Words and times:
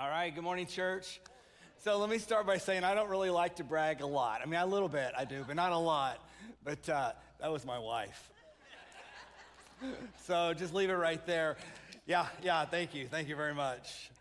All 0.00 0.08
right, 0.08 0.32
good 0.32 0.44
morning, 0.44 0.64
church. 0.66 1.20
So 1.78 1.98
let 1.98 2.08
me 2.08 2.18
start 2.18 2.46
by 2.46 2.58
saying 2.58 2.84
I 2.84 2.94
don't 2.94 3.08
really 3.08 3.30
like 3.30 3.56
to 3.56 3.64
brag 3.64 4.00
a 4.00 4.06
lot. 4.06 4.40
I 4.40 4.46
mean, 4.46 4.60
a 4.60 4.64
little 4.64 4.88
bit 4.88 5.10
I 5.18 5.24
do, 5.24 5.42
but 5.44 5.56
not 5.56 5.72
a 5.72 5.76
lot. 5.76 6.24
But 6.62 6.88
uh, 6.88 7.12
that 7.40 7.50
was 7.50 7.66
my 7.66 7.80
wife. 7.80 8.30
so 10.24 10.54
just 10.54 10.72
leave 10.72 10.88
it 10.88 10.94
right 10.94 11.26
there. 11.26 11.56
Yeah, 12.06 12.26
yeah, 12.44 12.64
thank 12.64 12.94
you. 12.94 13.08
Thank 13.08 13.28
you 13.28 13.34
very 13.34 13.54
much. 13.54 14.12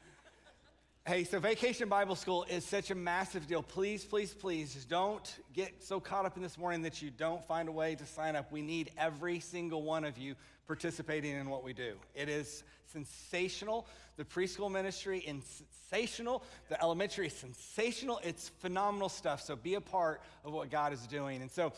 Hey, 1.05 1.23
so 1.23 1.39
Vacation 1.39 1.87
Bible 1.87 2.15
School 2.15 2.43
is 2.49 2.65
such 2.65 2.89
a 2.89 2.95
massive 2.95 3.45
deal. 3.45 3.61
Please, 3.61 4.03
please, 4.03 4.33
please, 4.33 4.73
just 4.73 4.89
don't 4.89 5.31
get 5.53 5.83
so 5.83 5.99
caught 5.99 6.25
up 6.25 6.37
in 6.37 6.41
this 6.41 6.57
morning 6.57 6.81
that 6.81 7.03
you 7.03 7.11
don't 7.11 7.45
find 7.45 7.69
a 7.69 7.71
way 7.71 7.93
to 7.93 8.05
sign 8.07 8.35
up. 8.35 8.51
We 8.51 8.63
need 8.63 8.89
every 8.97 9.39
single 9.39 9.83
one 9.83 10.05
of 10.05 10.17
you 10.17 10.33
participating 10.67 11.35
in 11.35 11.49
what 11.49 11.63
we 11.63 11.73
do. 11.73 11.95
It 12.13 12.27
is 12.27 12.63
sensational. 12.91 13.87
The 14.17 14.25
preschool 14.25 14.69
ministry 14.69 15.19
is 15.19 15.63
sensational. 15.89 16.43
The 16.69 16.81
elementary 16.81 17.27
is 17.27 17.33
sensational. 17.33 18.19
It's 18.23 18.49
phenomenal 18.49 19.09
stuff. 19.09 19.41
So 19.41 19.55
be 19.55 19.75
a 19.75 19.81
part 19.81 20.21
of 20.43 20.53
what 20.53 20.69
God 20.69 20.91
is 20.91 21.07
doing. 21.07 21.41
And 21.41 21.49
so, 21.49 21.71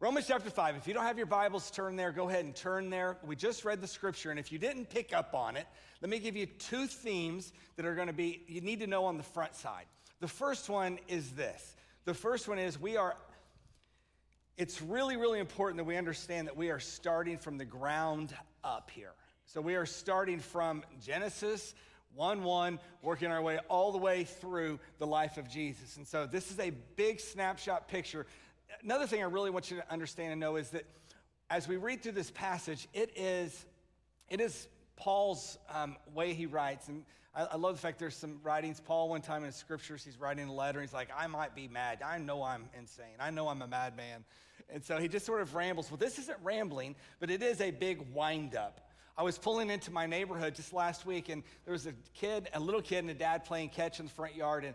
Romans 0.00 0.26
chapter 0.26 0.50
5, 0.50 0.76
if 0.76 0.86
you 0.86 0.92
don't 0.92 1.04
have 1.04 1.16
your 1.16 1.26
Bibles, 1.26 1.70
turn 1.70 1.96
there. 1.96 2.12
Go 2.12 2.28
ahead 2.28 2.44
and 2.44 2.54
turn 2.54 2.90
there. 2.90 3.16
We 3.24 3.36
just 3.36 3.64
read 3.64 3.80
the 3.80 3.86
scripture, 3.86 4.30
and 4.30 4.38
if 4.38 4.52
you 4.52 4.58
didn't 4.58 4.90
pick 4.90 5.14
up 5.14 5.34
on 5.34 5.56
it, 5.56 5.66
let 6.02 6.10
me 6.10 6.18
give 6.18 6.36
you 6.36 6.44
two 6.44 6.86
themes 6.86 7.52
that 7.76 7.86
are 7.86 7.94
going 7.94 8.08
to 8.08 8.12
be, 8.12 8.42
you 8.46 8.60
need 8.60 8.80
to 8.80 8.86
know 8.86 9.06
on 9.06 9.16
the 9.16 9.22
front 9.22 9.54
side. 9.54 9.86
The 10.20 10.28
first 10.28 10.68
one 10.68 10.98
is 11.08 11.30
this. 11.30 11.74
The 12.04 12.12
first 12.12 12.48
one 12.48 12.58
is 12.58 12.78
we 12.78 12.98
are 12.98 13.14
it's 14.56 14.80
really, 14.80 15.16
really 15.16 15.40
important 15.40 15.78
that 15.78 15.84
we 15.84 15.96
understand 15.96 16.46
that 16.46 16.56
we 16.56 16.70
are 16.70 16.78
starting 16.78 17.38
from 17.38 17.58
the 17.58 17.64
ground 17.64 18.34
up 18.62 18.90
here. 18.90 19.12
So 19.46 19.60
we 19.60 19.74
are 19.74 19.86
starting 19.86 20.38
from 20.38 20.84
Genesis 21.00 21.74
1 22.14 22.44
1, 22.44 22.78
working 23.02 23.30
our 23.30 23.42
way 23.42 23.58
all 23.68 23.90
the 23.90 23.98
way 23.98 24.24
through 24.24 24.78
the 24.98 25.06
life 25.06 25.36
of 25.36 25.48
Jesus. 25.48 25.96
And 25.96 26.06
so 26.06 26.26
this 26.26 26.50
is 26.50 26.60
a 26.60 26.70
big 26.96 27.20
snapshot 27.20 27.88
picture. 27.88 28.26
Another 28.82 29.06
thing 29.06 29.20
I 29.20 29.26
really 29.26 29.50
want 29.50 29.70
you 29.70 29.78
to 29.78 29.92
understand 29.92 30.32
and 30.32 30.40
know 30.40 30.56
is 30.56 30.70
that 30.70 30.84
as 31.50 31.66
we 31.68 31.76
read 31.76 32.02
through 32.02 32.12
this 32.12 32.30
passage, 32.30 32.88
it 32.94 33.10
is, 33.16 33.66
it 34.28 34.40
is 34.40 34.68
Paul's 34.96 35.58
um, 35.72 35.96
way 36.14 36.32
he 36.32 36.46
writes. 36.46 36.88
And 36.88 37.04
I, 37.34 37.44
I, 37.44 37.56
love 37.56 37.74
the 37.74 37.80
fact 37.80 37.98
there's 37.98 38.16
some 38.16 38.40
writings. 38.42 38.80
Paul, 38.80 39.08
one 39.08 39.20
time 39.20 39.42
in 39.42 39.46
his 39.46 39.56
scriptures, 39.56 40.04
he's 40.04 40.18
writing 40.18 40.48
a 40.48 40.52
letter. 40.52 40.78
And 40.78 40.88
he's 40.88 40.94
like, 40.94 41.10
I 41.16 41.26
might 41.26 41.54
be 41.54 41.68
mad. 41.68 42.00
I 42.04 42.18
know 42.18 42.42
I'm 42.42 42.68
insane. 42.78 43.16
I 43.20 43.30
know 43.30 43.48
I'm 43.48 43.60
a 43.62 43.66
madman. 43.66 44.24
And 44.72 44.84
so 44.84 44.98
he 44.98 45.08
just 45.08 45.26
sort 45.26 45.40
of 45.40 45.54
rambles. 45.54 45.90
Well, 45.90 45.98
this 45.98 46.18
isn't 46.18 46.38
rambling, 46.42 46.96
but 47.20 47.30
it 47.30 47.42
is 47.42 47.60
a 47.60 47.70
big 47.70 48.00
windup. 48.12 48.80
I 49.16 49.22
was 49.22 49.38
pulling 49.38 49.70
into 49.70 49.92
my 49.92 50.06
neighborhood 50.06 50.54
just 50.54 50.72
last 50.72 51.06
week, 51.06 51.28
and 51.28 51.42
there 51.64 51.72
was 51.72 51.86
a 51.86 51.92
kid, 52.14 52.48
a 52.52 52.60
little 52.60 52.82
kid, 52.82 52.98
and 52.98 53.10
a 53.10 53.14
dad 53.14 53.44
playing 53.44 53.68
catch 53.68 54.00
in 54.00 54.06
the 54.06 54.12
front 54.12 54.34
yard. 54.34 54.64
And 54.64 54.74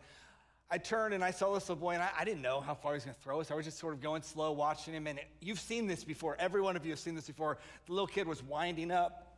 I 0.72 0.78
turned 0.78 1.14
and 1.14 1.24
I 1.24 1.32
saw 1.32 1.54
this 1.54 1.68
little 1.68 1.82
boy, 1.82 1.92
and 1.92 2.04
I, 2.04 2.10
I 2.20 2.24
didn't 2.24 2.42
know 2.42 2.62
how 2.62 2.74
far 2.74 2.94
he 2.94 2.98
was 2.98 3.04
going 3.04 3.16
to 3.16 3.22
throw 3.22 3.42
us. 3.42 3.52
I 3.52 3.56
was 3.56 3.66
just 3.66 3.80
sort 3.80 3.94
of 3.94 4.02
going 4.02 4.22
slow, 4.22 4.52
watching 4.54 4.94
him. 4.94 5.08
And 5.08 5.20
it, 5.20 5.28
you've 5.42 5.60
seen 5.60 5.88
this 5.88 6.04
before. 6.06 6.38
Every 6.40 6.62
one 6.62 6.78
of 6.78 6.86
you 6.86 6.92
have 6.92 7.00
seen 7.00 7.16
this 7.16 7.28
before. 7.28 7.58
The 7.88 7.92
little 7.92 8.08
kid 8.08 8.28
was 8.28 8.42
winding 8.42 8.92
up 8.92 9.30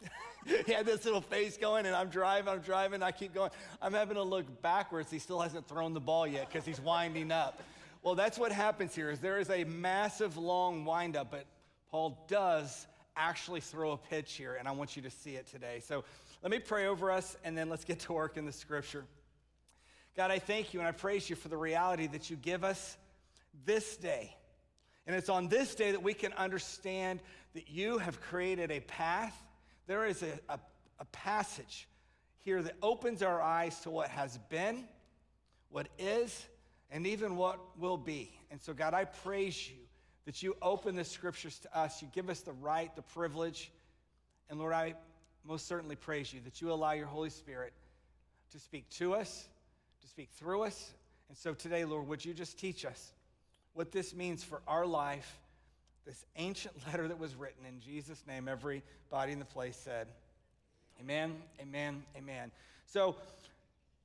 he 0.66 0.72
had 0.72 0.86
this 0.86 1.04
little 1.04 1.20
face 1.20 1.56
going, 1.56 1.86
and 1.86 1.94
I'm 1.94 2.08
driving, 2.08 2.48
I'm 2.48 2.60
driving, 2.60 3.02
I 3.02 3.10
keep 3.10 3.34
going. 3.34 3.50
I'm 3.80 3.92
having 3.92 4.16
to 4.16 4.22
look 4.22 4.62
backwards. 4.62 5.10
He 5.10 5.18
still 5.18 5.40
hasn't 5.40 5.66
thrown 5.68 5.94
the 5.94 6.00
ball 6.00 6.26
yet 6.26 6.48
because 6.48 6.64
he's 6.64 6.80
winding 6.80 7.32
up. 7.32 7.62
Well, 8.06 8.14
that's 8.14 8.38
what 8.38 8.52
happens 8.52 8.94
here 8.94 9.10
is 9.10 9.18
there 9.18 9.40
is 9.40 9.50
a 9.50 9.64
massive 9.64 10.36
long 10.36 10.84
windup, 10.84 11.32
but 11.32 11.44
Paul 11.90 12.24
does 12.28 12.86
actually 13.16 13.58
throw 13.58 13.90
a 13.90 13.96
pitch 13.96 14.34
here, 14.34 14.54
and 14.54 14.68
I 14.68 14.70
want 14.70 14.94
you 14.94 15.02
to 15.02 15.10
see 15.10 15.34
it 15.34 15.48
today. 15.48 15.82
So 15.84 16.04
let 16.40 16.52
me 16.52 16.60
pray 16.60 16.86
over 16.86 17.10
us, 17.10 17.36
and 17.42 17.58
then 17.58 17.68
let's 17.68 17.84
get 17.84 17.98
to 17.98 18.12
work 18.12 18.36
in 18.36 18.46
the 18.46 18.52
scripture. 18.52 19.06
God, 20.16 20.30
I 20.30 20.38
thank 20.38 20.72
you 20.72 20.78
and 20.78 20.88
I 20.88 20.92
praise 20.92 21.28
you 21.28 21.34
for 21.34 21.48
the 21.48 21.56
reality 21.56 22.06
that 22.06 22.30
you 22.30 22.36
give 22.36 22.62
us 22.62 22.96
this 23.64 23.96
day. 23.96 24.36
And 25.08 25.16
it's 25.16 25.28
on 25.28 25.48
this 25.48 25.74
day 25.74 25.90
that 25.90 26.04
we 26.04 26.14
can 26.14 26.32
understand 26.34 27.18
that 27.54 27.68
you 27.68 27.98
have 27.98 28.20
created 28.20 28.70
a 28.70 28.78
path 28.78 29.36
there 29.88 30.06
is 30.06 30.22
a, 30.22 30.38
a, 30.48 30.60
a 31.00 31.04
passage 31.06 31.88
here 32.38 32.62
that 32.62 32.76
opens 32.84 33.20
our 33.20 33.42
eyes 33.42 33.80
to 33.80 33.90
what 33.90 34.10
has 34.10 34.38
been, 34.48 34.84
what 35.70 35.88
is, 35.98 36.46
and 36.90 37.06
even 37.06 37.36
what 37.36 37.58
will 37.78 37.96
be. 37.96 38.30
And 38.50 38.60
so, 38.60 38.72
God, 38.72 38.94
I 38.94 39.04
praise 39.04 39.68
you 39.68 39.76
that 40.24 40.42
you 40.42 40.56
open 40.62 40.96
the 40.96 41.04
scriptures 41.04 41.58
to 41.60 41.78
us. 41.78 42.02
You 42.02 42.08
give 42.12 42.30
us 42.30 42.40
the 42.40 42.52
right, 42.52 42.94
the 42.96 43.02
privilege. 43.02 43.70
And 44.50 44.58
Lord, 44.58 44.72
I 44.72 44.94
most 45.44 45.66
certainly 45.66 45.96
praise 45.96 46.32
you 46.32 46.40
that 46.44 46.60
you 46.60 46.72
allow 46.72 46.92
your 46.92 47.06
Holy 47.06 47.30
Spirit 47.30 47.72
to 48.52 48.58
speak 48.58 48.88
to 48.90 49.14
us, 49.14 49.48
to 50.00 50.08
speak 50.08 50.30
through 50.34 50.62
us. 50.62 50.92
And 51.28 51.36
so 51.36 51.54
today, 51.54 51.84
Lord, 51.84 52.08
would 52.08 52.24
you 52.24 52.34
just 52.34 52.58
teach 52.58 52.84
us 52.84 53.12
what 53.74 53.92
this 53.92 54.14
means 54.14 54.42
for 54.42 54.62
our 54.66 54.86
life 54.86 55.38
this 56.06 56.24
ancient 56.36 56.74
letter 56.86 57.08
that 57.08 57.18
was 57.18 57.34
written 57.34 57.66
in 57.66 57.80
Jesus' 57.80 58.22
name. 58.26 58.48
Everybody 58.48 59.32
in 59.32 59.38
the 59.38 59.44
place 59.44 59.76
said, 59.76 60.06
Amen, 61.00 61.34
amen, 61.60 62.02
amen. 62.16 62.50
So, 62.86 63.16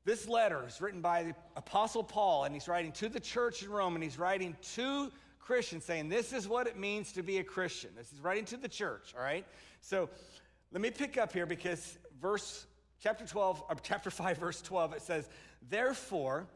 this 0.05 0.27
letter 0.27 0.63
is 0.67 0.81
written 0.81 1.01
by 1.01 1.23
the 1.23 1.35
Apostle 1.55 2.03
Paul, 2.03 2.45
and 2.45 2.53
he's 2.53 2.67
writing 2.67 2.91
to 2.93 3.09
the 3.09 3.19
church 3.19 3.63
in 3.63 3.69
Rome, 3.69 3.95
and 3.95 4.03
he's 4.03 4.17
writing 4.17 4.55
to 4.75 5.11
Christians 5.39 5.85
saying, 5.85 6.09
This 6.09 6.33
is 6.33 6.47
what 6.47 6.67
it 6.67 6.77
means 6.77 7.11
to 7.13 7.23
be 7.23 7.37
a 7.37 7.43
Christian. 7.43 7.91
This 7.95 8.11
is 8.11 8.19
writing 8.19 8.45
to 8.45 8.57
the 8.57 8.67
church, 8.69 9.13
all 9.15 9.23
right? 9.23 9.45
So, 9.81 10.09
let 10.71 10.81
me 10.81 10.89
pick 10.89 11.17
up 11.17 11.33
here 11.33 11.45
because 11.45 11.97
verse 12.21 12.65
chapter 13.01 13.25
12 13.25 13.63
or 13.69 13.75
chapter 13.83 14.09
5 14.11 14.37
verse 14.37 14.61
12 14.61 14.93
it 14.93 15.01
says 15.01 15.27
therefore 15.69 16.47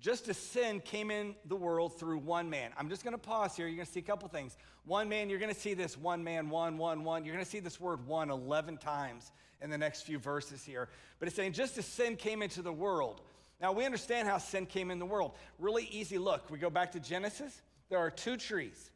just 0.00 0.28
as 0.28 0.36
sin 0.36 0.80
came 0.80 1.10
in 1.10 1.34
the 1.46 1.56
world 1.56 1.98
through 1.98 2.18
one 2.18 2.50
man. 2.50 2.72
I'm 2.76 2.90
just 2.90 3.04
going 3.04 3.14
to 3.14 3.18
pause 3.18 3.56
here. 3.56 3.66
You're 3.66 3.76
going 3.76 3.86
to 3.86 3.92
see 3.92 4.00
a 4.00 4.02
couple 4.02 4.28
things. 4.28 4.58
One 4.84 5.08
man, 5.08 5.30
you're 5.30 5.38
going 5.38 5.54
to 5.54 5.58
see 5.58 5.72
this 5.72 5.96
one 5.96 6.22
man, 6.22 6.50
one, 6.50 6.76
one, 6.76 7.04
one. 7.04 7.24
You're 7.24 7.32
going 7.32 7.44
to 7.44 7.50
see 7.50 7.60
this 7.60 7.80
word 7.80 8.06
one 8.06 8.28
11 8.28 8.76
times 8.76 9.32
in 9.64 9.70
the 9.70 9.78
next 9.78 10.02
few 10.02 10.18
verses 10.18 10.62
here. 10.62 10.88
But 11.18 11.26
it's 11.26 11.36
saying 11.36 11.54
just 11.54 11.76
as 11.78 11.86
sin 11.86 12.16
came 12.16 12.42
into 12.42 12.62
the 12.62 12.72
world. 12.72 13.22
Now, 13.60 13.72
we 13.72 13.84
understand 13.84 14.28
how 14.28 14.38
sin 14.38 14.66
came 14.66 14.90
in 14.90 14.98
the 14.98 15.06
world. 15.06 15.32
Really 15.58 15.88
easy 15.90 16.18
look. 16.18 16.50
We 16.50 16.58
go 16.58 16.70
back 16.70 16.92
to 16.92 17.00
Genesis. 17.00 17.62
There 17.88 17.98
are 17.98 18.10
two 18.10 18.36
trees. 18.36 18.90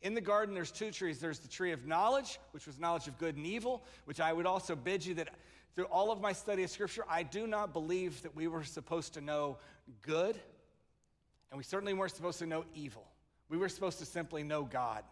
In 0.00 0.14
the 0.14 0.20
garden, 0.20 0.54
there's 0.54 0.70
two 0.70 0.90
trees. 0.90 1.20
There's 1.20 1.40
the 1.40 1.48
tree 1.48 1.72
of 1.72 1.86
knowledge, 1.86 2.40
which 2.52 2.66
was 2.66 2.80
knowledge 2.80 3.06
of 3.06 3.18
good 3.18 3.36
and 3.36 3.46
evil, 3.46 3.84
which 4.06 4.18
I 4.18 4.32
would 4.32 4.46
also 4.46 4.74
bid 4.74 5.04
you 5.04 5.14
that 5.14 5.28
through 5.74 5.86
all 5.86 6.10
of 6.10 6.20
my 6.20 6.32
study 6.32 6.62
of 6.62 6.70
Scripture, 6.70 7.04
I 7.08 7.22
do 7.22 7.46
not 7.46 7.72
believe 7.72 8.22
that 8.22 8.34
we 8.34 8.48
were 8.48 8.64
supposed 8.64 9.14
to 9.14 9.20
know 9.20 9.58
good 10.02 10.38
and 11.50 11.58
we 11.58 11.64
certainly 11.64 11.92
weren't 11.92 12.12
supposed 12.12 12.40
to 12.40 12.46
know 12.46 12.64
evil. 12.74 13.04
We 13.48 13.58
were 13.58 13.68
supposed 13.68 14.00
to 14.00 14.06
simply 14.06 14.42
know 14.42 14.64
God. 14.64 15.04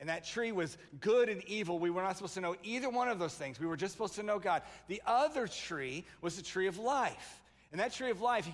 And 0.00 0.08
that 0.08 0.24
tree 0.24 0.52
was 0.52 0.78
good 1.00 1.28
and 1.28 1.42
evil. 1.44 1.78
We 1.78 1.90
were 1.90 2.02
not 2.02 2.16
supposed 2.16 2.34
to 2.34 2.40
know 2.40 2.54
either 2.62 2.88
one 2.88 3.08
of 3.08 3.18
those 3.18 3.34
things. 3.34 3.58
We 3.58 3.66
were 3.66 3.76
just 3.76 3.92
supposed 3.92 4.14
to 4.14 4.22
know 4.22 4.38
God. 4.38 4.62
The 4.86 5.02
other 5.06 5.48
tree 5.48 6.04
was 6.20 6.36
the 6.36 6.42
tree 6.42 6.68
of 6.68 6.78
life. 6.78 7.40
And 7.72 7.80
that 7.80 7.92
tree 7.92 8.10
of 8.10 8.20
life, 8.20 8.48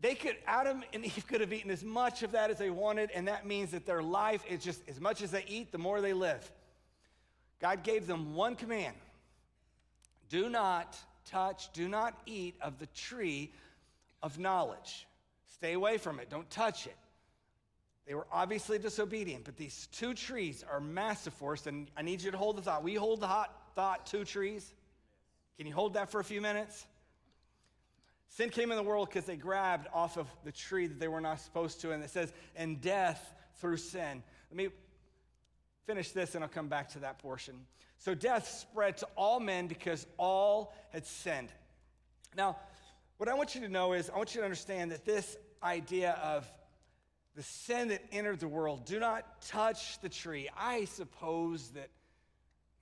they 0.00 0.14
could, 0.14 0.36
Adam 0.46 0.82
and 0.92 1.04
Eve 1.04 1.24
could 1.28 1.40
have 1.40 1.52
eaten 1.52 1.70
as 1.70 1.84
much 1.84 2.22
of 2.22 2.32
that 2.32 2.50
as 2.50 2.58
they 2.58 2.70
wanted, 2.70 3.10
and 3.14 3.28
that 3.28 3.46
means 3.46 3.72
that 3.72 3.84
their 3.84 4.02
life 4.02 4.42
is 4.48 4.62
just 4.62 4.80
as 4.88 5.00
much 5.00 5.22
as 5.22 5.30
they 5.30 5.44
eat, 5.46 5.70
the 5.70 5.78
more 5.78 6.00
they 6.00 6.14
live. 6.14 6.50
God 7.60 7.82
gave 7.82 8.06
them 8.06 8.34
one 8.34 8.56
command 8.56 8.96
do 10.30 10.48
not 10.48 10.96
touch, 11.26 11.72
do 11.72 11.88
not 11.88 12.18
eat 12.26 12.56
of 12.60 12.78
the 12.78 12.86
tree 12.86 13.52
of 14.22 14.38
knowledge. 14.38 15.06
Stay 15.46 15.74
away 15.74 15.98
from 15.98 16.18
it, 16.18 16.28
don't 16.28 16.48
touch 16.50 16.86
it. 16.86 16.96
They 18.06 18.14
were 18.14 18.26
obviously 18.30 18.78
disobedient, 18.78 19.44
but 19.44 19.56
these 19.56 19.88
two 19.92 20.12
trees 20.12 20.64
are 20.70 20.80
massive 20.80 21.32
for 21.34 21.54
us, 21.54 21.66
and 21.66 21.90
I 21.96 22.02
need 22.02 22.22
you 22.22 22.30
to 22.30 22.36
hold 22.36 22.58
the 22.58 22.62
thought. 22.62 22.82
We 22.82 22.94
hold 22.94 23.20
the 23.20 23.26
hot 23.26 23.54
thought, 23.74 24.06
two 24.06 24.24
trees. 24.24 24.74
Can 25.56 25.66
you 25.66 25.72
hold 25.72 25.94
that 25.94 26.10
for 26.10 26.20
a 26.20 26.24
few 26.24 26.40
minutes? 26.40 26.86
Sin 28.28 28.50
came 28.50 28.70
in 28.72 28.76
the 28.76 28.82
world 28.82 29.08
because 29.08 29.24
they 29.24 29.36
grabbed 29.36 29.86
off 29.94 30.16
of 30.16 30.26
the 30.44 30.52
tree 30.52 30.86
that 30.86 30.98
they 30.98 31.08
were 31.08 31.20
not 31.20 31.40
supposed 31.40 31.80
to, 31.82 31.92
and 31.92 32.02
it 32.02 32.10
says, 32.10 32.32
and 32.56 32.80
death 32.80 33.32
through 33.60 33.76
sin. 33.76 34.22
Let 34.50 34.56
me 34.56 34.68
finish 35.86 36.10
this 36.10 36.34
and 36.34 36.42
I'll 36.42 36.50
come 36.50 36.68
back 36.68 36.88
to 36.90 36.98
that 37.00 37.18
portion. 37.18 37.54
So 37.98 38.14
death 38.14 38.48
spread 38.48 38.96
to 38.98 39.08
all 39.16 39.40
men 39.40 39.66
because 39.68 40.06
all 40.18 40.74
had 40.90 41.06
sinned. 41.06 41.50
Now, 42.36 42.56
what 43.18 43.28
I 43.28 43.34
want 43.34 43.54
you 43.54 43.60
to 43.60 43.68
know 43.68 43.92
is, 43.92 44.10
I 44.10 44.16
want 44.16 44.34
you 44.34 44.40
to 44.40 44.44
understand 44.44 44.90
that 44.90 45.04
this 45.04 45.36
idea 45.62 46.18
of 46.22 46.50
the 47.34 47.42
sin 47.42 47.88
that 47.88 48.02
entered 48.12 48.40
the 48.40 48.48
world, 48.48 48.84
do 48.84 49.00
not 49.00 49.42
touch 49.42 50.00
the 50.00 50.08
tree. 50.08 50.48
I 50.56 50.84
suppose 50.84 51.70
that 51.70 51.88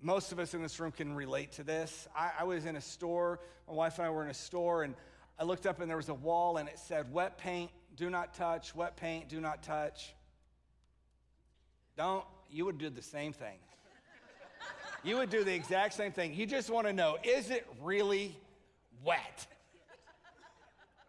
most 0.00 0.32
of 0.32 0.38
us 0.38 0.52
in 0.52 0.62
this 0.62 0.78
room 0.78 0.92
can 0.92 1.14
relate 1.14 1.52
to 1.52 1.64
this. 1.64 2.08
I, 2.14 2.32
I, 2.40 2.44
was 2.44 2.66
in 2.66 2.76
a 2.76 2.80
store, 2.80 3.40
my 3.68 3.74
wife 3.74 3.98
and 3.98 4.06
I 4.06 4.10
were 4.10 4.24
in 4.24 4.30
a 4.30 4.34
store, 4.34 4.82
and 4.82 4.94
I 5.38 5.44
looked 5.44 5.64
up 5.64 5.80
and 5.80 5.88
there 5.88 5.96
was 5.96 6.08
a 6.08 6.14
wall 6.14 6.58
and 6.58 6.68
it 6.68 6.78
said, 6.78 7.12
Wet 7.12 7.38
paint, 7.38 7.70
do 7.96 8.10
not 8.10 8.34
touch, 8.34 8.74
wet 8.74 8.96
paint, 8.96 9.28
do 9.28 9.40
not 9.40 9.62
touch. 9.62 10.14
Don't, 11.96 12.24
you 12.50 12.64
would 12.64 12.78
do 12.78 12.90
the 12.90 13.02
same 13.02 13.32
thing. 13.32 13.58
you 15.04 15.16
would 15.16 15.30
do 15.30 15.44
the 15.44 15.54
exact 15.54 15.94
same 15.94 16.12
thing. 16.12 16.34
You 16.34 16.46
just 16.46 16.68
want 16.68 16.86
to 16.86 16.92
know, 16.92 17.16
is 17.22 17.50
it 17.50 17.66
really 17.80 18.36
wet? 19.04 19.46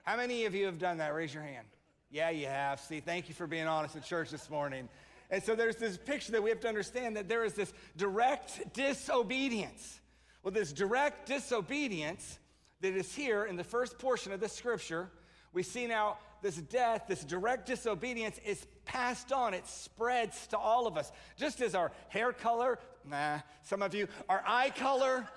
How 0.04 0.18
many 0.18 0.46
of 0.46 0.54
you 0.54 0.66
have 0.66 0.80
done 0.80 0.98
that? 0.98 1.14
Raise 1.14 1.34
your 1.34 1.44
hand. 1.44 1.66
Yeah, 2.14 2.30
you 2.30 2.46
have. 2.46 2.80
See, 2.80 3.00
thank 3.00 3.28
you 3.28 3.34
for 3.34 3.48
being 3.48 3.66
honest 3.66 3.96
at 3.96 4.04
church 4.04 4.30
this 4.30 4.48
morning. 4.48 4.88
And 5.32 5.42
so 5.42 5.56
there's 5.56 5.78
this 5.78 5.98
picture 5.98 6.34
that 6.34 6.44
we 6.44 6.52
have 6.52 6.60
to 6.60 6.68
understand 6.68 7.18
that 7.18 7.28
there 7.28 7.44
is 7.44 7.56
this 7.56 7.74
direct 7.98 8.72
disobedience. 8.76 10.00
Well, 10.44 10.52
this 10.52 10.72
direct 10.72 11.28
disobedience 11.28 12.38
that 12.82 12.94
is 12.94 13.16
here 13.16 13.46
in 13.46 13.56
the 13.56 13.64
first 13.64 13.98
portion 13.98 14.32
of 14.32 14.40
this 14.40 14.54
scripture, 14.54 15.10
we 15.54 15.64
see 15.64 15.88
now 15.88 16.20
this 16.44 16.58
death, 16.58 17.06
this 17.08 17.24
direct 17.24 17.66
disobedience 17.66 18.40
is 18.46 18.64
passed 18.86 19.32
on. 19.32 19.56
It 19.56 19.66
spreads 19.66 20.46
to 20.48 20.58
all 20.60 20.86
of 20.86 20.98
us. 20.98 21.12
Just 21.36 21.62
as 21.62 21.74
our 21.74 21.92
hair 22.10 22.32
color, 22.32 22.78
nah, 23.10 23.40
some 23.64 23.82
of 23.82 23.96
you, 23.96 24.08
our 24.30 24.44
eye 24.46 24.70
color, 24.70 25.28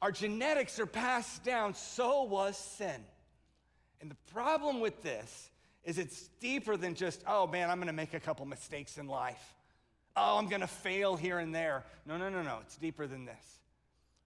our 0.00 0.10
genetics 0.10 0.80
are 0.80 0.86
passed 0.86 1.44
down, 1.44 1.74
so 1.74 2.22
was 2.22 2.56
sin. 2.56 3.04
And 4.00 4.10
the 4.10 4.32
problem 4.32 4.80
with 4.80 5.02
this 5.02 5.50
is 5.88 5.96
it's 5.96 6.28
deeper 6.38 6.76
than 6.76 6.94
just, 6.94 7.24
oh 7.26 7.46
man, 7.46 7.70
I'm 7.70 7.78
gonna 7.78 7.94
make 7.94 8.12
a 8.12 8.20
couple 8.20 8.44
mistakes 8.44 8.98
in 8.98 9.08
life. 9.08 9.54
Oh, 10.14 10.36
I'm 10.36 10.46
gonna 10.46 10.66
fail 10.66 11.16
here 11.16 11.38
and 11.38 11.54
there. 11.54 11.82
No, 12.04 12.18
no, 12.18 12.28
no, 12.28 12.42
no. 12.42 12.58
It's 12.60 12.76
deeper 12.76 13.06
than 13.06 13.24
this. 13.24 13.58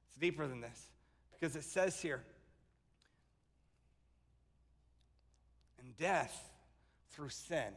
It's 0.08 0.16
deeper 0.16 0.48
than 0.48 0.60
this. 0.60 0.88
Because 1.38 1.54
it 1.54 1.62
says 1.62 2.00
here, 2.00 2.24
and 5.78 5.96
death 5.96 6.50
through 7.12 7.28
sin. 7.28 7.72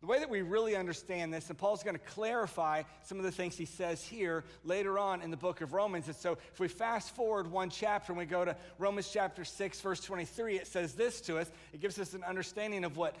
The 0.00 0.06
way 0.06 0.20
that 0.20 0.30
we 0.30 0.42
really 0.42 0.76
understand 0.76 1.34
this, 1.34 1.48
and 1.48 1.58
Paul's 1.58 1.82
going 1.82 1.96
to 1.96 2.04
clarify 2.04 2.84
some 3.02 3.18
of 3.18 3.24
the 3.24 3.32
things 3.32 3.56
he 3.56 3.64
says 3.64 4.04
here 4.04 4.44
later 4.62 4.96
on 4.96 5.22
in 5.22 5.32
the 5.32 5.36
book 5.36 5.60
of 5.60 5.72
Romans. 5.72 6.06
And 6.06 6.14
so, 6.14 6.38
if 6.52 6.60
we 6.60 6.68
fast 6.68 7.16
forward 7.16 7.50
one 7.50 7.68
chapter 7.68 8.12
and 8.12 8.18
we 8.18 8.24
go 8.24 8.44
to 8.44 8.56
Romans 8.78 9.10
chapter 9.12 9.44
6, 9.44 9.80
verse 9.80 10.00
23, 10.00 10.56
it 10.56 10.68
says 10.68 10.94
this 10.94 11.20
to 11.22 11.38
us. 11.38 11.50
It 11.72 11.80
gives 11.80 11.98
us 11.98 12.14
an 12.14 12.22
understanding 12.22 12.84
of 12.84 12.96
what, 12.96 13.16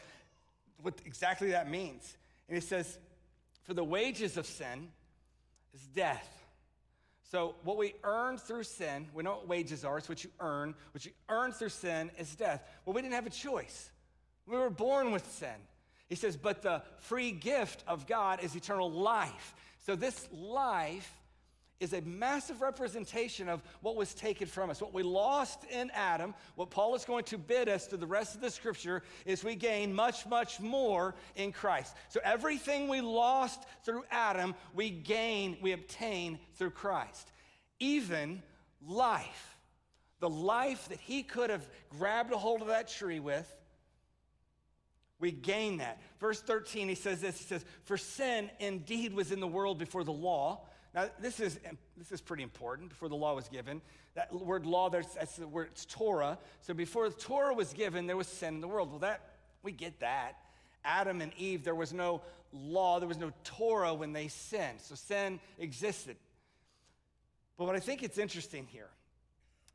what 0.80 0.94
exactly 1.04 1.50
that 1.50 1.68
means. 1.68 2.16
And 2.48 2.56
it 2.56 2.62
says, 2.62 2.96
For 3.64 3.74
the 3.74 3.84
wages 3.84 4.36
of 4.36 4.46
sin 4.46 4.88
is 5.74 5.80
death. 5.88 6.28
So, 7.32 7.56
what 7.64 7.76
we 7.76 7.94
earn 8.04 8.38
through 8.38 8.62
sin, 8.62 9.08
we 9.12 9.24
know 9.24 9.32
what 9.32 9.48
wages 9.48 9.84
are, 9.84 9.98
it's 9.98 10.08
what 10.08 10.22
you 10.22 10.30
earn. 10.38 10.76
What 10.92 11.04
you 11.04 11.12
earn 11.28 11.50
through 11.50 11.70
sin 11.70 12.12
is 12.18 12.36
death. 12.36 12.62
Well, 12.84 12.94
we 12.94 13.02
didn't 13.02 13.14
have 13.14 13.26
a 13.26 13.30
choice. 13.30 13.90
We 14.46 14.56
were 14.56 14.70
born 14.70 15.10
with 15.10 15.28
sin. 15.32 15.56
He 16.08 16.14
says, 16.14 16.36
but 16.36 16.62
the 16.62 16.82
free 16.98 17.30
gift 17.30 17.84
of 17.86 18.06
God 18.06 18.42
is 18.42 18.56
eternal 18.56 18.90
life. 18.90 19.54
So 19.80 19.94
this 19.94 20.28
life 20.32 21.14
is 21.80 21.92
a 21.92 22.00
massive 22.00 22.60
representation 22.60 23.48
of 23.48 23.62
what 23.82 23.94
was 23.94 24.12
taken 24.12 24.48
from 24.48 24.68
us. 24.68 24.80
What 24.80 24.92
we 24.92 25.04
lost 25.04 25.64
in 25.70 25.90
Adam, 25.94 26.34
what 26.56 26.70
Paul 26.70 26.94
is 26.96 27.04
going 27.04 27.24
to 27.24 27.38
bid 27.38 27.68
us 27.68 27.86
through 27.86 27.98
the 27.98 28.06
rest 28.06 28.34
of 28.34 28.40
the 28.40 28.50
scripture, 28.50 29.02
is 29.24 29.44
we 29.44 29.54
gain 29.54 29.94
much, 29.94 30.26
much 30.26 30.58
more 30.58 31.14
in 31.36 31.52
Christ. 31.52 31.94
So 32.08 32.20
everything 32.24 32.88
we 32.88 33.00
lost 33.00 33.62
through 33.84 34.04
Adam, 34.10 34.54
we 34.74 34.90
gain, 34.90 35.56
we 35.62 35.72
obtain 35.72 36.40
through 36.54 36.70
Christ. 36.70 37.30
Even 37.78 38.42
life. 38.84 39.56
The 40.20 40.30
life 40.30 40.88
that 40.88 40.98
he 40.98 41.22
could 41.22 41.50
have 41.50 41.68
grabbed 41.90 42.32
a 42.32 42.38
hold 42.38 42.60
of 42.60 42.68
that 42.68 42.88
tree 42.88 43.20
with, 43.20 43.54
we 45.20 45.32
gain 45.32 45.78
that. 45.78 46.00
Verse 46.20 46.40
13, 46.40 46.88
he 46.88 46.94
says 46.94 47.20
this 47.20 47.38
He 47.38 47.44
says, 47.44 47.64
For 47.84 47.96
sin 47.96 48.50
indeed 48.60 49.14
was 49.14 49.32
in 49.32 49.40
the 49.40 49.48
world 49.48 49.78
before 49.78 50.04
the 50.04 50.12
law. 50.12 50.62
Now, 50.94 51.10
this 51.20 51.38
is, 51.38 51.58
this 51.96 52.12
is 52.12 52.20
pretty 52.20 52.42
important 52.42 52.88
before 52.88 53.08
the 53.08 53.16
law 53.16 53.34
was 53.34 53.48
given. 53.48 53.82
That 54.14 54.32
word 54.32 54.64
law, 54.64 54.88
there's, 54.88 55.06
that's 55.14 55.36
the 55.36 55.46
word, 55.46 55.68
it's 55.72 55.84
Torah. 55.84 56.38
So 56.62 56.72
before 56.72 57.08
the 57.08 57.14
Torah 57.14 57.54
was 57.54 57.72
given, 57.72 58.06
there 58.06 58.16
was 58.16 58.26
sin 58.26 58.54
in 58.54 58.60
the 58.60 58.68
world. 58.68 58.90
Well, 58.90 59.00
that, 59.00 59.20
we 59.62 59.72
get 59.72 60.00
that. 60.00 60.36
Adam 60.84 61.20
and 61.20 61.32
Eve, 61.36 61.62
there 61.62 61.74
was 61.74 61.92
no 61.92 62.22
law, 62.52 62.98
there 62.98 63.08
was 63.08 63.18
no 63.18 63.32
Torah 63.44 63.92
when 63.92 64.12
they 64.12 64.28
sinned. 64.28 64.80
So 64.80 64.94
sin 64.94 65.40
existed. 65.58 66.16
But 67.56 67.66
what 67.66 67.76
I 67.76 67.80
think 67.80 68.02
it's 68.02 68.18
interesting 68.18 68.66
here 68.70 68.88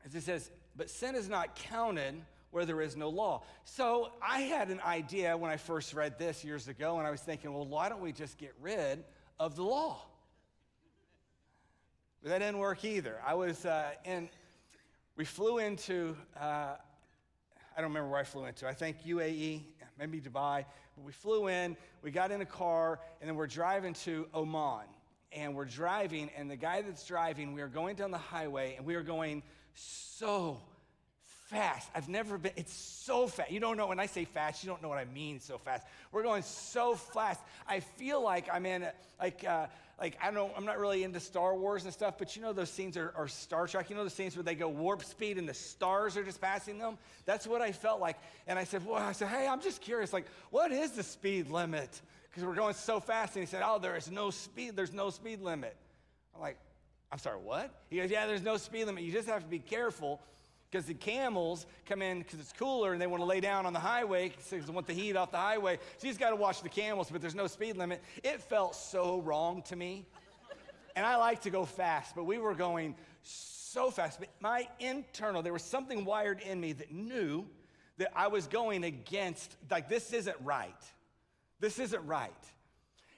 is 0.04 0.14
it 0.14 0.22
says, 0.22 0.50
but 0.76 0.90
sin 0.90 1.14
is 1.14 1.28
not 1.28 1.54
counted 1.54 2.14
where 2.54 2.64
there 2.64 2.80
is 2.80 2.96
no 2.96 3.08
law. 3.08 3.42
So 3.64 4.12
I 4.22 4.42
had 4.42 4.70
an 4.70 4.80
idea 4.80 5.36
when 5.36 5.50
I 5.50 5.56
first 5.56 5.92
read 5.92 6.20
this 6.20 6.44
years 6.44 6.68
ago, 6.68 6.98
and 6.98 7.06
I 7.06 7.10
was 7.10 7.20
thinking, 7.20 7.52
well, 7.52 7.66
why 7.66 7.88
don't 7.88 8.00
we 8.00 8.12
just 8.12 8.38
get 8.38 8.54
rid 8.60 9.02
of 9.40 9.56
the 9.56 9.64
law? 9.64 10.00
But 12.22 12.28
that 12.28 12.38
didn't 12.38 12.58
work 12.58 12.84
either. 12.84 13.20
I 13.26 13.34
was 13.34 13.66
uh, 13.66 13.90
in, 14.04 14.28
we 15.16 15.24
flew 15.24 15.58
into, 15.58 16.16
uh, 16.40 16.76
I 16.76 16.76
don't 17.76 17.88
remember 17.88 18.08
where 18.08 18.20
I 18.20 18.24
flew 18.24 18.44
into. 18.44 18.68
I 18.68 18.72
think 18.72 19.02
UAE, 19.04 19.62
maybe 19.98 20.20
Dubai. 20.20 20.64
But 20.96 21.04
we 21.04 21.10
flew 21.10 21.48
in, 21.48 21.76
we 22.02 22.12
got 22.12 22.30
in 22.30 22.40
a 22.40 22.46
car, 22.46 23.00
and 23.20 23.28
then 23.28 23.34
we're 23.34 23.48
driving 23.48 23.94
to 24.04 24.28
Oman. 24.32 24.86
And 25.32 25.56
we're 25.56 25.64
driving, 25.64 26.30
and 26.36 26.48
the 26.48 26.54
guy 26.54 26.82
that's 26.82 27.04
driving, 27.04 27.52
we 27.52 27.62
are 27.62 27.68
going 27.68 27.96
down 27.96 28.12
the 28.12 28.18
highway, 28.18 28.76
and 28.76 28.86
we 28.86 28.94
are 28.94 29.02
going 29.02 29.42
so 29.74 30.60
fast. 31.54 31.88
I've 31.94 32.08
never 32.08 32.36
been, 32.36 32.52
it's 32.56 32.72
so 32.72 33.28
fast. 33.28 33.52
You 33.52 33.60
don't 33.60 33.76
know, 33.76 33.86
when 33.86 34.00
I 34.00 34.06
say 34.06 34.24
fast, 34.24 34.64
you 34.64 34.68
don't 34.68 34.82
know 34.82 34.88
what 34.88 34.98
I 34.98 35.04
mean 35.04 35.38
so 35.38 35.56
fast. 35.56 35.86
We're 36.10 36.24
going 36.24 36.42
so 36.42 36.96
fast. 36.96 37.40
I 37.68 37.78
feel 37.78 38.20
like 38.20 38.48
I'm 38.52 38.66
in, 38.66 38.86
like, 39.20 39.44
uh, 39.46 39.66
like 40.00 40.18
I 40.20 40.26
don't 40.26 40.34
know, 40.34 40.50
I'm 40.56 40.64
not 40.64 40.80
really 40.80 41.04
into 41.04 41.20
Star 41.20 41.54
Wars 41.54 41.84
and 41.84 41.92
stuff, 41.92 42.18
but 42.18 42.34
you 42.34 42.42
know 42.42 42.52
those 42.52 42.70
scenes 42.70 42.96
are, 42.96 43.14
are 43.16 43.28
Star 43.28 43.68
Trek. 43.68 43.88
You 43.88 43.94
know 43.94 44.02
the 44.02 44.10
scenes 44.10 44.36
where 44.36 44.42
they 44.42 44.56
go 44.56 44.68
warp 44.68 45.04
speed 45.04 45.38
and 45.38 45.48
the 45.48 45.54
stars 45.54 46.16
are 46.16 46.24
just 46.24 46.40
passing 46.40 46.78
them? 46.78 46.98
That's 47.24 47.46
what 47.46 47.62
I 47.62 47.70
felt 47.70 48.00
like. 48.00 48.16
And 48.48 48.58
I 48.58 48.64
said, 48.64 48.84
well, 48.84 48.96
I 48.96 49.12
said, 49.12 49.28
hey, 49.28 49.46
I'm 49.46 49.60
just 49.60 49.80
curious, 49.80 50.12
like, 50.12 50.26
what 50.50 50.72
is 50.72 50.90
the 50.90 51.04
speed 51.04 51.50
limit? 51.50 52.00
Because 52.28 52.44
we're 52.44 52.56
going 52.56 52.74
so 52.74 52.98
fast. 52.98 53.36
And 53.36 53.44
he 53.44 53.46
said, 53.46 53.62
oh, 53.64 53.78
there 53.78 53.96
is 53.96 54.10
no 54.10 54.30
speed, 54.30 54.74
there's 54.74 54.92
no 54.92 55.10
speed 55.10 55.40
limit. 55.40 55.76
I'm 56.34 56.40
like, 56.40 56.58
I'm 57.12 57.18
sorry, 57.18 57.38
what? 57.38 57.72
He 57.90 57.98
goes, 57.98 58.10
yeah, 58.10 58.26
there's 58.26 58.42
no 58.42 58.56
speed 58.56 58.86
limit. 58.86 59.04
You 59.04 59.12
just 59.12 59.28
have 59.28 59.44
to 59.44 59.48
be 59.48 59.60
careful 59.60 60.20
because 60.74 60.86
the 60.86 60.94
camels 60.94 61.66
come 61.86 62.02
in 62.02 62.18
because 62.18 62.40
it's 62.40 62.52
cooler 62.52 62.92
and 62.92 63.00
they 63.00 63.06
want 63.06 63.20
to 63.20 63.24
lay 63.24 63.38
down 63.38 63.64
on 63.64 63.72
the 63.72 63.78
highway 63.78 64.28
because 64.28 64.66
they 64.66 64.72
want 64.72 64.88
the 64.88 64.92
heat 64.92 65.14
off 65.14 65.30
the 65.30 65.36
highway. 65.36 65.78
So 65.98 66.08
you 66.08 66.10
just 66.10 66.18
got 66.18 66.30
to 66.30 66.36
watch 66.36 66.62
the 66.62 66.68
camels, 66.68 67.10
but 67.12 67.20
there's 67.20 67.36
no 67.36 67.46
speed 67.46 67.76
limit. 67.76 68.02
It 68.24 68.40
felt 68.42 68.74
so 68.74 69.20
wrong 69.20 69.62
to 69.68 69.76
me. 69.76 70.04
And 70.96 71.06
I 71.06 71.14
like 71.14 71.42
to 71.42 71.50
go 71.50 71.64
fast, 71.64 72.16
but 72.16 72.24
we 72.24 72.38
were 72.38 72.54
going 72.54 72.96
so 73.22 73.92
fast. 73.92 74.18
But 74.18 74.30
my 74.40 74.66
internal, 74.80 75.42
there 75.42 75.52
was 75.52 75.62
something 75.62 76.04
wired 76.04 76.40
in 76.40 76.60
me 76.60 76.72
that 76.72 76.90
knew 76.90 77.46
that 77.98 78.10
I 78.16 78.26
was 78.26 78.48
going 78.48 78.82
against, 78.82 79.54
like, 79.70 79.88
this 79.88 80.12
isn't 80.12 80.36
right. 80.42 80.74
This 81.60 81.78
isn't 81.78 82.04
right. 82.04 82.32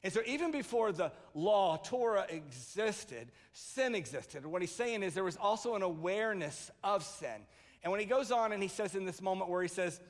And 0.07 0.13
so, 0.13 0.21
even 0.25 0.53
before 0.53 0.93
the 0.93 1.11
law, 1.35 1.79
Torah 1.79 2.27
existed, 2.29 3.27
sin 3.53 3.97
existed. 3.97 4.45
And 4.45 4.53
what 4.53 4.63
he's 4.63 4.71
saying 4.71 5.03
is 5.03 5.15
there 5.15 5.25
was 5.25 5.37
also 5.37 5.75
an 5.75 5.83
awareness 5.83 6.71
of 6.85 7.03
sin. 7.03 7.45
And 7.83 7.91
when 7.91 7.99
he 7.99 8.07
goes 8.07 8.31
on 8.31 8.53
and 8.53 8.63
he 8.63 8.69
says 8.69 8.95
in 8.95 9.05
this 9.05 9.21
moment 9.21 9.51
where 9.51 9.63
he 9.63 9.69
says, 9.69 10.01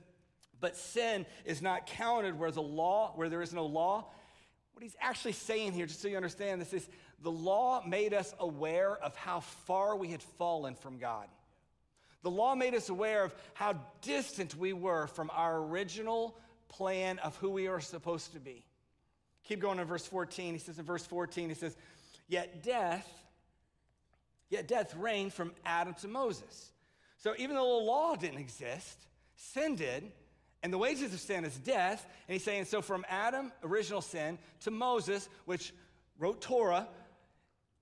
but 0.60 0.76
sin 0.76 1.24
is 1.46 1.62
not 1.62 1.86
counted 1.86 2.38
where 2.38 2.50
the 2.50 2.60
law, 2.60 3.12
where 3.14 3.30
there 3.30 3.40
is 3.40 3.54
no 3.54 3.64
law, 3.64 4.04
what 4.74 4.82
he's 4.82 4.96
actually 5.00 5.32
saying 5.32 5.72
here, 5.72 5.86
just 5.86 6.02
so 6.02 6.08
you 6.08 6.16
understand 6.18 6.60
this, 6.60 6.74
is 6.74 6.86
the 7.22 7.32
law 7.32 7.82
made 7.86 8.12
us 8.12 8.34
aware 8.38 8.98
of 8.98 9.16
how 9.16 9.40
far 9.40 9.96
we 9.96 10.08
had 10.08 10.22
fallen 10.22 10.74
from 10.74 10.98
God. 10.98 11.26
The 12.22 12.30
law 12.30 12.54
made 12.54 12.74
us 12.74 12.90
aware 12.90 13.24
of 13.24 13.34
how 13.54 13.80
distant 14.02 14.56
we 14.56 14.74
were 14.74 15.06
from 15.06 15.30
our 15.32 15.56
original 15.56 16.36
plan 16.68 17.18
of 17.20 17.34
who 17.38 17.48
we 17.48 17.66
are 17.66 17.80
supposed 17.80 18.34
to 18.34 18.40
be. 18.40 18.65
Keep 19.48 19.60
going 19.60 19.78
in 19.78 19.86
verse 19.86 20.06
14. 20.06 20.54
He 20.54 20.58
says 20.58 20.78
in 20.78 20.84
verse 20.84 21.06
14, 21.06 21.48
he 21.48 21.54
says, 21.54 21.76
Yet 22.28 22.62
death, 22.62 23.08
yet 24.50 24.66
death 24.66 24.94
reigned 24.96 25.32
from 25.32 25.52
Adam 25.64 25.94
to 26.00 26.08
Moses. 26.08 26.72
So 27.18 27.34
even 27.38 27.56
though 27.56 27.78
the 27.78 27.84
law 27.84 28.16
didn't 28.16 28.38
exist, 28.38 28.98
sin 29.36 29.76
did, 29.76 30.10
and 30.62 30.72
the 30.72 30.78
wages 30.78 31.14
of 31.14 31.20
sin 31.20 31.44
is 31.44 31.56
death. 31.58 32.04
And 32.26 32.32
he's 32.32 32.42
saying, 32.42 32.64
so 32.64 32.82
from 32.82 33.04
Adam, 33.08 33.52
original 33.62 34.00
sin, 34.00 34.38
to 34.62 34.70
Moses, 34.70 35.28
which 35.44 35.72
wrote 36.18 36.40
Torah, 36.40 36.88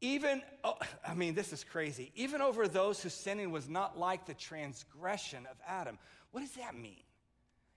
even, 0.00 0.42
oh, 0.64 0.76
I 1.06 1.14
mean, 1.14 1.35
this 1.35 1.52
is 1.52 1.64
crazy, 1.64 2.12
even 2.14 2.42
over 2.42 2.68
those 2.68 3.02
whose 3.02 3.14
sinning 3.14 3.50
was 3.50 3.68
not 3.68 3.99
like 3.99 4.26
the 4.26 4.35
transgression 4.35 5.47
of 5.50 5.56
Adam. 5.66 5.99
What 6.33 6.40
does 6.40 6.52
that 6.52 6.75
mean? 6.75 7.02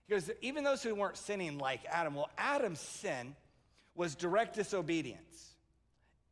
He 0.06 0.14
goes, 0.14 0.30
even 0.42 0.64
those 0.64 0.82
who 0.82 0.94
weren't 0.94 1.16
sinning 1.16 1.56
like 1.58 1.80
Adam, 1.90 2.14
well, 2.14 2.30
Adam's 2.36 2.80
sin 2.80 3.34
was 3.98 4.14
direct 4.14 4.54
disobedience. 4.54 5.54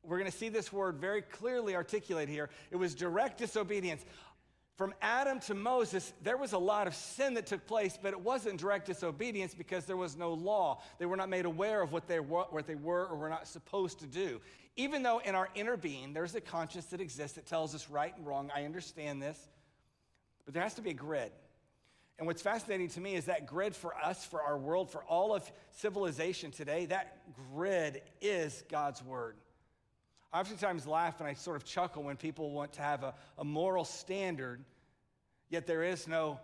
We're 0.04 0.18
going 0.18 0.30
to 0.30 0.36
see 0.36 0.48
this 0.48 0.72
word 0.72 0.98
very 0.98 1.20
clearly 1.20 1.74
articulated 1.74 2.32
here. 2.32 2.48
It 2.70 2.76
was 2.76 2.94
direct 2.94 3.38
disobedience. 3.38 4.04
From 4.76 4.94
Adam 5.02 5.40
to 5.40 5.54
Moses, 5.54 6.12
there 6.22 6.36
was 6.36 6.52
a 6.52 6.58
lot 6.58 6.86
of 6.86 6.94
sin 6.94 7.34
that 7.34 7.46
took 7.46 7.66
place, 7.66 7.98
but 8.00 8.12
it 8.12 8.20
wasn't 8.20 8.60
direct 8.60 8.86
disobedience 8.86 9.52
because 9.52 9.84
there 9.84 9.96
was 9.96 10.16
no 10.16 10.32
law. 10.32 10.80
They 10.98 11.06
were 11.06 11.16
not 11.16 11.28
made 11.28 11.44
aware 11.44 11.82
of 11.82 11.90
what 11.90 12.06
they 12.06 12.20
were, 12.20 12.44
what 12.50 12.68
they 12.68 12.76
were 12.76 13.06
or 13.06 13.16
were 13.16 13.28
not 13.28 13.48
supposed 13.48 13.98
to 13.98 14.06
do. 14.06 14.40
Even 14.76 15.02
though 15.02 15.18
in 15.18 15.34
our 15.34 15.48
inner 15.56 15.76
being, 15.76 16.12
there's 16.12 16.36
a 16.36 16.40
conscience 16.40 16.86
that 16.86 17.00
exists 17.00 17.34
that 17.34 17.46
tells 17.46 17.74
us 17.74 17.90
right 17.90 18.16
and 18.16 18.24
wrong. 18.24 18.48
I 18.54 18.64
understand 18.64 19.20
this. 19.20 19.48
But 20.44 20.54
there 20.54 20.62
has 20.62 20.74
to 20.74 20.82
be 20.82 20.90
a 20.90 20.94
grid. 20.94 21.32
And 22.18 22.26
what's 22.26 22.40
fascinating 22.40 22.88
to 22.90 23.00
me 23.00 23.14
is 23.14 23.26
that 23.26 23.46
grid 23.46 23.76
for 23.76 23.94
us, 23.94 24.24
for 24.24 24.40
our 24.40 24.56
world, 24.56 24.90
for 24.90 25.04
all 25.04 25.34
of 25.34 25.50
civilization 25.72 26.50
today, 26.50 26.86
that 26.86 27.18
grid 27.52 28.00
is 28.22 28.64
God's 28.70 29.04
word. 29.04 29.36
I 30.32 30.40
oftentimes 30.40 30.86
laugh 30.86 31.20
and 31.20 31.28
I 31.28 31.34
sort 31.34 31.56
of 31.56 31.64
chuckle 31.64 32.02
when 32.02 32.16
people 32.16 32.50
want 32.50 32.72
to 32.74 32.82
have 32.82 33.02
a, 33.04 33.14
a 33.38 33.44
moral 33.44 33.84
standard, 33.84 34.64
yet 35.50 35.66
there 35.66 35.82
is 35.82 36.08
no 36.08 36.40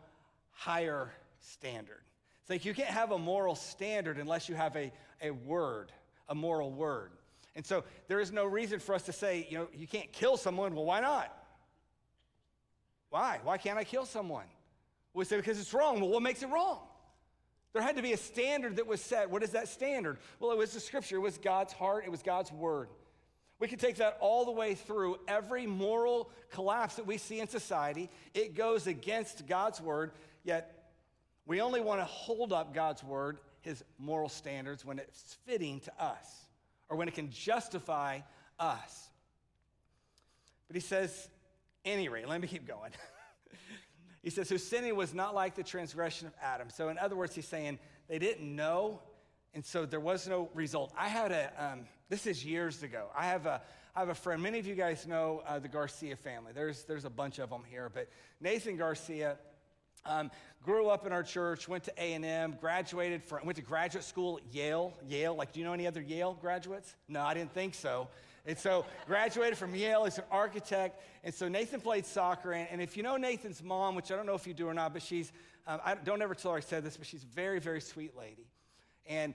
higher 0.51 1.11
standard. 1.41 2.03
It's 2.43 2.51
like 2.51 2.65
you 2.65 2.75
can't 2.75 2.91
have 2.91 3.13
a 3.13 3.19
moral 3.19 3.55
standard 3.55 4.19
unless 4.19 4.49
you 4.49 4.55
have 4.55 4.77
a, 4.77 4.93
a 5.23 5.31
word, 5.31 5.91
a 6.29 6.35
moral 6.35 6.71
word. 6.71 7.13
And 7.55 7.65
so 7.65 7.85
there 8.09 8.21
is 8.21 8.31
no 8.31 8.45
reason 8.45 8.79
for 8.79 8.95
us 8.95 9.05
to 9.05 9.13
say, 9.13 9.47
you 9.51 9.59
know, 9.59 9.69
you 9.75 9.87
can't 9.87 10.11
kill 10.13 10.37
someone. 10.37 10.75
Well, 10.75 10.85
why 10.85 11.01
not? 11.01 11.35
Why? 13.11 13.41
Why 13.43 13.59
can't 13.59 13.79
I 13.79 13.85
kill 13.85 14.07
someone? 14.07 14.47
We 15.15 15.25
say 15.25 15.37
because 15.37 15.61
it's 15.61 15.75
wrong. 15.75 16.01
Well, 16.01 16.11
what 16.11 16.23
makes 16.23 16.43
it 16.43 16.49
wrong? 16.49 16.79
There 17.73 17.83
had 17.83 17.97
to 17.97 18.03
be 18.03 18.13
a 18.13 18.19
standard 18.19 18.77
that 18.77 18.87
was 18.87 19.01
set. 19.01 19.31
What 19.31 19.43
is 19.43 19.51
that 19.51 19.69
standard? 19.69 20.19
Well, 20.41 20.53
it 20.53 20.59
was 20.59 20.73
the 20.73 20.81
scripture, 20.81 21.17
it 21.17 21.21
was 21.21 21.39
God's 21.39 21.73
heart, 21.73 22.05
it 22.05 22.11
was 22.11 22.23
God's 22.23 22.53
word. 22.53 22.89
We 23.59 23.69
could 23.69 23.79
take 23.79 23.97
that 23.97 24.19
all 24.21 24.45
the 24.45 24.51
way 24.51 24.75
through 24.75 25.19
every 25.29 25.67
moral 25.67 26.31
collapse 26.51 26.97
that 26.97 27.07
we 27.07 27.17
see 27.17 27.39
in 27.39 27.49
society. 27.49 28.11
It 28.35 28.57
goes 28.57 28.87
against 28.87 29.47
God's 29.47 29.81
word, 29.81 30.11
yet 30.43 30.91
we 31.47 31.61
only 31.61 31.81
want 31.81 32.01
to 32.01 32.05
hold 32.05 32.53
up 32.53 32.75
God's 32.75 33.05
word, 33.05 33.39
his 33.61 33.85
moral 33.99 34.29
standards, 34.29 34.85
when 34.85 34.99
it's 34.99 35.39
fitting 35.47 35.81
to 35.81 35.93
us 36.03 36.47
or 36.89 36.97
when 36.97 37.09
it 37.09 37.15
can 37.15 37.31
justify 37.31 38.21
us. 38.59 39.09
But 40.67 40.75
he 40.75 40.81
says, 40.81 41.29
any 41.85 42.09
rate, 42.09 42.29
let 42.29 42.41
me 42.41 42.49
keep 42.49 42.67
going. 42.67 42.91
He 44.23 44.31
says, 44.31 44.49
whose 44.49 44.65
sinning 44.65 44.95
was 44.95 45.15
not 45.15 45.35
like 45.35 45.57
the 45.57 45.65
transgression 45.65 46.29
of 46.29 46.35
Adam. 46.41 46.71
So, 46.71 46.89
in 46.89 46.99
other 46.99 47.17
words, 47.17 47.35
he's 47.35 47.49
saying 47.49 47.79
they 48.09 48.19
didn't 48.19 48.55
know, 48.55 49.01
and 49.53 49.65
so 49.65 49.85
there 49.85 50.01
was 50.01 50.29
no 50.29 50.49
result. 50.55 50.93
I 50.97 51.09
had 51.09 51.33
a, 51.33 51.53
um, 51.59 51.81
this 52.09 52.27
is 52.27 52.45
years 52.45 52.83
ago. 52.83 53.09
I 53.17 53.27
have 53.27 53.47
a, 53.47 53.61
I 53.97 54.01
have 54.01 54.09
a 54.09 54.15
friend. 54.15 54.41
Many 54.41 54.59
of 54.59 54.67
you 54.67 54.77
guys 54.77 55.07
know 55.07 55.43
uh, 55.47 55.59
the 55.59 55.69
Garcia 55.69 56.17
family. 56.17 56.53
There's, 56.55 56.85
there's 56.85 57.05
a 57.05 57.11
bunch 57.11 57.41
of 57.41 57.51
them 57.51 57.63
here, 57.69 57.91
but 57.93 58.09
Nathan 58.41 58.77
Garcia 58.77 59.37
um, 60.07 60.31
grew 60.63 60.89
up 60.89 61.05
in 61.07 61.13
our 61.13 61.23
church, 61.23 61.69
went 61.69 61.85
to 61.85 61.93
A&M, 61.99 62.57
graduated 62.61 63.23
from, 63.23 63.45
went 63.45 63.57
to 63.57 63.63
graduate 63.63 64.05
school 64.05 64.39
at 64.39 64.55
Yale. 64.55 64.95
Yale, 65.09 65.35
like, 65.35 65.53
do 65.53 65.61
you 65.61 65.67
know 65.67 65.73
any 65.73 65.87
other 65.87 66.01
Yale 66.01 66.39
graduates? 66.41 66.95
No, 67.09 67.23
I 67.23 67.35
didn't 67.35 67.55
think 67.55 67.75
so. 67.75 68.09
And 68.45 68.59
so 68.59 68.85
graduated 69.07 69.57
from 69.57 69.75
Yale, 69.75 70.05
he's 70.05 70.19
an 70.19 70.25
architect. 70.31 71.01
And 71.23 71.33
so 71.33 71.49
Nathan 71.49 71.81
played 71.81 72.07
soccer. 72.07 72.53
And, 72.53 72.69
and 72.71 72.83
if 72.83 72.97
you 72.97 73.03
know 73.03 73.17
Nathan's 73.17 73.63
mom, 73.63 73.95
which 73.95 74.11
I 74.11 74.17
don't 74.17 74.27
know 74.27 74.35
if 74.35 74.47
you 74.47 74.55
do 74.55 74.67
or 74.67 74.75
not, 74.75 74.93
but 74.93 75.03
she's, 75.03 75.33
um, 75.67 75.81
I 75.85 75.95
don't 75.95 76.23
ever 76.23 76.35
tell 76.35 76.53
her 76.53 76.57
I 76.57 76.61
said 76.61 76.85
this, 76.85 76.97
but 76.97 77.07
she's 77.07 77.23
a 77.23 77.35
very, 77.35 77.61
very 77.61 77.81
sweet 77.81 78.17
lady. 78.17 78.47
And 79.07 79.35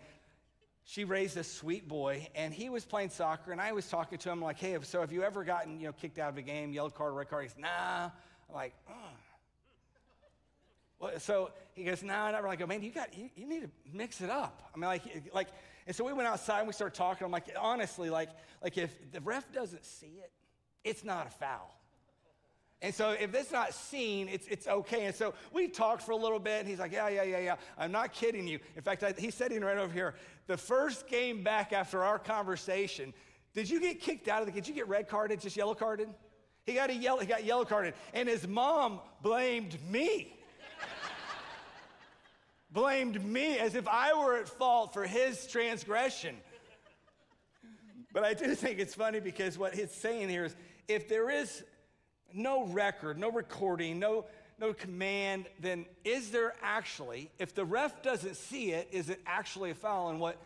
she 0.84 1.04
raised 1.04 1.36
a 1.36 1.44
sweet 1.44 1.88
boy, 1.88 2.28
and 2.34 2.54
he 2.54 2.70
was 2.70 2.86
playing 2.86 3.10
soccer, 3.10 3.52
and 3.52 3.60
I 3.60 3.74
was 3.74 3.90
talking 3.90 4.18
to 4.20 4.32
him 4.32 4.42
like, 4.42 4.58
hey, 4.58 4.78
so 4.84 5.02
have 5.02 5.12
you 5.12 5.22
ever 5.22 5.44
gotten, 5.44 5.82
you 5.82 5.88
know, 5.88 5.92
kicked 5.94 6.18
out 6.18 6.30
of 6.30 6.38
a 6.38 6.42
game, 6.42 6.72
yellow 6.72 6.90
card, 6.90 7.14
red 7.14 7.30
card? 7.30 7.44
He's, 7.44 7.58
nah. 7.58 8.06
I'm 8.06 8.56
like, 8.56 8.74
oh. 8.90 8.94
Well, 11.00 11.20
so 11.20 11.52
he 11.76 11.84
goes, 11.84 12.02
no, 12.04 12.14
nah, 12.14 12.32
not 12.32 12.44
really. 12.44 12.56
I 12.56 12.60
go, 12.60 12.68
man, 12.68 12.82
you 12.82 12.92
got, 12.92 13.18
you, 13.18 13.30
you 13.36 13.48
need 13.48 13.64
to 13.64 13.70
mix 13.94 14.22
it 14.22 14.30
up. 14.30 14.70
I 14.74 14.78
mean, 14.78 14.88
like, 14.88 15.04
like, 15.34 15.48
and 15.88 15.96
so 15.96 16.04
we 16.04 16.12
went 16.12 16.28
outside 16.28 16.60
and 16.60 16.68
we 16.68 16.74
started 16.74 16.96
talking. 16.96 17.24
I'm 17.26 17.32
like, 17.32 17.46
honestly, 17.60 18.10
like, 18.10 18.30
like 18.62 18.78
if 18.78 19.12
the 19.12 19.22
ref 19.22 19.52
doesn't 19.54 19.86
see 19.86 20.20
it, 20.22 20.32
it's 20.84 21.06
not 21.06 21.28
a 21.28 21.30
foul. 21.30 21.74
And 22.82 22.94
so 22.94 23.12
if 23.12 23.34
it's 23.34 23.52
not 23.52 23.74
seen, 23.74 24.28
it's, 24.28 24.46
it's 24.48 24.68
okay. 24.68 25.06
And 25.06 25.16
so 25.16 25.34
we 25.52 25.68
talked 25.68 26.04
for 26.04 26.12
a 26.12 26.16
little 26.16 26.40
bit, 26.40 26.60
and 26.60 26.68
he's 26.68 26.78
like, 26.78 26.92
yeah, 26.92 27.08
yeah, 27.08 27.24
yeah, 27.24 27.40
yeah. 27.40 27.56
I'm 27.78 27.92
not 27.92 28.14
kidding 28.14 28.48
you. 28.48 28.60
In 28.76 28.84
fact, 28.84 29.02
I, 29.02 29.14
he's 29.18 29.34
sitting 29.34 29.62
right 29.62 29.78
over 29.78 29.92
here. 29.92 30.14
The 30.46 30.58
first 30.58 31.08
game 31.08 31.42
back 31.42 31.74
after 31.74 32.04
our 32.04 32.20
conversation, 32.20 33.14
did 33.56 33.70
you 33.70 33.80
get 33.80 34.00
kicked 34.00 34.28
out 34.28 34.42
of 34.42 34.46
the, 34.46 34.52
did 34.52 34.68
you 34.68 34.76
get 34.76 34.88
red 34.88 35.08
carded, 35.08 35.40
just 35.40 35.58
yellow 35.58 35.74
carded? 35.74 36.10
He 36.66 36.74
got, 36.74 36.90
a 36.90 36.94
yellow, 36.94 37.20
he 37.22 37.26
got 37.26 37.46
yellow 37.46 37.66
carded. 37.66 37.94
And 38.14 38.30
his 38.30 38.48
mom 38.48 39.00
blamed 39.24 39.78
me 39.90 40.37
blamed 42.72 43.24
me 43.24 43.58
as 43.58 43.76
if 43.76 43.88
I 43.88 44.14
were 44.14 44.38
at 44.38 44.48
fault 44.48 44.94
for 44.94 45.06
his 45.06 45.48
transgression. 45.48 46.36
But 48.14 48.24
I 48.24 48.34
do 48.34 48.56
think 48.56 48.80
it's 48.80 48.96
funny 48.96 49.20
because 49.20 49.58
what 49.58 49.76
he's 49.76 49.92
saying 49.92 50.30
here 50.30 50.46
is 50.46 50.56
if 50.88 51.08
there 51.08 51.30
is 51.30 51.64
no 52.34 52.66
record, 52.66 53.18
no 53.18 53.32
recording, 53.32 54.00
no, 54.00 54.26
no 54.60 54.74
command, 54.74 55.46
then 55.60 55.86
is 56.04 56.32
there 56.32 56.54
actually, 56.62 57.30
if 57.40 57.54
the 57.54 57.66
ref 57.66 58.02
doesn't 58.02 58.36
see 58.36 58.72
it, 58.72 58.90
is 58.92 59.10
it 59.10 59.20
actually 59.26 59.72
a 59.72 59.76
foul? 59.76 60.10
And 60.10 60.20
what 60.20 60.38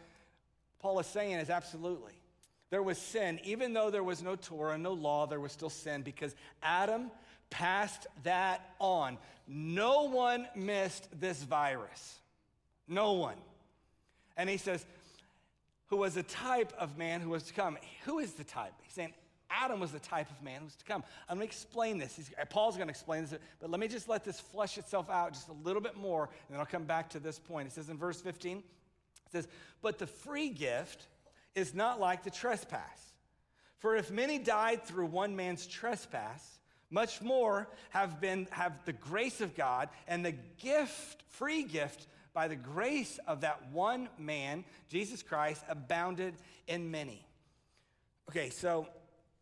Paul 0.79 0.99
is 0.99 1.07
saying 1.07 1.33
is 1.33 1.49
absolutely. 1.49 2.13
There 2.71 2.83
was 2.83 2.97
sin. 2.97 3.39
Even 3.43 3.73
though 3.73 3.89
there 3.89 4.03
was 4.03 4.23
no 4.23 4.35
Torah, 4.35 4.77
no 4.77 4.93
law, 4.93 5.27
there 5.27 5.39
was 5.39 5.51
still 5.51 5.69
sin 5.69 6.01
because 6.01 6.35
Adam 6.63 7.11
passed 7.51 8.07
that 8.23 8.73
on. 8.79 9.19
No 9.47 10.05
one 10.05 10.47
missed 10.55 11.07
this 11.19 11.43
virus. 11.43 12.19
No 12.87 13.13
one. 13.13 13.37
And 14.35 14.49
he 14.49 14.57
says, 14.57 14.83
who 15.91 15.97
was 15.97 16.15
a 16.15 16.23
type 16.23 16.73
of 16.79 16.97
man 16.97 17.19
who 17.19 17.29
was 17.29 17.43
to 17.43 17.53
come. 17.53 17.77
Who 18.05 18.19
is 18.19 18.31
the 18.31 18.45
type? 18.45 18.71
He's 18.81 18.93
saying 18.93 19.13
Adam 19.49 19.81
was 19.81 19.91
the 19.91 19.99
type 19.99 20.31
of 20.31 20.41
man 20.41 20.59
who 20.59 20.65
was 20.65 20.75
to 20.77 20.85
come. 20.85 21.03
I'm 21.27 21.37
going 21.37 21.47
to 21.47 21.51
explain 21.53 21.97
this. 21.97 22.15
He's, 22.15 22.31
Paul's 22.49 22.77
going 22.77 22.87
to 22.87 22.91
explain 22.91 23.23
this, 23.23 23.37
but 23.59 23.69
let 23.69 23.79
me 23.81 23.89
just 23.89 24.07
let 24.07 24.23
this 24.23 24.39
flesh 24.39 24.77
itself 24.77 25.09
out 25.09 25.33
just 25.33 25.49
a 25.49 25.53
little 25.65 25.81
bit 25.81 25.97
more, 25.97 26.23
and 26.23 26.55
then 26.55 26.59
I'll 26.61 26.65
come 26.65 26.85
back 26.85 27.09
to 27.09 27.19
this 27.19 27.37
point. 27.37 27.67
It 27.67 27.73
says 27.73 27.89
in 27.89 27.97
verse 27.97 28.21
15, 28.21 28.59
it 28.59 28.63
says, 29.33 29.49
But 29.81 29.99
the 29.99 30.07
free 30.07 30.47
gift 30.47 31.07
is 31.55 31.73
not 31.73 31.99
like 31.99 32.23
the 32.23 32.31
trespass. 32.31 33.11
For 33.79 33.97
if 33.97 34.09
many 34.09 34.39
died 34.39 34.85
through 34.85 35.07
one 35.07 35.35
man's 35.35 35.67
trespass, 35.67 36.60
much 36.91 37.21
more 37.21 37.67
have 37.89 38.21
been 38.21 38.47
have 38.51 38.73
the 38.85 38.93
grace 38.93 39.41
of 39.41 39.55
God 39.55 39.89
and 40.07 40.23
the 40.23 40.35
gift, 40.59 41.23
free 41.29 41.63
gift 41.63 42.07
by 42.33 42.47
the 42.47 42.55
grace 42.55 43.19
of 43.27 43.41
that 43.41 43.71
one 43.71 44.09
man, 44.17 44.63
Jesus 44.89 45.23
Christ, 45.23 45.63
abounded 45.67 46.35
in 46.67 46.91
many. 46.91 47.25
Okay, 48.29 48.49
so 48.49 48.87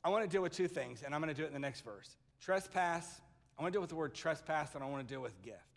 I 0.04 0.10
want 0.10 0.24
to 0.24 0.30
deal 0.30 0.42
with 0.42 0.54
two 0.54 0.68
things, 0.68 1.04
and 1.04 1.14
I'm 1.14 1.22
going 1.22 1.34
to 1.34 1.40
do 1.40 1.44
it 1.44 1.48
in 1.48 1.54
the 1.54 1.60
next 1.60 1.82
verse. 1.82 2.16
Trespass, 2.42 3.22
I 3.58 3.62
want 3.62 3.74
to 3.74 3.76
deal 3.76 3.82
with 3.82 3.90
the 3.90 3.96
word 3.96 4.14
trespass, 4.14 4.76
and 4.76 4.84
I 4.84 4.88
want 4.88 5.08
to 5.08 5.14
deal 5.14 5.22
with 5.22 5.40
gift. 5.42 5.69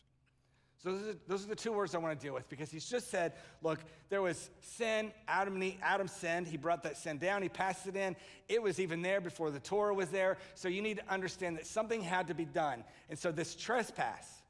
So 0.83 0.99
those 1.29 1.45
are, 1.45 1.49
the 1.49 1.55
two 1.55 1.71
words 1.71 1.95
I 1.95 1.99
want 1.99 2.19
to 2.19 2.27
deal 2.27 2.35
with 2.35 2.49
because 2.49 2.71
he's 2.71 2.85
just 2.85 3.09
said, 3.09 3.35
look, 3.63 3.79
there 4.09 4.21
was 4.21 4.51
sin. 4.61 5.13
Adam, 5.29 5.63
Adam 5.81 6.09
sinned. 6.09 6.49
He 6.49 6.57
brought 6.57 6.83
that 6.83 6.97
sin 6.97 7.19
down. 7.19 7.43
He 7.43 7.49
passed 7.49 7.87
it 7.87 7.95
in. 7.95 8.17
It 8.49 8.61
was 8.61 8.81
even 8.81 9.01
there 9.01 9.21
before 9.21 9.53
the 9.53 9.61
Torah 9.61 9.95
was 9.95 10.09
there. 10.09 10.39
So 10.57 10.69
you 10.69 10.83
need 10.83 10.97
to 10.97 11.09
understand 11.09 11.57
that 11.59 11.67
something 11.67 12.01
had 12.01 12.27
to 12.29 12.35
be 12.35 12.45
done. 12.45 12.83
And 13.11 13.19
so 13.19 13.31
this 13.31 13.55
trespass, 13.55 14.43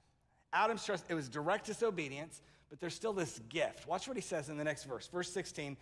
Adam's 0.54 0.84
trust, 0.86 1.04
it 1.10 1.14
was 1.14 1.28
direct 1.28 1.66
disobedience, 1.66 2.40
but 2.70 2.80
there's 2.80 2.94
still 2.94 3.12
this 3.12 3.38
gift. 3.50 3.86
Watch 3.86 4.08
what 4.08 4.16
he 4.16 4.22
says 4.22 4.48
in 4.48 4.56
the 4.56 4.64
next 4.64 4.84
verse, 4.84 5.08
verse 5.08 5.30
16, 5.30 5.76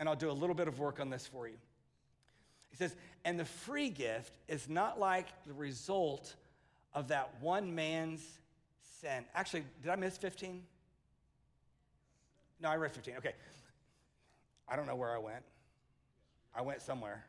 and 0.00 0.08
I'll 0.08 0.16
do 0.16 0.30
a 0.30 0.32
little 0.32 0.54
bit 0.54 0.68
of 0.68 0.78
work 0.78 1.00
on 1.00 1.08
this 1.08 1.26
for 1.26 1.48
you. 1.48 1.56
He 2.68 2.76
says, 2.76 2.94
And 3.24 3.40
the 3.40 3.46
free 3.46 3.88
gift 3.88 4.36
is 4.48 4.68
not 4.68 5.00
like 5.00 5.28
the 5.46 5.54
result 5.54 6.34
of 6.92 7.08
that 7.08 7.30
one 7.40 7.74
man's 7.74 8.20
sin. 9.04 9.24
Actually, 9.34 9.64
did 9.82 9.90
I 9.90 9.96
miss 9.96 10.16
15? 10.16 10.62
No, 12.60 12.70
I 12.70 12.76
read 12.76 12.92
15. 12.92 13.16
Okay. 13.18 13.34
I 14.66 14.76
don't 14.76 14.86
know 14.86 14.96
where 14.96 15.14
I 15.14 15.18
went. 15.18 15.44
I 16.56 16.62
went 16.62 16.80
somewhere. 16.80 17.24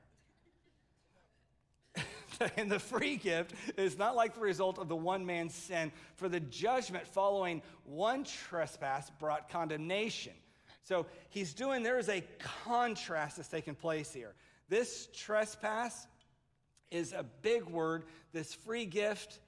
and 2.57 2.71
the 2.71 2.79
free 2.79 3.17
gift 3.17 3.53
is 3.77 3.97
not 3.97 4.15
like 4.15 4.35
the 4.35 4.39
result 4.39 4.79
of 4.79 4.87
the 4.87 4.95
one 4.95 5.25
man's 5.25 5.53
sin, 5.53 5.91
for 6.15 6.29
the 6.29 6.39
judgment 6.39 7.05
following 7.07 7.61
one 7.83 8.23
trespass 8.23 9.09
brought 9.19 9.49
condemnation. 9.49 10.33
So 10.83 11.07
he's 11.29 11.53
doing, 11.53 11.83
there 11.83 11.99
is 11.99 12.09
a 12.09 12.23
contrast 12.63 13.37
that's 13.37 13.49
taking 13.49 13.75
place 13.75 14.13
here. 14.13 14.33
This 14.69 15.09
trespass 15.13 16.07
is 16.91 17.11
a 17.11 17.25
big 17.41 17.65
word, 17.65 18.05
this 18.31 18.53
free 18.53 18.85
gift 18.85 19.39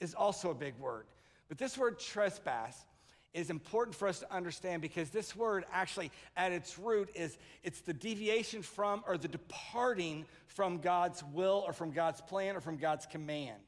is 0.00 0.14
also 0.14 0.50
a 0.50 0.54
big 0.54 0.76
word. 0.78 1.06
But 1.48 1.58
this 1.58 1.78
word 1.78 1.98
trespass 1.98 2.84
is 3.32 3.50
important 3.50 3.94
for 3.94 4.08
us 4.08 4.20
to 4.20 4.34
understand 4.34 4.80
because 4.80 5.10
this 5.10 5.36
word 5.36 5.64
actually 5.70 6.10
at 6.36 6.52
its 6.52 6.78
root 6.78 7.10
is 7.14 7.36
it's 7.62 7.80
the 7.82 7.92
deviation 7.92 8.62
from 8.62 9.04
or 9.06 9.18
the 9.18 9.28
departing 9.28 10.24
from 10.46 10.78
God's 10.78 11.22
will 11.34 11.62
or 11.66 11.72
from 11.72 11.90
God's 11.90 12.20
plan 12.22 12.56
or 12.56 12.60
from 12.60 12.78
God's 12.78 13.04
command. 13.04 13.60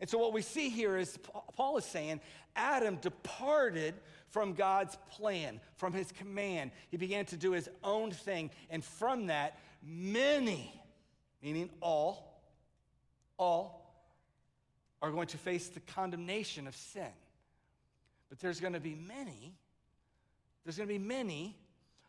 And 0.00 0.08
so 0.08 0.16
what 0.16 0.32
we 0.32 0.42
see 0.42 0.70
here 0.70 0.96
is 0.96 1.18
Paul 1.54 1.76
is 1.76 1.84
saying 1.84 2.20
Adam 2.56 2.96
departed 2.96 3.94
from 4.28 4.54
God's 4.54 4.96
plan, 5.10 5.60
from 5.76 5.92
his 5.92 6.12
command. 6.12 6.70
He 6.90 6.96
began 6.96 7.24
to 7.26 7.36
do 7.36 7.52
his 7.52 7.68
own 7.82 8.10
thing. 8.10 8.50
And 8.70 8.84
from 8.84 9.26
that, 9.26 9.58
many, 9.82 10.72
meaning 11.42 11.70
all, 11.80 12.42
all, 13.38 13.77
are 15.02 15.10
going 15.10 15.28
to 15.28 15.38
face 15.38 15.68
the 15.68 15.80
condemnation 15.80 16.66
of 16.66 16.74
sin. 16.74 17.12
But 18.28 18.40
there's 18.40 18.60
going 18.60 18.74
to 18.74 18.80
be 18.80 18.94
many, 18.94 19.54
there's 20.64 20.76
going 20.76 20.88
to 20.88 20.94
be 20.94 20.98
many 20.98 21.56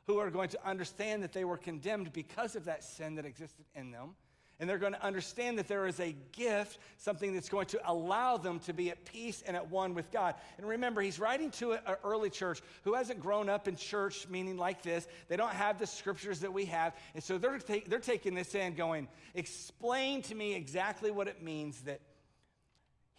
who 0.06 0.18
are 0.18 0.32
going 0.32 0.50
to 0.50 0.68
understand 0.68 1.24
that 1.24 1.34
they 1.34 1.46
were 1.46 1.58
condemned 1.58 2.12
because 2.12 2.56
of 2.56 2.66
that 2.66 2.84
sin 2.84 3.16
that 3.16 3.26
existed 3.26 3.66
in 3.76 3.92
them. 3.92 4.16
And 4.60 4.70
they're 4.70 4.78
going 4.78 4.94
to 4.94 5.06
understand 5.06 5.58
that 5.58 5.70
there 5.70 5.88
is 5.88 6.02
a 6.02 6.14
gift, 6.34 6.80
something 6.98 7.34
that's 7.34 7.48
going 7.48 7.68
to 7.68 7.80
allow 7.90 8.36
them 8.36 8.60
to 8.62 8.74
be 8.74 8.90
at 8.90 9.06
peace 9.06 9.42
and 9.48 9.56
at 9.56 9.70
one 9.70 9.94
with 9.94 10.12
God. 10.12 10.36
And 10.58 10.68
remember, 10.68 11.02
he's 11.02 11.18
writing 11.18 11.50
to 11.52 11.74
an 11.74 11.80
early 12.04 12.30
church 12.30 12.60
who 12.84 12.96
hasn't 12.96 13.22
grown 13.22 13.48
up 13.48 13.70
in 13.70 13.78
church, 13.78 14.28
meaning 14.28 14.58
like 14.58 14.82
this. 14.82 15.08
They 15.30 15.38
don't 15.38 15.54
have 15.54 15.80
the 15.80 15.88
scriptures 15.88 16.42
that 16.42 16.52
we 16.52 16.66
have. 16.66 16.94
And 17.14 17.24
so 17.24 17.38
they're, 17.38 17.60
ta- 17.60 17.86
they're 17.88 18.00
taking 18.00 18.36
this 18.36 18.54
in, 18.54 18.74
going, 18.74 19.08
explain 19.34 20.24
to 20.24 20.36
me 20.36 20.56
exactly 20.56 21.10
what 21.10 21.30
it 21.30 21.42
means 21.42 21.80
that 21.82 22.02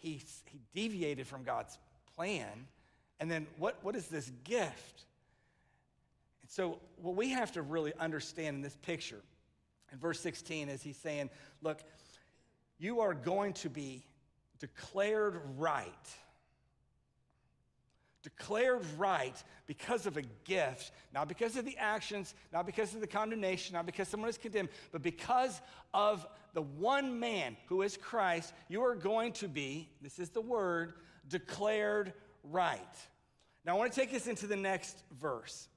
he, 0.01 0.21
he 0.45 0.59
deviated 0.73 1.27
from 1.27 1.43
God's 1.43 1.77
plan. 2.15 2.67
And 3.19 3.31
then 3.31 3.47
what, 3.57 3.77
what 3.83 3.95
is 3.95 4.07
this 4.07 4.31
gift? 4.43 5.05
And 6.41 6.49
so, 6.49 6.79
what 7.01 7.15
we 7.15 7.29
have 7.29 7.51
to 7.53 7.61
really 7.61 7.93
understand 7.99 8.57
in 8.57 8.61
this 8.61 8.77
picture 8.81 9.21
in 9.91 9.99
verse 9.99 10.19
16, 10.19 10.69
is 10.69 10.81
he's 10.81 10.97
saying, 10.97 11.29
Look, 11.61 11.79
you 12.79 13.01
are 13.01 13.13
going 13.13 13.53
to 13.53 13.69
be 13.69 14.03
declared 14.59 15.41
right. 15.57 15.87
Declared 18.23 18.85
right 18.97 19.35
because 19.65 20.05
of 20.05 20.17
a 20.17 20.21
gift, 20.43 20.91
not 21.13 21.27
because 21.27 21.55
of 21.57 21.65
the 21.65 21.77
actions, 21.77 22.35
not 22.53 22.65
because 22.65 22.93
of 22.93 23.01
the 23.01 23.07
condemnation, 23.07 23.73
not 23.73 23.85
because 23.85 24.07
someone 24.07 24.29
is 24.29 24.37
condemned, 24.37 24.69
but 24.91 25.01
because 25.01 25.59
of 25.93 26.27
the 26.53 26.61
one 26.61 27.19
man 27.19 27.57
who 27.67 27.81
is 27.81 27.97
Christ, 27.97 28.53
you 28.67 28.83
are 28.83 28.95
going 28.95 29.31
to 29.33 29.47
be, 29.47 29.89
this 30.01 30.19
is 30.19 30.29
the 30.29 30.41
word, 30.41 30.93
declared 31.27 32.13
right. 32.43 32.79
Now, 33.65 33.75
I 33.75 33.79
want 33.79 33.91
to 33.91 33.99
take 33.99 34.11
this 34.11 34.27
into 34.27 34.47
the 34.47 34.55
next 34.55 35.03
verse. 35.19 35.67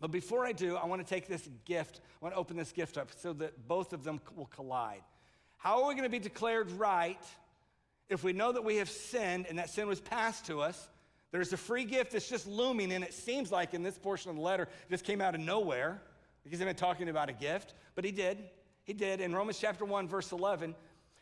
But 0.00 0.10
before 0.10 0.44
I 0.44 0.52
do, 0.52 0.76
I 0.76 0.86
want 0.86 1.06
to 1.06 1.08
take 1.08 1.28
this 1.28 1.48
gift, 1.64 2.00
I 2.20 2.24
want 2.24 2.34
to 2.34 2.38
open 2.38 2.56
this 2.56 2.72
gift 2.72 2.98
up 2.98 3.08
so 3.16 3.32
that 3.34 3.68
both 3.68 3.92
of 3.92 4.02
them 4.02 4.20
will 4.36 4.46
collide. 4.46 5.02
How 5.58 5.82
are 5.82 5.88
we 5.88 5.94
going 5.94 6.04
to 6.04 6.10
be 6.10 6.18
declared 6.18 6.70
right 6.72 7.22
if 8.08 8.24
we 8.24 8.32
know 8.32 8.50
that 8.50 8.64
we 8.64 8.76
have 8.76 8.90
sinned 8.90 9.46
and 9.48 9.58
that 9.58 9.70
sin 9.70 9.86
was 9.86 10.00
passed 10.00 10.46
to 10.46 10.60
us? 10.60 10.88
There's 11.32 11.52
a 11.52 11.56
free 11.56 11.84
gift 11.84 12.12
that's 12.12 12.28
just 12.28 12.46
looming, 12.46 12.92
and 12.92 13.02
it 13.02 13.14
seems 13.14 13.50
like 13.50 13.74
in 13.74 13.82
this 13.82 13.98
portion 13.98 14.30
of 14.30 14.36
the 14.36 14.42
letter, 14.42 14.64
it 14.64 14.90
just 14.90 15.04
came 15.04 15.20
out 15.20 15.34
of 15.34 15.40
nowhere 15.40 16.00
because 16.44 16.58
he's 16.58 16.66
been 16.66 16.76
talking 16.76 17.08
about 17.08 17.30
a 17.30 17.32
gift, 17.32 17.74
but 17.94 18.04
he 18.04 18.12
did. 18.12 18.38
He 18.84 18.92
did. 18.92 19.20
In 19.20 19.34
Romans 19.34 19.58
chapter 19.58 19.84
1, 19.84 20.08
verse 20.08 20.30
11, 20.30 20.74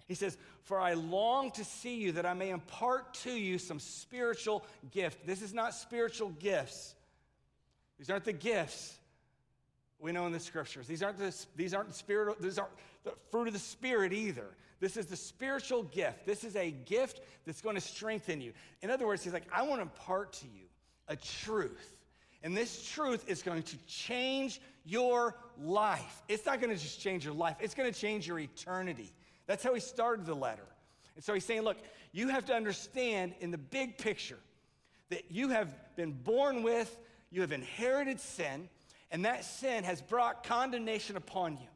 he 0.08 0.14
says, 0.14 0.36
For 0.62 0.80
I 0.80 0.94
long 0.94 1.52
to 1.52 1.64
see 1.64 1.94
you 1.94 2.12
that 2.12 2.26
I 2.26 2.34
may 2.34 2.50
impart 2.50 3.14
to 3.22 3.30
you 3.30 3.58
some 3.58 3.78
spiritual 3.78 4.64
gift. 4.90 5.24
This 5.26 5.42
is 5.42 5.54
not 5.54 5.74
spiritual 5.74 6.30
gifts. 6.30 6.96
These 7.98 8.10
aren't 8.10 8.24
the 8.24 8.32
gifts 8.32 8.96
we 10.00 10.10
know 10.10 10.26
in 10.26 10.32
the 10.32 10.40
scriptures. 10.40 10.88
These 10.88 11.02
aren't 11.02 11.18
the, 11.18 11.34
these 11.54 11.74
aren't 11.74 11.90
these 12.40 12.58
aren't 12.58 12.72
the 13.04 13.12
fruit 13.30 13.46
of 13.46 13.52
the 13.52 13.60
spirit 13.60 14.12
either. 14.12 14.46
This 14.80 14.96
is 14.96 15.06
the 15.06 15.16
spiritual 15.16 15.82
gift. 15.84 16.26
This 16.26 16.42
is 16.42 16.56
a 16.56 16.70
gift 16.70 17.20
that's 17.46 17.60
going 17.60 17.74
to 17.74 17.80
strengthen 17.80 18.40
you. 18.40 18.52
In 18.82 18.90
other 18.90 19.06
words, 19.06 19.22
he's 19.22 19.32
like, 19.32 19.46
I 19.52 19.62
want 19.62 19.76
to 19.76 19.82
impart 19.82 20.32
to 20.34 20.46
you 20.46 20.64
a 21.08 21.16
truth. 21.16 21.96
And 22.42 22.56
this 22.56 22.88
truth 22.90 23.28
is 23.28 23.42
going 23.42 23.62
to 23.64 23.76
change 23.86 24.60
your 24.84 25.36
life. 25.60 26.22
It's 26.28 26.46
not 26.46 26.60
going 26.60 26.74
to 26.74 26.82
just 26.82 27.00
change 27.00 27.24
your 27.24 27.34
life, 27.34 27.56
it's 27.60 27.74
going 27.74 27.92
to 27.92 27.98
change 27.98 28.26
your 28.26 28.38
eternity. 28.38 29.12
That's 29.46 29.62
how 29.62 29.74
he 29.74 29.80
started 29.80 30.26
the 30.26 30.34
letter. 30.34 30.66
And 31.16 31.24
so 31.24 31.34
he's 31.34 31.44
saying, 31.44 31.62
look, 31.62 31.76
you 32.12 32.28
have 32.28 32.46
to 32.46 32.54
understand 32.54 33.34
in 33.40 33.50
the 33.50 33.58
big 33.58 33.98
picture 33.98 34.38
that 35.10 35.30
you 35.30 35.48
have 35.48 35.68
been 35.96 36.12
born 36.12 36.62
with 36.62 36.96
you 37.30 37.42
have 37.42 37.52
inherited 37.52 38.20
sin, 38.20 38.68
and 39.10 39.24
that 39.24 39.44
sin 39.44 39.84
has 39.84 40.02
brought 40.02 40.44
condemnation 40.44 41.16
upon 41.16 41.52
you. 41.52 41.68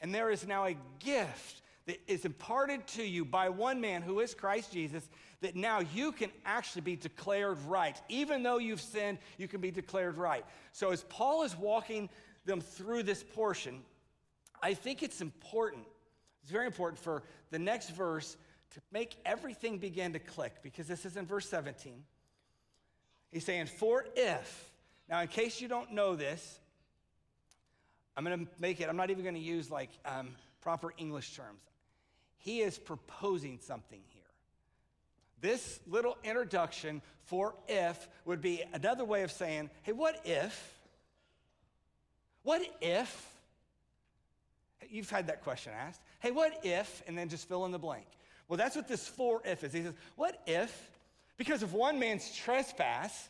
And 0.00 0.14
there 0.14 0.30
is 0.30 0.46
now 0.46 0.64
a 0.64 0.76
gift 1.00 1.62
that 1.86 2.00
is 2.10 2.24
imparted 2.24 2.86
to 2.88 3.04
you 3.04 3.24
by 3.24 3.48
one 3.48 3.80
man 3.80 4.02
who 4.02 4.20
is 4.20 4.34
Christ 4.34 4.72
Jesus, 4.72 5.08
that 5.40 5.54
now 5.54 5.80
you 5.94 6.12
can 6.12 6.30
actually 6.44 6.82
be 6.82 6.96
declared 6.96 7.58
right. 7.66 8.00
Even 8.08 8.42
though 8.42 8.58
you've 8.58 8.80
sinned, 8.80 9.18
you 9.38 9.46
can 9.46 9.60
be 9.60 9.70
declared 9.70 10.16
right. 10.16 10.44
So, 10.72 10.90
as 10.90 11.04
Paul 11.04 11.44
is 11.44 11.56
walking 11.56 12.08
them 12.44 12.60
through 12.60 13.04
this 13.04 13.22
portion, 13.22 13.82
I 14.62 14.74
think 14.74 15.02
it's 15.02 15.20
important, 15.20 15.84
it's 16.42 16.50
very 16.50 16.66
important 16.66 17.00
for 17.00 17.22
the 17.50 17.58
next 17.58 17.90
verse 17.90 18.36
to 18.74 18.80
make 18.90 19.16
everything 19.24 19.78
begin 19.78 20.12
to 20.12 20.18
click, 20.18 20.54
because 20.62 20.88
this 20.88 21.06
is 21.06 21.16
in 21.16 21.24
verse 21.24 21.48
17. 21.48 22.02
He's 23.30 23.44
saying, 23.44 23.66
For 23.66 24.06
if, 24.16 24.70
now, 25.08 25.20
in 25.20 25.28
case 25.28 25.60
you 25.60 25.68
don't 25.68 25.92
know 25.92 26.16
this, 26.16 26.58
I'm 28.16 28.24
going 28.24 28.46
to 28.46 28.52
make 28.58 28.80
it, 28.80 28.88
I'm 28.88 28.96
not 28.96 29.10
even 29.10 29.22
going 29.22 29.34
to 29.34 29.40
use 29.40 29.70
like 29.70 29.90
um, 30.04 30.30
proper 30.62 30.92
English 30.98 31.36
terms. 31.36 31.60
He 32.46 32.60
is 32.60 32.78
proposing 32.78 33.58
something 33.60 34.00
here. 34.10 34.22
This 35.40 35.80
little 35.84 36.16
introduction 36.22 37.02
for 37.24 37.56
if 37.66 38.08
would 38.24 38.40
be 38.40 38.62
another 38.72 39.04
way 39.04 39.24
of 39.24 39.32
saying, 39.32 39.68
hey, 39.82 39.90
what 39.90 40.20
if? 40.24 40.78
What 42.44 42.62
if? 42.80 43.32
You've 44.88 45.10
had 45.10 45.26
that 45.26 45.42
question 45.42 45.72
asked. 45.76 46.00
Hey, 46.20 46.30
what 46.30 46.60
if? 46.62 47.02
And 47.08 47.18
then 47.18 47.28
just 47.28 47.48
fill 47.48 47.64
in 47.64 47.72
the 47.72 47.80
blank. 47.80 48.06
Well, 48.46 48.56
that's 48.56 48.76
what 48.76 48.86
this 48.86 49.08
for 49.08 49.42
if 49.44 49.64
is. 49.64 49.72
He 49.72 49.82
says, 49.82 49.94
what 50.14 50.40
if, 50.46 50.88
because 51.36 51.64
of 51.64 51.72
one 51.74 51.98
man's 51.98 52.32
trespass, 52.32 53.28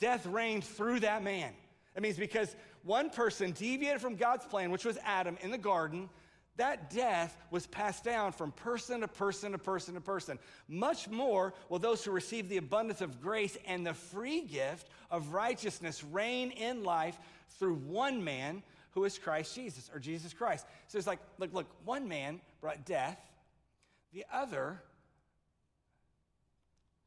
death 0.00 0.26
reigned 0.26 0.64
through 0.64 1.00
that 1.00 1.22
man. 1.22 1.52
That 1.94 2.00
means 2.00 2.16
because 2.16 2.56
one 2.82 3.10
person 3.10 3.52
deviated 3.52 4.00
from 4.00 4.16
God's 4.16 4.44
plan, 4.44 4.72
which 4.72 4.84
was 4.84 4.98
Adam 5.04 5.38
in 5.40 5.52
the 5.52 5.56
garden, 5.56 6.08
that 6.56 6.90
death 6.90 7.36
was 7.50 7.66
passed 7.66 8.04
down 8.04 8.32
from 8.32 8.52
person 8.52 9.02
to 9.02 9.08
person 9.08 9.52
to 9.52 9.58
person 9.58 9.94
to 9.94 10.00
person. 10.00 10.38
Much 10.68 11.08
more 11.08 11.52
will 11.68 11.78
those 11.78 12.04
who 12.04 12.10
receive 12.10 12.48
the 12.48 12.56
abundance 12.56 13.00
of 13.00 13.20
grace 13.20 13.58
and 13.66 13.86
the 13.86 13.94
free 13.94 14.40
gift 14.40 14.88
of 15.10 15.34
righteousness 15.34 16.02
reign 16.02 16.50
in 16.50 16.82
life 16.82 17.18
through 17.58 17.74
one 17.74 18.24
man 18.24 18.62
who 18.92 19.04
is 19.04 19.18
Christ 19.18 19.54
Jesus 19.54 19.90
or 19.92 20.00
Jesus 20.00 20.32
Christ. 20.32 20.66
So 20.88 20.96
it's 20.96 21.06
like, 21.06 21.20
look, 21.38 21.52
look, 21.52 21.66
one 21.84 22.08
man 22.08 22.40
brought 22.62 22.86
death, 22.86 23.20
the 24.14 24.24
other 24.32 24.80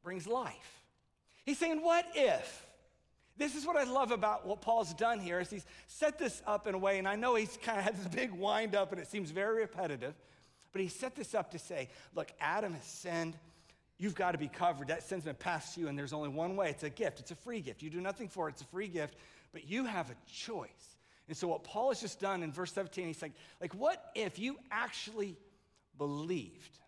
brings 0.04 0.26
life. 0.26 0.82
He's 1.44 1.58
saying, 1.58 1.82
what 1.82 2.06
if? 2.14 2.66
This 3.40 3.54
is 3.54 3.64
what 3.64 3.76
I 3.76 3.84
love 3.84 4.10
about 4.12 4.46
what 4.46 4.60
Paul's 4.60 4.92
done 4.92 5.18
here 5.18 5.40
is 5.40 5.48
he's 5.48 5.64
set 5.86 6.18
this 6.18 6.42
up 6.46 6.66
in 6.66 6.74
a 6.74 6.78
way, 6.78 6.98
and 6.98 7.08
I 7.08 7.16
know 7.16 7.36
he's 7.36 7.56
kind 7.62 7.78
of 7.78 7.84
had 7.84 7.96
this 7.96 8.06
big 8.06 8.32
wind 8.32 8.74
up 8.74 8.92
and 8.92 9.00
it 9.00 9.10
seems 9.10 9.30
very 9.30 9.62
repetitive, 9.62 10.12
but 10.72 10.82
he 10.82 10.88
set 10.88 11.16
this 11.16 11.34
up 11.34 11.52
to 11.52 11.58
say, 11.58 11.88
look, 12.14 12.30
Adam 12.38 12.74
has 12.74 12.84
sinned. 12.84 13.38
You've 13.96 14.14
got 14.14 14.32
to 14.32 14.38
be 14.38 14.48
covered. 14.48 14.88
That 14.88 15.04
sin's 15.04 15.24
been 15.24 15.36
passed 15.36 15.74
to 15.74 15.80
you, 15.80 15.88
and 15.88 15.98
there's 15.98 16.12
only 16.12 16.28
one 16.28 16.54
way. 16.54 16.68
It's 16.68 16.82
a 16.82 16.90
gift. 16.90 17.18
It's 17.18 17.30
a 17.30 17.34
free 17.34 17.62
gift. 17.62 17.82
You 17.82 17.88
do 17.88 18.02
nothing 18.02 18.28
for 18.28 18.46
it. 18.46 18.52
It's 18.52 18.62
a 18.62 18.66
free 18.66 18.88
gift, 18.88 19.14
but 19.52 19.66
you 19.66 19.86
have 19.86 20.10
a 20.10 20.14
choice. 20.30 20.96
And 21.26 21.34
so 21.34 21.48
what 21.48 21.64
Paul 21.64 21.88
has 21.88 22.00
just 22.02 22.20
done 22.20 22.42
in 22.42 22.52
verse 22.52 22.74
17, 22.74 23.06
he's 23.06 23.22
like, 23.22 23.32
like, 23.58 23.74
what 23.74 24.10
if 24.14 24.38
you 24.38 24.58
actually 24.70 25.34
believed? 25.96 26.78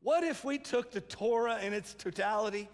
What 0.00 0.24
if 0.24 0.46
we 0.46 0.56
took 0.56 0.92
the 0.92 1.02
Torah 1.02 1.58
in 1.60 1.74
its 1.74 1.92
totality? 1.92 2.70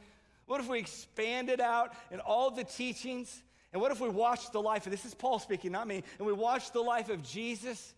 What 0.52 0.60
if 0.60 0.68
we 0.68 0.80
expanded 0.80 1.62
out 1.62 1.94
in 2.10 2.20
all 2.20 2.50
the 2.50 2.62
teachings? 2.62 3.42
And 3.72 3.80
what 3.80 3.90
if 3.90 4.02
we 4.02 4.10
watched 4.10 4.52
the 4.52 4.60
life 4.60 4.84
of 4.84 4.92
this 4.92 5.06
is 5.06 5.14
Paul 5.14 5.38
speaking, 5.38 5.72
not 5.72 5.86
me, 5.86 6.04
and 6.18 6.26
we 6.26 6.34
watched 6.34 6.74
the 6.74 6.82
life 6.82 7.08
of 7.08 7.22
Jesus? 7.22 7.94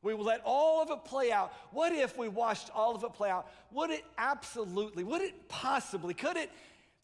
We 0.00 0.14
let 0.14 0.40
all 0.46 0.80
of 0.80 0.90
it 0.90 1.04
play 1.04 1.30
out. 1.30 1.52
What 1.72 1.92
if 1.92 2.16
we 2.16 2.26
watched 2.26 2.70
all 2.74 2.96
of 2.96 3.04
it 3.04 3.12
play 3.12 3.28
out? 3.28 3.50
Would 3.72 3.90
it 3.90 4.02
absolutely, 4.16 5.04
would 5.04 5.20
it 5.20 5.46
possibly, 5.50 6.14
could 6.14 6.38
it 6.38 6.50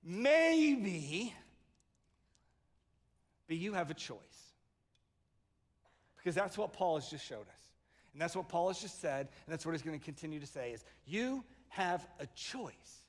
maybe 0.03 1.35
be 3.49 3.57
you 3.57 3.75
have 3.75 3.91
a 3.91 3.95
choice? 3.95 4.17
Because 6.17 6.35
that's 6.35 6.57
what 6.57 6.73
Paul 6.73 6.95
has 6.95 7.11
just 7.11 7.27
showed 7.27 7.41
us. 7.41 7.71
And 8.15 8.23
that's 8.23 8.35
what 8.35 8.49
Paul 8.49 8.69
has 8.69 8.81
just 8.81 8.99
said, 9.03 9.29
and 9.45 9.53
that's 9.53 9.67
what 9.67 9.73
he's 9.73 9.83
going 9.83 9.99
to 9.99 10.03
continue 10.03 10.41
to 10.41 10.47
say 10.47 10.73
is 10.73 10.87
you 11.05 11.45
have 11.69 12.07
a 12.19 12.25
choice. 12.35 13.03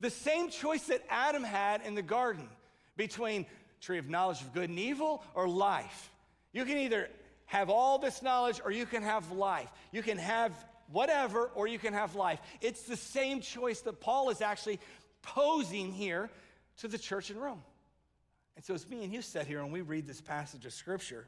The 0.00 0.10
same 0.10 0.50
choice 0.50 0.84
that 0.84 1.02
Adam 1.08 1.42
had 1.42 1.82
in 1.82 1.94
the 1.94 2.02
garden 2.02 2.48
between 2.96 3.46
tree 3.80 3.98
of 3.98 4.08
knowledge 4.08 4.40
of 4.40 4.52
good 4.52 4.68
and 4.68 4.78
evil 4.78 5.22
or 5.34 5.48
life. 5.48 6.10
You 6.52 6.64
can 6.64 6.78
either 6.78 7.08
have 7.46 7.70
all 7.70 7.98
this 7.98 8.22
knowledge 8.22 8.60
or 8.64 8.70
you 8.70 8.86
can 8.86 9.02
have 9.02 9.30
life. 9.32 9.68
You 9.92 10.02
can 10.02 10.18
have 10.18 10.52
whatever 10.90 11.50
or 11.54 11.66
you 11.66 11.78
can 11.78 11.92
have 11.92 12.14
life. 12.14 12.40
It's 12.60 12.82
the 12.82 12.96
same 12.96 13.40
choice 13.40 13.80
that 13.82 14.00
Paul 14.00 14.30
is 14.30 14.40
actually 14.40 14.80
posing 15.22 15.92
here 15.92 16.30
to 16.78 16.88
the 16.88 16.98
church 16.98 17.30
in 17.30 17.38
Rome. 17.38 17.62
And 18.56 18.64
so 18.64 18.74
as 18.74 18.88
me 18.88 19.04
and 19.04 19.12
you 19.12 19.22
sit 19.22 19.46
here 19.46 19.60
and 19.60 19.72
we 19.72 19.82
read 19.82 20.06
this 20.06 20.20
passage 20.20 20.64
of 20.64 20.72
scripture, 20.72 21.26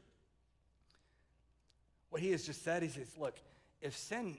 what 2.09 2.21
he 2.21 2.31
has 2.31 2.43
just 2.45 2.63
said 2.63 2.83
is, 2.83 2.97
is 2.97 3.17
look, 3.17 3.35
if 3.81 3.95
sin 3.95 4.37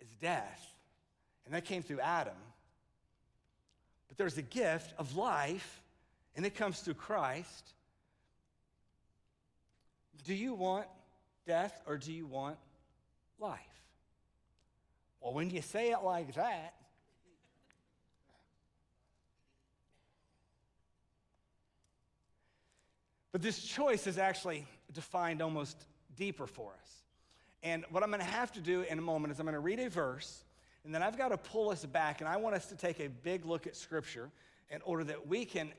is 0.00 0.08
death, 0.20 0.74
and 1.44 1.54
that 1.54 1.64
came 1.64 1.82
through 1.82 2.00
Adam, 2.00 2.36
But 4.12 4.18
there's 4.18 4.36
a 4.36 4.42
gift 4.42 4.92
of 4.98 5.16
life, 5.16 5.80
and 6.36 6.44
it 6.44 6.54
comes 6.54 6.80
through 6.80 6.94
Christ. 6.94 7.72
Do 10.24 10.34
you 10.34 10.52
want 10.52 10.84
death 11.46 11.80
or 11.86 11.96
do 11.96 12.12
you 12.12 12.26
want 12.26 12.58
life? 13.40 13.58
Well, 15.22 15.32
when 15.32 15.48
you 15.48 15.62
say 15.62 15.92
it 15.92 16.02
like 16.04 16.34
that, 16.34 16.74
But 23.32 23.40
this 23.40 23.62
choice 23.64 24.06
is 24.06 24.18
actually 24.18 24.66
defined 24.92 25.40
almost 25.40 25.86
deeper 26.16 26.46
for 26.46 26.72
us. 26.82 26.90
And 27.62 27.86
what 27.88 28.02
I'm 28.02 28.10
going 28.10 28.20
to 28.20 28.26
have 28.26 28.52
to 28.52 28.60
do 28.60 28.82
in 28.82 28.98
a 28.98 29.02
moment 29.02 29.32
is 29.32 29.40
I'm 29.40 29.46
going 29.46 29.54
to 29.54 29.60
read 29.60 29.78
a 29.78 29.88
verse, 29.88 30.44
and 30.84 30.94
then 30.94 31.02
I've 31.02 31.16
got 31.16 31.28
to 31.28 31.38
pull 31.38 31.70
us 31.70 31.84
back, 31.84 32.20
and 32.20 32.28
I 32.28 32.36
want 32.36 32.56
us 32.56 32.66
to 32.66 32.76
take 32.76 33.00
a 33.00 33.08
big 33.08 33.46
look 33.46 33.66
at 33.66 33.76
Scripture 33.76 34.30
in 34.70 34.80
order 34.82 35.04
that 35.04 35.28
we 35.28 35.44
can 35.44 35.72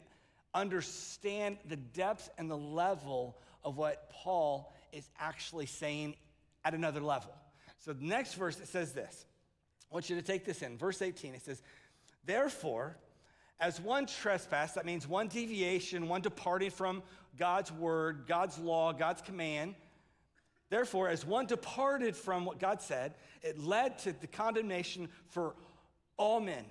understand 0.53 1.57
the 1.67 1.75
depth 1.75 2.29
and 2.37 2.49
the 2.49 2.57
level 2.57 3.37
of 3.63 3.77
what 3.77 4.09
Paul 4.11 4.73
is 4.91 5.09
actually 5.19 5.65
saying 5.65 6.15
at 6.63 6.73
another 6.73 7.01
level. 7.01 7.33
So 7.79 7.91
the 7.93 8.05
next 8.05 8.35
verse, 8.35 8.59
it 8.59 8.67
says 8.67 8.93
this. 8.93 9.25
I 9.91 9.93
want 9.93 10.09
you 10.09 10.15
to 10.15 10.21
take 10.21 10.45
this 10.45 10.61
in. 10.61 10.77
Verse 10.77 11.01
18, 11.01 11.33
it 11.33 11.41
says, 11.43 11.61
Therefore, 12.25 12.97
as 13.59 13.81
one 13.81 14.05
trespass, 14.05 14.73
that 14.73 14.85
means 14.85 15.07
one 15.07 15.27
deviation, 15.27 16.07
one 16.07 16.21
departing 16.21 16.71
from 16.71 17.03
God's 17.37 17.71
word, 17.71 18.25
God's 18.27 18.57
law, 18.57 18.93
God's 18.93 19.21
command. 19.21 19.75
Therefore, 20.73 21.07
as 21.07 21.23
one 21.23 21.45
departed 21.45 22.15
from 22.15 22.45
what 22.45 22.57
God 22.57 22.81
said, 22.81 23.13
it 23.43 23.59
led 23.59 23.99
to 23.99 24.11
the 24.11 24.25
condemnation 24.25 25.07
for 25.27 25.53
all 26.17 26.39
men. 26.39 26.65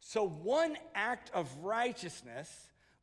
So, 0.00 0.28
one 0.28 0.76
act 0.94 1.30
of 1.32 1.48
righteousness 1.62 2.54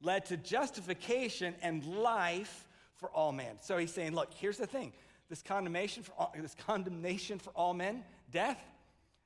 led 0.04 0.28
to 0.28 0.38
justification 0.38 1.56
and 1.64 1.84
life 1.84 2.68
for 2.98 3.10
all 3.10 3.32
men. 3.32 3.56
So 3.62 3.80
he's 3.80 3.92
saying, 3.92 4.14
look, 4.14 4.32
here's 4.36 4.58
the 4.58 4.68
thing: 4.68 4.94
this 5.30 5.42
condemnation 5.42 6.04
for 6.04 6.12
all, 6.20 6.32
this 6.40 6.54
condemnation 6.54 7.40
for 7.40 7.50
all 7.56 7.74
men, 7.74 8.04
death, 8.30 8.64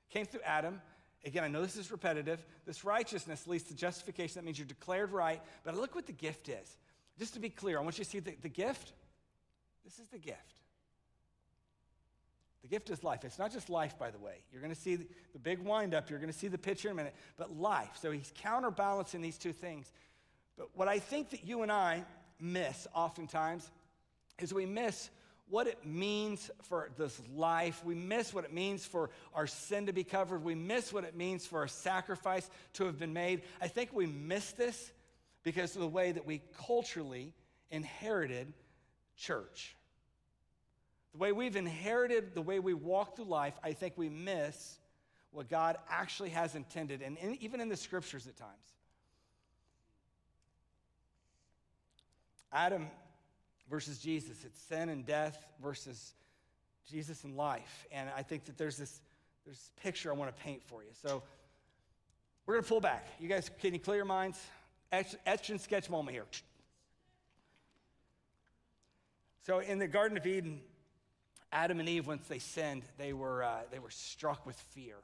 came 0.09 0.25
through 0.25 0.43
Adam. 0.45 0.81
Again, 1.25 1.43
I 1.43 1.49
know 1.49 1.62
this 1.63 1.75
is 1.75 1.91
repetitive. 1.91 2.45
This 2.65 2.86
righteousness 2.86 3.45
leads 3.45 3.65
to 3.65 3.75
justification. 3.75 4.36
That 4.36 4.45
means 4.45 4.57
you're 4.57 4.67
declared 4.67 5.12
right. 5.12 5.41
But 5.65 5.75
look 5.75 5.95
what 5.95 6.05
the 6.05 6.13
gift 6.13 6.47
is. 6.47 6.77
Just 7.19 7.33
to 7.33 7.41
be 7.41 7.49
clear, 7.49 7.77
I 7.77 7.81
want 7.81 7.97
you 7.97 8.05
to 8.05 8.09
see 8.09 8.19
the, 8.19 8.38
the 8.41 8.47
gift. 8.47 8.93
This 9.84 10.00
is 10.00 10.08
the 10.08 10.17
gift. 10.17 10.39
The 12.63 12.69
gift 12.69 12.89
is 12.89 13.04
life. 13.04 13.26
It's 13.26 13.38
not 13.38 13.52
just 13.52 13.69
life, 13.69 14.00
by 14.00 14.10
the 14.10 14.17
way. 14.17 14.36
You're 14.52 14.62
going 14.62 14.74
to 14.74 14.80
see 14.80 14.96
the, 14.96 15.39
big 15.41 15.60
windup. 15.60 16.10
You're 16.10 16.19
going 16.19 16.32
to 16.32 16.38
see 16.38 16.48
the 16.48 16.58
picture 16.58 16.88
in 16.88 16.93
a 16.93 16.96
minute. 16.96 17.13
But 17.38 17.52
life. 17.58 17.98
So 18.02 18.10
he's 18.10 18.32
counterbalancing 18.36 19.22
these 19.22 19.38
two 19.38 19.52
things. 19.52 19.91
But 20.58 20.69
what 20.74 20.88
I 20.88 21.00
think 21.00 21.32
that 21.32 21.46
you 21.46 21.62
and 21.62 21.72
I 21.72 22.06
miss 22.39 22.88
oftentimes 22.96 23.69
is 24.39 24.54
we 24.54 24.65
miss 24.65 25.10
what 25.50 25.67
it 25.67 25.86
means 25.86 26.50
for 26.62 26.89
this 26.98 27.22
life. 27.36 27.84
We 27.84 27.96
miss 27.96 28.34
what 28.34 28.46
it 28.46 28.54
means 28.54 28.86
for 28.86 29.10
our 29.34 29.46
sin 29.46 29.88
to 29.88 29.93
be 29.93 30.06
covered. 30.06 30.43
We 30.43 30.56
miss 30.56 30.93
what 30.93 31.04
it 31.04 31.17
means 31.17 31.46
for 31.46 31.63
a 31.63 31.69
sacrifice 31.69 32.50
to 32.74 32.86
have 32.86 32.98
been 32.98 33.13
made. 33.13 33.41
I 33.62 33.67
think 33.67 33.91
we 33.93 34.06
miss 34.06 34.54
this 34.54 34.91
because 35.43 35.76
of 35.76 35.82
the 35.82 35.88
way 35.88 36.13
that 36.13 36.26
we 36.26 36.41
culturally 36.65 37.34
inherited 37.72 38.54
church. 39.17 39.76
The 41.13 41.19
way 41.19 41.32
we've 41.32 41.56
inherited, 41.56 42.34
the 42.34 42.41
way 42.41 42.60
we 42.60 42.73
walk 42.73 43.15
through 43.15 43.26
life, 43.26 43.54
I 43.63 43.73
think 43.73 43.93
we 43.97 44.10
miss 44.10 44.80
what 45.32 45.49
God 45.49 45.78
actually 45.89 46.30
has 46.30 46.56
intended, 46.56 47.02
and 47.02 47.17
in, 47.17 47.36
even 47.41 47.60
in 47.60 47.69
the 47.69 47.76
scriptures 47.76 48.28
at 48.28 48.38
times. 48.38 48.52
Adam 52.52 52.88
versus 53.69 53.97
Jesus. 53.97 54.45
It's 54.45 54.62
sin 54.62 54.89
and 54.89 55.06
death 55.06 55.45
versus 55.62 56.13
Jesus 56.89 57.23
and 57.23 57.36
life. 57.36 57.88
And 57.91 58.10
I 58.15 58.21
think 58.21 58.45
that 58.45 58.58
there's 58.58 58.78
this, 58.78 59.02
there's 59.45 59.58
this 59.58 59.71
picture 59.82 60.12
I 60.12 60.15
want 60.15 60.36
to 60.36 60.43
paint 60.43 60.62
for 60.63 60.84
you. 60.84 60.89
So 61.02 61.23
we're 62.45 62.56
going 62.56 62.63
to 62.63 62.69
pull 62.69 62.82
back. 62.82 63.08
You 63.19 63.28
guys, 63.28 63.49
can 63.60 63.73
you 63.73 63.80
clear 63.80 63.97
your 63.97 64.06
minds? 64.06 64.39
Etch, 64.91 65.15
etch 65.26 65.49
and 65.49 65.60
sketch 65.60 65.89
moment 65.89 66.13
here. 66.13 66.26
So 69.45 69.60
in 69.60 69.77
the 69.77 69.88
Garden 69.88 70.17
of 70.17 70.25
Eden, 70.25 70.62
Adam 71.51 71.79
and 71.79 71.88
Eve, 71.88 72.08
once 72.08 72.27
they 72.27 72.39
sinned, 72.39 72.84
they 72.97 73.13
were, 73.13 73.43
uh, 73.43 73.62
they 73.71 73.79
were 73.79 73.91
struck 73.91 74.45
with 74.45 74.56
fear. 74.56 74.95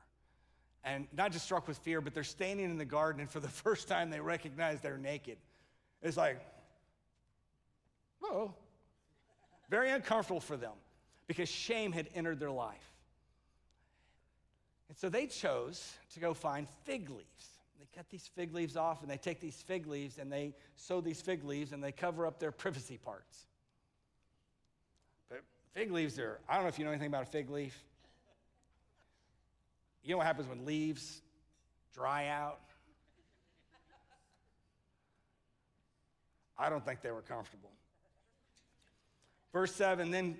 And 0.83 1.07
not 1.15 1.31
just 1.31 1.45
struck 1.45 1.67
with 1.67 1.77
fear, 1.79 2.01
but 2.01 2.13
they're 2.13 2.23
standing 2.23 2.65
in 2.65 2.77
the 2.77 2.85
garden, 2.85 3.21
and 3.21 3.29
for 3.29 3.39
the 3.39 3.47
first 3.63 3.87
time, 3.87 4.09
they 4.09 4.19
recognize 4.19 4.79
they're 4.81 4.97
naked. 4.97 5.37
It's 6.01 6.17
like, 6.17 6.39
Oh, 8.23 8.53
very 9.69 9.91
uncomfortable 9.91 10.39
for 10.39 10.57
them 10.57 10.73
because 11.27 11.49
shame 11.49 11.91
had 11.91 12.09
entered 12.15 12.39
their 12.39 12.51
life. 12.51 12.93
And 14.89 14.97
so 14.97 15.09
they 15.09 15.27
chose 15.27 15.93
to 16.13 16.19
go 16.19 16.33
find 16.33 16.67
fig 16.85 17.09
leaves. 17.09 17.47
They 17.79 17.87
cut 17.95 18.09
these 18.09 18.27
fig 18.35 18.53
leaves 18.53 18.75
off 18.75 19.01
and 19.01 19.09
they 19.09 19.17
take 19.17 19.39
these 19.39 19.61
fig 19.61 19.87
leaves 19.87 20.17
and 20.17 20.31
they 20.31 20.53
sew 20.75 21.01
these 21.01 21.21
fig 21.21 21.43
leaves 21.43 21.71
and 21.71 21.83
they 21.83 21.91
cover 21.91 22.25
up 22.25 22.39
their 22.39 22.51
privacy 22.51 22.97
parts. 22.97 23.45
Fig 25.73 25.91
leaves 25.91 26.17
are, 26.19 26.39
I 26.47 26.55
don't 26.55 26.63
know 26.63 26.69
if 26.69 26.79
you 26.79 26.85
know 26.85 26.91
anything 26.91 27.07
about 27.07 27.23
a 27.23 27.27
fig 27.27 27.49
leaf. 27.49 27.77
You 30.03 30.11
know 30.11 30.17
what 30.17 30.27
happens 30.27 30.47
when 30.47 30.65
leaves 30.65 31.21
dry 31.93 32.27
out? 32.27 32.59
I 36.57 36.69
don't 36.69 36.83
think 36.83 37.01
they 37.01 37.11
were 37.11 37.21
comfortable. 37.21 37.69
Verse 39.53 39.73
7 39.73 40.11
Then 40.11 40.37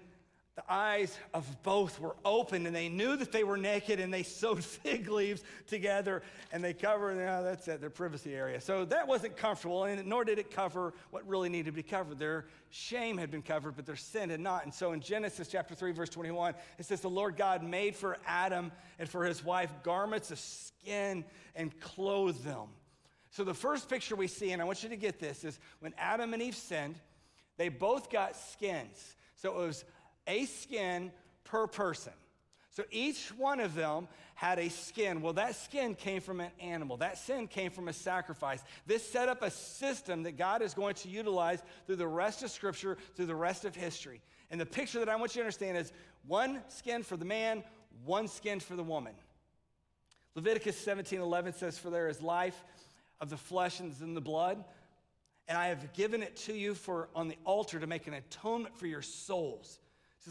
the 0.60 0.74
eyes 0.74 1.18
of 1.34 1.64
both 1.64 2.02
were 2.02 2.18
opened, 2.26 2.68
and 2.68 2.76
they 2.76 2.90
knew 2.90 3.16
that 3.16 3.32
they 3.32 3.46
were 3.46 3.56
naked, 3.56 3.98
and 4.02 4.14
they 4.14 4.24
sewed 4.40 4.62
fig 4.62 5.08
leaves 5.08 5.42
together, 5.68 6.22
and 6.52 6.62
they 6.62 6.74
covered, 6.74 7.16
yeah, 7.18 7.40
that's 7.40 7.66
it, 7.70 7.80
their 7.80 7.90
privacy 7.90 8.36
area. 8.36 8.60
So 8.60 8.84
that 8.86 9.08
wasn't 9.08 9.38
comfortable, 9.38 9.86
and 9.86 10.06
nor 10.06 10.26
did 10.26 10.38
it 10.38 10.52
cover 10.52 10.94
what 11.12 11.26
really 11.26 11.48
needed 11.48 11.68
to 11.68 11.72
be 11.72 11.84
covered. 11.84 12.20
Their 12.20 12.46
shame 12.72 13.18
had 13.18 13.32
been 13.32 13.42
covered, 13.42 13.78
but 13.78 13.86
their 13.86 13.96
sin 13.96 14.32
had 14.32 14.42
not. 14.42 14.66
And 14.66 14.74
so 14.74 14.92
in 14.92 15.00
Genesis 15.00 15.48
chapter 15.48 15.76
3, 15.76 15.94
verse 15.94 16.10
21, 16.10 16.56
it 16.78 16.86
says, 16.86 17.00
The 17.00 17.10
Lord 17.10 17.38
God 17.38 17.64
made 17.64 17.96
for 17.96 18.18
Adam 18.28 18.74
and 18.98 19.08
for 19.08 19.24
his 19.24 19.42
wife 19.42 19.72
garments 19.82 20.30
of 20.30 20.40
skin 20.40 21.24
and 21.56 21.80
clothed 21.80 22.44
them. 22.44 22.68
So 23.30 23.46
the 23.46 23.54
first 23.54 23.88
picture 23.88 24.18
we 24.18 24.28
see, 24.28 24.52
and 24.52 24.62
I 24.62 24.66
want 24.66 24.84
you 24.84 24.90
to 24.90 24.98
get 24.98 25.20
this, 25.20 25.46
is 25.46 25.58
when 25.80 25.94
Adam 25.98 26.34
and 26.34 26.44
Eve 26.44 26.56
sinned, 26.56 26.96
they 27.56 27.70
both 27.70 28.10
got 28.10 28.36
skins. 28.36 29.16
So 29.42 29.52
it 29.52 29.56
was 29.68 29.86
a 30.30 30.46
skin 30.46 31.12
per 31.44 31.68
person. 31.68 32.14
So 32.70 32.84
each 32.92 33.28
one 33.36 33.60
of 33.60 33.76
them 33.76 34.08
had 34.36 34.60
a 34.60 34.70
skin. 34.70 35.22
Well, 35.22 35.34
that 35.34 35.56
skin 35.56 35.96
came 35.96 36.22
from 36.22 36.40
an 36.40 36.52
animal. 36.62 36.96
That 36.96 37.18
sin 37.18 37.48
came 37.48 37.72
from 37.72 37.90
a 37.90 37.94
sacrifice. 37.94 38.64
This 38.88 39.06
set 39.06 39.28
up 39.28 39.42
a 39.42 39.52
system 39.52 40.24
that 40.24 40.38
God 40.38 40.62
is 40.62 40.74
going 40.74 40.94
to 40.96 41.10
utilize 41.10 41.62
through 41.86 41.98
the 41.98 42.08
rest 42.08 42.44
of 42.44 42.52
Scripture, 42.52 42.98
through 43.16 43.26
the 43.26 43.36
rest 43.36 43.66
of 43.66 43.76
history. 43.76 44.22
And 44.50 44.62
the 44.62 44.66
picture 44.66 45.00
that 45.00 45.10
I 45.10 45.18
want 45.18 45.36
you 45.36 45.42
to 45.42 45.46
understand 45.46 45.78
is 45.78 45.92
one 46.26 46.62
skin 46.70 47.04
for 47.04 47.18
the 47.18 47.26
man, 47.26 47.64
one 48.06 48.30
skin 48.30 48.62
for 48.62 48.78
the 48.78 48.84
woman. 48.84 49.14
Leviticus 50.36 50.78
17 50.78 51.20
11 51.20 51.54
says, 51.54 51.78
For 51.78 51.90
there 51.90 52.08
is 52.08 52.22
life 52.22 52.64
of 53.20 53.30
the 53.30 53.38
flesh 53.38 53.82
and 53.82 53.94
in 54.02 54.14
the 54.14 54.22
blood 54.22 54.64
and 55.50 55.58
I 55.58 55.68
have 55.68 55.92
given 55.94 56.22
it 56.22 56.36
to 56.38 56.54
you 56.54 56.76
for 56.76 57.10
on 57.16 57.28
the 57.28 57.38
altar 57.44 57.80
to 57.80 57.88
make 57.88 58.06
an 58.06 58.14
atonement 58.14 58.78
for 58.78 58.86
your 58.86 59.02
souls. 59.02 59.80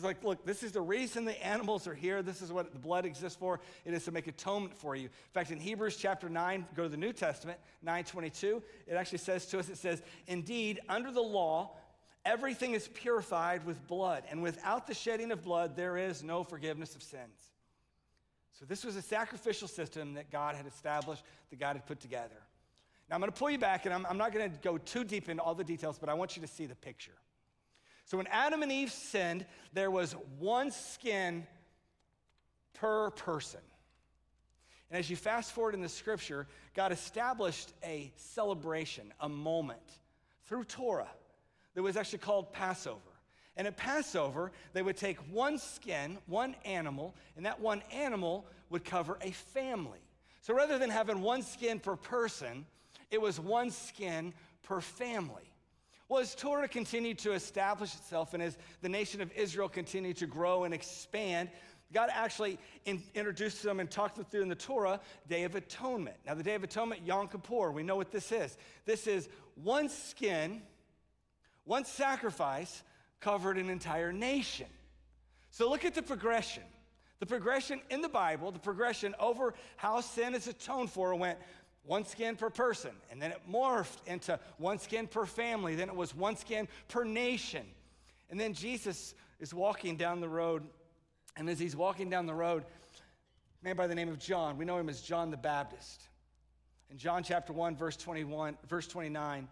Like, 0.02 0.22
look, 0.24 0.44
this 0.44 0.62
is 0.62 0.72
the 0.72 0.80
reason 0.80 1.24
the 1.24 1.46
animals 1.46 1.86
are 1.86 1.94
here. 1.94 2.22
This 2.22 2.42
is 2.42 2.52
what 2.52 2.72
the 2.72 2.78
blood 2.78 3.04
exists 3.04 3.38
for. 3.38 3.60
It 3.84 3.94
is 3.94 4.04
to 4.04 4.12
make 4.12 4.26
atonement 4.26 4.76
for 4.76 4.96
you. 4.96 5.04
In 5.04 5.32
fact, 5.32 5.50
in 5.50 5.58
Hebrews 5.58 5.96
chapter 5.96 6.28
9, 6.28 6.66
go 6.74 6.84
to 6.84 6.88
the 6.88 6.96
New 6.96 7.12
Testament, 7.12 7.58
922, 7.82 8.62
it 8.86 8.94
actually 8.94 9.18
says 9.18 9.46
to 9.46 9.58
us, 9.58 9.68
it 9.68 9.78
says, 9.78 10.02
Indeed, 10.26 10.80
under 10.88 11.10
the 11.10 11.22
law, 11.22 11.76
everything 12.24 12.74
is 12.74 12.88
purified 12.88 13.64
with 13.64 13.86
blood, 13.86 14.24
and 14.30 14.42
without 14.42 14.86
the 14.86 14.94
shedding 14.94 15.32
of 15.32 15.42
blood, 15.42 15.76
there 15.76 15.96
is 15.96 16.22
no 16.22 16.44
forgiveness 16.44 16.94
of 16.94 17.02
sins. 17.02 17.50
So 18.58 18.64
this 18.64 18.84
was 18.84 18.96
a 18.96 19.02
sacrificial 19.02 19.68
system 19.68 20.14
that 20.14 20.30
God 20.30 20.56
had 20.56 20.66
established, 20.66 21.22
that 21.50 21.60
God 21.60 21.76
had 21.76 21.86
put 21.86 22.00
together. 22.00 22.42
Now, 23.08 23.14
I'm 23.14 23.20
going 23.20 23.32
to 23.32 23.38
pull 23.38 23.50
you 23.50 23.58
back, 23.58 23.86
and 23.86 23.94
I'm, 23.94 24.04
I'm 24.06 24.18
not 24.18 24.32
going 24.32 24.50
to 24.50 24.58
go 24.58 24.78
too 24.78 25.04
deep 25.04 25.28
into 25.28 25.42
all 25.42 25.54
the 25.54 25.64
details, 25.64 25.98
but 25.98 26.08
I 26.08 26.14
want 26.14 26.36
you 26.36 26.42
to 26.42 26.48
see 26.48 26.66
the 26.66 26.74
picture. 26.74 27.12
So, 28.08 28.16
when 28.16 28.26
Adam 28.28 28.62
and 28.62 28.72
Eve 28.72 28.90
sinned, 28.90 29.44
there 29.74 29.90
was 29.90 30.16
one 30.38 30.70
skin 30.70 31.46
per 32.72 33.10
person. 33.10 33.60
And 34.90 34.98
as 34.98 35.10
you 35.10 35.16
fast 35.16 35.52
forward 35.52 35.74
in 35.74 35.82
the 35.82 35.90
scripture, 35.90 36.46
God 36.74 36.90
established 36.90 37.74
a 37.84 38.10
celebration, 38.16 39.12
a 39.20 39.28
moment 39.28 39.82
through 40.46 40.64
Torah 40.64 41.10
that 41.74 41.82
was 41.82 41.98
actually 41.98 42.20
called 42.20 42.50
Passover. 42.50 42.98
And 43.58 43.66
at 43.66 43.76
Passover, 43.76 44.52
they 44.72 44.80
would 44.80 44.96
take 44.96 45.18
one 45.30 45.58
skin, 45.58 46.16
one 46.26 46.56
animal, 46.64 47.14
and 47.36 47.44
that 47.44 47.60
one 47.60 47.82
animal 47.92 48.46
would 48.70 48.86
cover 48.86 49.18
a 49.20 49.32
family. 49.32 50.00
So 50.40 50.54
rather 50.54 50.78
than 50.78 50.88
having 50.88 51.20
one 51.20 51.42
skin 51.42 51.78
per 51.78 51.96
person, 51.96 52.64
it 53.10 53.20
was 53.20 53.38
one 53.38 53.70
skin 53.70 54.32
per 54.62 54.80
family. 54.80 55.47
Well, 56.08 56.20
as 56.20 56.34
Torah 56.34 56.68
continued 56.68 57.18
to 57.20 57.32
establish 57.32 57.94
itself 57.94 58.32
and 58.32 58.42
as 58.42 58.56
the 58.80 58.88
nation 58.88 59.20
of 59.20 59.30
Israel 59.32 59.68
continued 59.68 60.16
to 60.18 60.26
grow 60.26 60.64
and 60.64 60.72
expand, 60.72 61.50
God 61.92 62.08
actually 62.12 62.58
in, 62.86 63.02
introduced 63.14 63.62
them 63.62 63.78
and 63.78 63.90
talked 63.90 64.16
them 64.16 64.24
through 64.24 64.42
in 64.42 64.48
the 64.48 64.54
Torah, 64.54 65.00
Day 65.28 65.44
of 65.44 65.54
Atonement. 65.54 66.16
Now, 66.26 66.34
the 66.34 66.42
Day 66.42 66.54
of 66.54 66.64
Atonement, 66.64 67.02
Yom 67.06 67.28
Kippur, 67.28 67.72
we 67.72 67.82
know 67.82 67.96
what 67.96 68.10
this 68.10 68.32
is. 68.32 68.56
This 68.86 69.06
is 69.06 69.28
one 69.54 69.88
skin, 69.88 70.62
one 71.64 71.84
sacrifice 71.84 72.82
covered 73.20 73.58
an 73.58 73.68
entire 73.68 74.12
nation. 74.12 74.66
So 75.50 75.68
look 75.68 75.84
at 75.84 75.94
the 75.94 76.02
progression. 76.02 76.62
The 77.20 77.26
progression 77.26 77.80
in 77.90 78.00
the 78.00 78.08
Bible, 78.08 78.52
the 78.52 78.60
progression 78.60 79.14
over 79.18 79.54
how 79.76 80.00
sin 80.00 80.34
is 80.34 80.46
atoned 80.46 80.90
for, 80.90 81.14
went 81.16 81.38
one 81.88 82.04
skin 82.04 82.36
per 82.36 82.50
person, 82.50 82.90
and 83.10 83.20
then 83.20 83.32
it 83.32 83.40
morphed 83.50 84.06
into 84.06 84.38
one 84.58 84.78
skin 84.78 85.06
per 85.06 85.24
family, 85.24 85.74
then 85.74 85.88
it 85.88 85.96
was 85.96 86.14
one 86.14 86.36
skin 86.36 86.68
per 86.86 87.02
nation. 87.02 87.64
And 88.30 88.38
then 88.38 88.52
Jesus 88.52 89.14
is 89.40 89.54
walking 89.54 89.96
down 89.96 90.20
the 90.20 90.28
road, 90.28 90.62
and 91.36 91.48
as 91.48 91.58
he's 91.58 91.74
walking 91.74 92.10
down 92.10 92.26
the 92.26 92.34
road, 92.34 92.64
a 93.62 93.64
man 93.64 93.74
by 93.74 93.86
the 93.86 93.94
name 93.94 94.10
of 94.10 94.18
John, 94.18 94.58
we 94.58 94.66
know 94.66 94.76
him 94.76 94.90
as 94.90 95.00
John 95.00 95.30
the 95.30 95.38
Baptist. 95.38 96.02
In 96.90 96.98
John 96.98 97.22
chapter 97.22 97.54
1, 97.54 97.74
verse 97.74 97.96
21, 97.96 98.58
verse 98.68 98.86
29, 98.86 99.48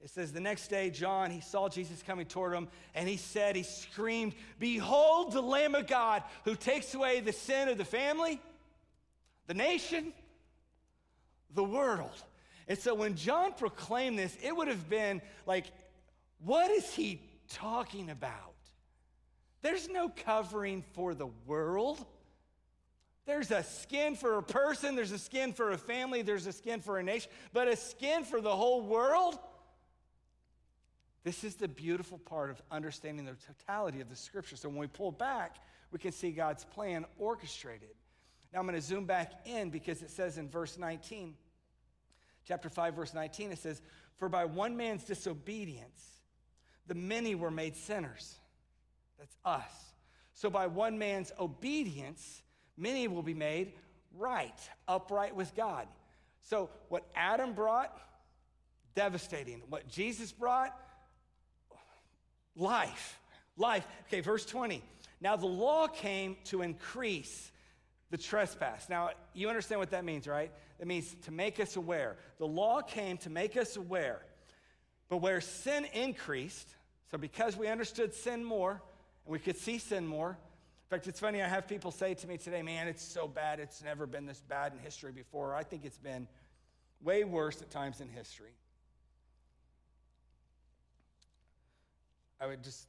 it 0.00 0.10
says, 0.10 0.32
The 0.32 0.40
next 0.40 0.68
day, 0.68 0.88
John, 0.88 1.32
he 1.32 1.40
saw 1.40 1.68
Jesus 1.68 2.00
coming 2.00 2.26
toward 2.26 2.54
him, 2.54 2.68
and 2.94 3.08
he 3.08 3.16
said, 3.16 3.56
He 3.56 3.64
screamed, 3.64 4.34
Behold 4.60 5.32
the 5.32 5.42
Lamb 5.42 5.74
of 5.74 5.88
God 5.88 6.22
who 6.44 6.54
takes 6.54 6.94
away 6.94 7.18
the 7.20 7.32
sin 7.32 7.68
of 7.68 7.76
the 7.76 7.84
family, 7.84 8.40
the 9.48 9.54
nation, 9.54 10.12
the 11.54 11.64
world. 11.64 12.22
And 12.68 12.78
so 12.78 12.94
when 12.94 13.16
John 13.16 13.52
proclaimed 13.52 14.18
this, 14.18 14.36
it 14.42 14.56
would 14.56 14.68
have 14.68 14.88
been 14.88 15.20
like, 15.46 15.66
What 16.44 16.70
is 16.70 16.92
he 16.94 17.20
talking 17.48 18.10
about? 18.10 18.54
There's 19.62 19.88
no 19.88 20.08
covering 20.08 20.82
for 20.92 21.14
the 21.14 21.28
world. 21.46 22.04
There's 23.24 23.52
a 23.52 23.62
skin 23.62 24.16
for 24.16 24.38
a 24.38 24.42
person, 24.42 24.96
there's 24.96 25.12
a 25.12 25.18
skin 25.18 25.52
for 25.52 25.70
a 25.70 25.78
family, 25.78 26.22
there's 26.22 26.48
a 26.48 26.52
skin 26.52 26.80
for 26.80 26.98
a 26.98 27.04
nation, 27.04 27.30
but 27.52 27.68
a 27.68 27.76
skin 27.76 28.24
for 28.24 28.40
the 28.40 28.54
whole 28.54 28.82
world? 28.82 29.38
This 31.22 31.44
is 31.44 31.54
the 31.54 31.68
beautiful 31.68 32.18
part 32.18 32.50
of 32.50 32.60
understanding 32.72 33.24
the 33.24 33.36
totality 33.46 34.00
of 34.00 34.10
the 34.10 34.16
scripture. 34.16 34.56
So 34.56 34.68
when 34.68 34.78
we 34.78 34.88
pull 34.88 35.12
back, 35.12 35.58
we 35.92 36.00
can 36.00 36.10
see 36.10 36.32
God's 36.32 36.64
plan 36.64 37.04
orchestrated. 37.16 37.94
Now 38.52 38.58
I'm 38.58 38.66
going 38.66 38.78
to 38.78 38.84
zoom 38.84 39.04
back 39.04 39.32
in 39.46 39.70
because 39.70 40.02
it 40.02 40.10
says 40.10 40.36
in 40.36 40.48
verse 40.48 40.76
19, 40.76 41.34
chapter 42.46 42.68
5, 42.68 42.94
verse 42.94 43.14
19, 43.14 43.52
it 43.52 43.58
says, 43.58 43.82
For 44.18 44.28
by 44.28 44.44
one 44.44 44.76
man's 44.76 45.04
disobedience, 45.04 46.00
the 46.86 46.94
many 46.94 47.34
were 47.34 47.50
made 47.50 47.76
sinners. 47.76 48.36
That's 49.18 49.36
us. 49.44 49.72
So 50.34 50.50
by 50.50 50.66
one 50.66 50.98
man's 50.98 51.32
obedience, 51.38 52.42
many 52.76 53.06
will 53.08 53.22
be 53.22 53.34
made 53.34 53.72
right, 54.16 54.58
upright 54.88 55.34
with 55.34 55.54
God. 55.54 55.86
So 56.40 56.70
what 56.88 57.04
Adam 57.14 57.52
brought, 57.52 57.96
devastating. 58.94 59.62
What 59.68 59.88
Jesus 59.88 60.32
brought, 60.32 60.76
Life. 62.56 63.18
Life. 63.56 63.86
Okay, 64.08 64.20
verse 64.20 64.44
20. 64.44 64.82
Now 65.20 65.36
the 65.36 65.46
law 65.46 65.86
came 65.86 66.36
to 66.44 66.62
increase 66.62 67.50
the 68.12 68.18
trespass. 68.18 68.90
Now, 68.90 69.10
you 69.32 69.48
understand 69.48 69.80
what 69.80 69.90
that 69.92 70.04
means, 70.04 70.28
right? 70.28 70.52
It 70.78 70.86
means 70.86 71.16
to 71.22 71.32
make 71.32 71.58
us 71.58 71.76
aware. 71.76 72.16
The 72.38 72.46
law 72.46 72.82
came 72.82 73.16
to 73.18 73.30
make 73.30 73.56
us 73.56 73.76
aware. 73.76 74.20
But 75.08 75.16
where 75.16 75.40
sin 75.40 75.86
increased, 75.94 76.68
so 77.10 77.16
because 77.16 77.56
we 77.56 77.68
understood 77.68 78.12
sin 78.12 78.44
more 78.44 78.82
and 79.24 79.32
we 79.32 79.38
could 79.38 79.56
see 79.56 79.78
sin 79.78 80.06
more, 80.06 80.28
in 80.28 80.90
fact, 80.90 81.06
it's 81.06 81.20
funny, 81.20 81.42
I 81.42 81.48
have 81.48 81.66
people 81.66 81.90
say 81.90 82.12
to 82.12 82.28
me 82.28 82.36
today, 82.36 82.60
man, 82.60 82.86
it's 82.86 83.02
so 83.02 83.26
bad. 83.26 83.58
It's 83.60 83.82
never 83.82 84.06
been 84.06 84.26
this 84.26 84.42
bad 84.46 84.74
in 84.74 84.78
history 84.78 85.10
before. 85.10 85.54
I 85.54 85.62
think 85.62 85.86
it's 85.86 85.96
been 85.96 86.28
way 87.02 87.24
worse 87.24 87.62
at 87.62 87.70
times 87.70 88.02
in 88.02 88.10
history. 88.10 88.52
I 92.38 92.46
would 92.46 92.62
just 92.62 92.88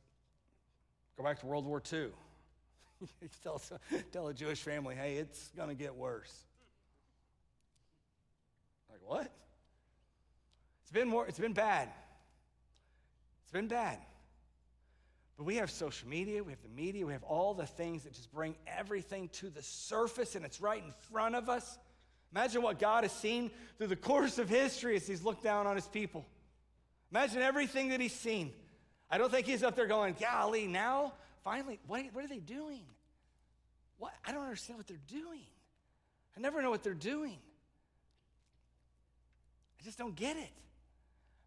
go 1.17 1.23
back 1.23 1.39
to 1.39 1.45
World 1.45 1.65
War 1.65 1.81
II. 1.93 2.09
tell, 3.43 3.61
tell 4.11 4.27
a 4.27 4.33
Jewish 4.33 4.61
family, 4.61 4.95
hey, 4.95 5.15
it's 5.15 5.49
going 5.55 5.69
to 5.69 5.75
get 5.75 5.95
worse. 5.95 6.33
Like, 8.89 8.99
what? 9.05 9.31
It's 10.81 10.91
been 10.91 11.07
more, 11.07 11.27
it's 11.27 11.39
been 11.39 11.53
bad. 11.53 11.89
It's 13.43 13.51
been 13.51 13.67
bad. 13.67 13.97
But 15.37 15.45
we 15.45 15.55
have 15.55 15.71
social 15.71 16.07
media, 16.07 16.43
we 16.43 16.51
have 16.51 16.61
the 16.61 16.69
media, 16.69 17.05
we 17.05 17.13
have 17.13 17.23
all 17.23 17.53
the 17.53 17.65
things 17.65 18.03
that 18.03 18.13
just 18.13 18.31
bring 18.31 18.55
everything 18.67 19.29
to 19.33 19.49
the 19.49 19.63
surface 19.63 20.35
and 20.35 20.45
it's 20.45 20.61
right 20.61 20.83
in 20.83 20.93
front 21.11 21.35
of 21.35 21.49
us. 21.49 21.77
Imagine 22.31 22.61
what 22.61 22.79
God 22.79 23.03
has 23.03 23.11
seen 23.11 23.51
through 23.77 23.87
the 23.87 23.95
course 23.95 24.37
of 24.37 24.49
history 24.49 24.95
as 24.95 25.07
He's 25.07 25.23
looked 25.23 25.43
down 25.43 25.67
on 25.67 25.75
His 25.75 25.87
people. 25.87 26.25
Imagine 27.11 27.41
everything 27.41 27.89
that 27.89 27.99
He's 27.99 28.13
seen. 28.13 28.51
I 29.13 29.19
don't 29.19 29.31
think 29.31 29.45
he's 29.45 29.61
up 29.61 29.75
there 29.75 29.85
going, 29.85 30.15
golly, 30.19 30.65
now, 30.65 31.13
finally, 31.43 31.79
what, 31.87 32.03
what 32.13 32.23
are 32.23 32.27
they 32.27 32.39
doing? 32.39 32.83
What? 33.97 34.13
I 34.25 34.31
don't 34.31 34.43
understand 34.43 34.77
what 34.77 34.87
they're 34.87 34.97
doing. 35.07 35.45
I 36.35 36.39
never 36.39 36.61
know 36.61 36.69
what 36.69 36.83
they're 36.83 36.93
doing. 36.93 37.37
I 39.79 39.83
just 39.83 39.97
don't 39.97 40.15
get 40.15 40.37
it. 40.37 40.49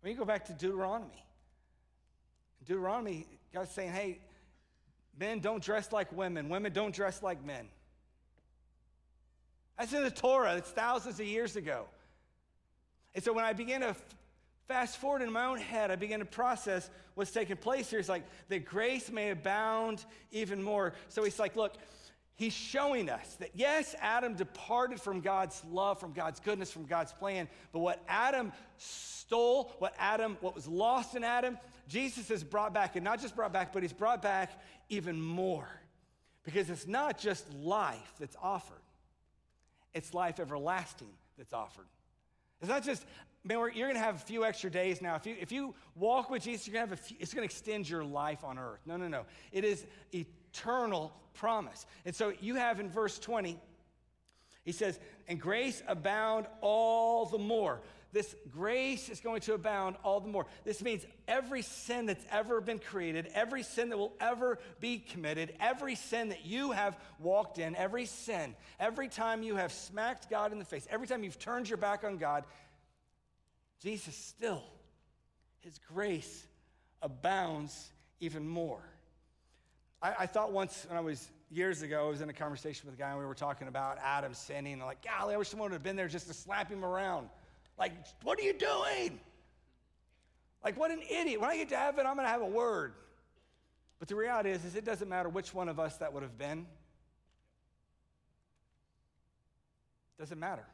I 0.02 0.06
mean, 0.06 0.14
you 0.14 0.18
go 0.18 0.24
back 0.24 0.44
to 0.46 0.52
Deuteronomy, 0.52 1.24
Deuteronomy, 2.66 3.26
God's 3.52 3.70
saying, 3.70 3.92
hey, 3.92 4.20
men 5.18 5.40
don't 5.40 5.62
dress 5.62 5.92
like 5.92 6.12
women, 6.12 6.48
women 6.48 6.72
don't 6.72 6.94
dress 6.94 7.22
like 7.22 7.44
men. 7.44 7.66
That's 9.78 9.92
in 9.92 10.02
the 10.02 10.10
Torah, 10.10 10.56
it's 10.56 10.70
thousands 10.70 11.18
of 11.18 11.26
years 11.26 11.56
ago. 11.56 11.86
And 13.14 13.24
so 13.24 13.32
when 13.32 13.44
I 13.44 13.52
began 13.52 13.80
to 13.80 13.96
Fast 14.68 14.96
forward 14.96 15.22
in 15.22 15.32
my 15.32 15.44
own 15.44 15.58
head, 15.58 15.90
I 15.90 15.96
began 15.96 16.18
to 16.18 16.24
process 16.24 16.90
what's 17.14 17.30
taking 17.30 17.56
place 17.56 17.88
here. 17.88 18.00
It's 18.00 18.08
like 18.08 18.24
that 18.48 18.64
grace 18.64 19.10
may 19.10 19.30
abound 19.30 20.04
even 20.32 20.62
more. 20.62 20.94
So 21.08 21.22
he's 21.22 21.38
like, 21.38 21.54
look, 21.54 21.74
he's 22.34 22.52
showing 22.52 23.08
us 23.08 23.36
that 23.36 23.50
yes, 23.54 23.94
Adam 24.00 24.34
departed 24.34 25.00
from 25.00 25.20
God's 25.20 25.62
love, 25.70 26.00
from 26.00 26.12
God's 26.12 26.40
goodness, 26.40 26.72
from 26.72 26.84
God's 26.86 27.12
plan, 27.12 27.48
but 27.72 27.78
what 27.78 28.02
Adam 28.08 28.52
stole, 28.76 29.72
what 29.78 29.94
Adam, 29.98 30.36
what 30.40 30.54
was 30.54 30.66
lost 30.66 31.14
in 31.14 31.22
Adam, 31.22 31.58
Jesus 31.86 32.28
has 32.28 32.42
brought 32.42 32.74
back, 32.74 32.96
and 32.96 33.04
not 33.04 33.20
just 33.20 33.36
brought 33.36 33.52
back, 33.52 33.72
but 33.72 33.82
he's 33.82 33.92
brought 33.92 34.20
back 34.20 34.50
even 34.88 35.20
more. 35.20 35.68
Because 36.42 36.70
it's 36.70 36.86
not 36.86 37.18
just 37.18 37.52
life 37.54 38.14
that's 38.18 38.36
offered, 38.42 38.82
it's 39.94 40.12
life 40.12 40.40
everlasting 40.40 41.10
that's 41.38 41.52
offered. 41.52 41.86
It's 42.60 42.70
not 42.70 42.84
just, 42.84 43.04
man, 43.46 43.58
you're 43.58 43.88
going 43.88 43.94
to 43.94 44.00
have 44.00 44.16
a 44.16 44.18
few 44.18 44.44
extra 44.44 44.70
days 44.70 45.00
now. 45.00 45.14
If 45.14 45.26
you, 45.26 45.36
if 45.40 45.52
you 45.52 45.74
walk 45.94 46.30
with 46.30 46.42
Jesus, 46.42 46.66
you're 46.66 46.74
going 46.74 46.86
to 46.86 46.90
have 46.90 46.98
a 46.98 47.02
few, 47.02 47.16
it's 47.20 47.32
going 47.32 47.46
to 47.46 47.52
extend 47.52 47.88
your 47.88 48.04
life 48.04 48.44
on 48.44 48.58
earth. 48.58 48.80
No, 48.86 48.96
no, 48.96 49.08
no. 49.08 49.24
It 49.52 49.64
is 49.64 49.86
eternal 50.12 51.12
promise. 51.34 51.86
And 52.04 52.14
so 52.14 52.32
you 52.40 52.56
have 52.56 52.80
in 52.80 52.90
verse 52.90 53.18
20, 53.18 53.58
he 54.64 54.72
says, 54.72 54.98
and 55.28 55.40
grace 55.40 55.82
abound 55.86 56.46
all 56.60 57.26
the 57.26 57.38
more. 57.38 57.80
This 58.12 58.34
grace 58.50 59.08
is 59.10 59.20
going 59.20 59.42
to 59.42 59.54
abound 59.54 59.96
all 60.02 60.20
the 60.20 60.28
more. 60.28 60.46
This 60.64 60.82
means 60.82 61.04
every 61.28 61.62
sin 61.62 62.06
that's 62.06 62.24
ever 62.30 62.60
been 62.60 62.78
created, 62.78 63.30
every 63.34 63.62
sin 63.62 63.90
that 63.90 63.98
will 63.98 64.14
ever 64.20 64.58
be 64.80 64.98
committed, 64.98 65.54
every 65.60 65.96
sin 65.96 66.30
that 66.30 66.46
you 66.46 66.72
have 66.72 66.98
walked 67.18 67.58
in, 67.58 67.76
every 67.76 68.06
sin, 68.06 68.56
every 68.80 69.08
time 69.08 69.42
you 69.42 69.56
have 69.56 69.72
smacked 69.72 70.30
God 70.30 70.50
in 70.50 70.58
the 70.58 70.64
face, 70.64 70.86
every 70.90 71.06
time 71.06 71.24
you've 71.24 71.38
turned 71.38 71.68
your 71.68 71.76
back 71.76 72.04
on 72.04 72.16
God, 72.16 72.44
Jesus 73.82 74.16
still, 74.16 74.62
his 75.60 75.78
grace 75.92 76.46
abounds 77.02 77.90
even 78.20 78.48
more. 78.48 78.82
I, 80.02 80.14
I, 80.20 80.26
thought 80.26 80.52
once 80.52 80.86
when 80.88 80.96
I 80.96 81.00
was 81.00 81.30
years 81.50 81.82
ago, 81.82 82.06
I 82.06 82.10
was 82.10 82.20
in 82.20 82.28
a 82.28 82.32
conversation 82.32 82.86
with 82.86 82.94
a 82.94 82.98
guy 82.98 83.10
and 83.10 83.18
we 83.18 83.24
were 83.24 83.34
talking 83.34 83.68
about 83.68 83.98
Adam 84.02 84.34
sinning. 84.34 84.74
And 84.74 84.82
like, 84.82 85.04
golly, 85.04 85.34
I 85.34 85.38
wish 85.38 85.48
someone 85.48 85.70
would 85.70 85.74
have 85.74 85.82
been 85.82 85.96
there 85.96 86.08
just 86.08 86.26
to 86.28 86.34
slap 86.34 86.70
him 86.70 86.84
around. 86.84 87.28
Like, 87.78 87.92
what 88.22 88.38
are 88.38 88.42
you 88.42 88.54
doing? 88.54 89.20
Like, 90.64 90.78
what 90.78 90.90
an 90.90 91.00
idiot. 91.08 91.40
When 91.40 91.50
I 91.50 91.56
get 91.56 91.68
to 91.70 91.76
heaven, 91.76 92.06
I'm 92.06 92.14
going 92.14 92.26
to 92.26 92.30
have 92.30 92.42
a 92.42 92.46
word. 92.46 92.94
But 93.98 94.08
the 94.08 94.16
reality 94.16 94.50
is, 94.50 94.64
is 94.64 94.74
it 94.74 94.84
doesn't 94.84 95.08
matter 95.08 95.28
which 95.28 95.54
one 95.54 95.68
of 95.68 95.78
us 95.78 95.96
that 95.98 96.12
would 96.12 96.22
have 96.22 96.36
been. 96.36 96.66
Doesn't 100.18 100.38
matter. 100.38 100.64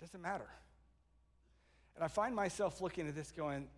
Doesn't 0.00 0.20
matter. 0.20 0.48
And 1.94 2.04
I 2.04 2.08
find 2.08 2.34
myself 2.34 2.80
looking 2.80 3.08
at 3.08 3.14
this 3.14 3.30
going, 3.30 3.68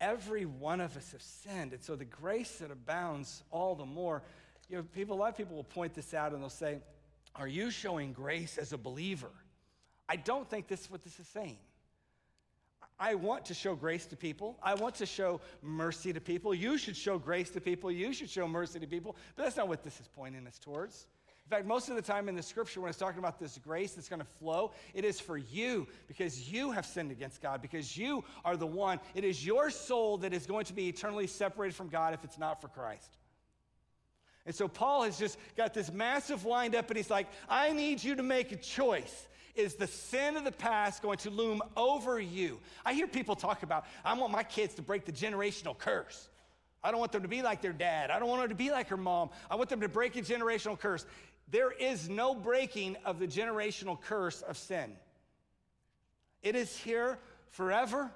every 0.00 0.44
one 0.44 0.80
of 0.80 0.96
us 0.96 1.12
have 1.12 1.22
sinned. 1.22 1.72
And 1.72 1.82
so 1.82 1.96
the 1.96 2.04
grace 2.04 2.56
that 2.58 2.70
abounds 2.70 3.42
all 3.50 3.74
the 3.74 3.86
more. 3.86 4.22
You 4.68 4.78
know, 4.78 4.82
people, 4.94 5.16
a 5.16 5.18
lot 5.18 5.30
of 5.30 5.36
people 5.36 5.56
will 5.56 5.64
point 5.64 5.94
this 5.94 6.12
out 6.12 6.32
and 6.32 6.42
they'll 6.42 6.50
say, 6.50 6.78
Are 7.36 7.48
you 7.48 7.70
showing 7.70 8.12
grace 8.12 8.58
as 8.58 8.72
a 8.72 8.78
believer? 8.78 9.30
I 10.08 10.16
don't 10.16 10.48
think 10.48 10.68
this 10.68 10.82
is 10.82 10.90
what 10.90 11.02
this 11.04 11.18
is 11.18 11.26
saying. 11.28 11.58
I 12.98 13.14
want 13.14 13.46
to 13.46 13.54
show 13.54 13.74
grace 13.74 14.06
to 14.06 14.16
people. 14.16 14.56
I 14.62 14.74
want 14.74 14.94
to 14.96 15.06
show 15.06 15.40
mercy 15.60 16.12
to 16.12 16.20
people. 16.20 16.54
You 16.54 16.78
should 16.78 16.96
show 16.96 17.18
grace 17.18 17.50
to 17.50 17.60
people. 17.60 17.90
You 17.90 18.12
should 18.12 18.30
show 18.30 18.46
mercy 18.46 18.78
to 18.78 18.86
people. 18.86 19.16
But 19.34 19.44
that's 19.44 19.56
not 19.56 19.66
what 19.68 19.82
this 19.82 19.98
is 19.98 20.08
pointing 20.14 20.46
us 20.46 20.58
towards. 20.58 21.06
In 21.44 21.50
fact, 21.50 21.66
most 21.66 21.90
of 21.90 21.96
the 21.96 22.02
time 22.02 22.28
in 22.28 22.34
the 22.34 22.42
scripture, 22.42 22.80
when 22.80 22.88
it's 22.88 22.98
talking 22.98 23.18
about 23.18 23.38
this 23.38 23.58
grace 23.58 23.92
that's 23.92 24.08
going 24.08 24.20
to 24.20 24.28
flow, 24.38 24.72
it 24.94 25.04
is 25.04 25.20
for 25.20 25.36
you 25.36 25.86
because 26.08 26.50
you 26.50 26.70
have 26.70 26.86
sinned 26.86 27.10
against 27.10 27.42
God, 27.42 27.60
because 27.60 27.96
you 27.96 28.24
are 28.44 28.56
the 28.56 28.66
one. 28.66 29.00
It 29.14 29.24
is 29.24 29.44
your 29.44 29.68
soul 29.68 30.16
that 30.18 30.32
is 30.32 30.46
going 30.46 30.64
to 30.66 30.72
be 30.72 30.88
eternally 30.88 31.26
separated 31.26 31.74
from 31.74 31.88
God 31.88 32.14
if 32.14 32.24
it's 32.24 32.38
not 32.38 32.60
for 32.60 32.68
Christ. 32.68 33.18
And 34.46 34.54
so 34.54 34.66
Paul 34.66 35.04
has 35.04 35.18
just 35.18 35.38
got 35.56 35.74
this 35.74 35.92
massive 35.92 36.44
windup, 36.44 36.88
and 36.88 36.96
he's 36.96 37.10
like, 37.10 37.28
I 37.48 37.72
need 37.72 38.02
you 38.02 38.14
to 38.16 38.22
make 38.22 38.52
a 38.52 38.56
choice. 38.56 39.28
Is 39.54 39.74
the 39.74 39.86
sin 39.86 40.36
of 40.36 40.44
the 40.44 40.52
past 40.52 41.02
going 41.02 41.18
to 41.18 41.30
loom 41.30 41.60
over 41.76 42.18
you? 42.18 42.58
I 42.84 42.94
hear 42.94 43.06
people 43.06 43.36
talk 43.36 43.62
about, 43.62 43.84
I 44.04 44.14
want 44.14 44.32
my 44.32 44.42
kids 44.42 44.74
to 44.74 44.82
break 44.82 45.04
the 45.04 45.12
generational 45.12 45.76
curse. 45.76 46.28
I 46.82 46.90
don't 46.90 46.98
want 46.98 47.12
them 47.12 47.22
to 47.22 47.28
be 47.28 47.42
like 47.42 47.62
their 47.62 47.72
dad. 47.72 48.10
I 48.10 48.18
don't 48.18 48.28
want 48.28 48.40
them 48.40 48.48
to 48.48 48.56
be 48.56 48.70
like 48.70 48.88
her 48.88 48.96
mom. 48.96 49.30
I 49.48 49.54
want 49.54 49.68
them 49.68 49.82
to 49.82 49.88
break 49.88 50.16
a 50.16 50.22
generational 50.22 50.76
curse. 50.76 51.06
There 51.52 51.70
is 51.70 52.08
no 52.08 52.34
breaking 52.34 52.96
of 53.04 53.18
the 53.18 53.28
generational 53.28 54.00
curse 54.00 54.40
of 54.40 54.56
sin. 54.56 54.96
It 56.42 56.56
is 56.56 56.76
here 56.76 57.18
forever. 57.50 58.10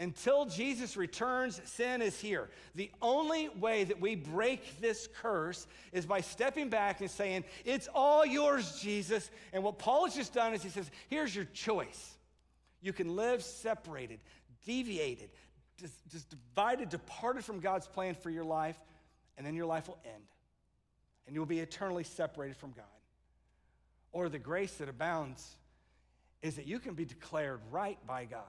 Until 0.00 0.44
Jesus 0.44 0.96
returns, 0.96 1.60
sin 1.64 2.02
is 2.02 2.20
here. 2.20 2.50
The 2.76 2.90
only 3.02 3.48
way 3.48 3.82
that 3.82 4.00
we 4.00 4.14
break 4.14 4.80
this 4.80 5.08
curse 5.20 5.66
is 5.92 6.06
by 6.06 6.20
stepping 6.20 6.68
back 6.68 7.00
and 7.00 7.10
saying, 7.10 7.44
It's 7.64 7.88
all 7.92 8.24
yours, 8.24 8.80
Jesus. 8.80 9.28
And 9.52 9.64
what 9.64 9.78
Paul 9.78 10.04
has 10.04 10.14
just 10.14 10.32
done 10.32 10.52
is 10.52 10.62
he 10.62 10.68
says, 10.68 10.88
Here's 11.08 11.34
your 11.34 11.46
choice. 11.46 12.16
You 12.80 12.92
can 12.92 13.16
live 13.16 13.42
separated, 13.42 14.20
deviated, 14.64 15.30
just, 15.78 16.28
divided, 16.30 16.90
departed 16.90 17.44
from 17.44 17.58
God's 17.58 17.88
plan 17.88 18.14
for 18.14 18.30
your 18.30 18.44
life, 18.44 18.78
and 19.36 19.44
then 19.44 19.54
your 19.54 19.66
life 19.66 19.88
will 19.88 19.98
end. 20.04 20.24
And 21.28 21.36
you'll 21.36 21.46
be 21.46 21.60
eternally 21.60 22.04
separated 22.04 22.56
from 22.56 22.72
God. 22.72 22.84
Or 24.12 24.28
the 24.28 24.38
grace 24.38 24.72
that 24.76 24.88
abounds 24.88 25.46
is 26.42 26.56
that 26.56 26.66
you 26.66 26.78
can 26.78 26.94
be 26.94 27.04
declared 27.04 27.60
right 27.70 27.98
by 28.06 28.24
God. 28.24 28.40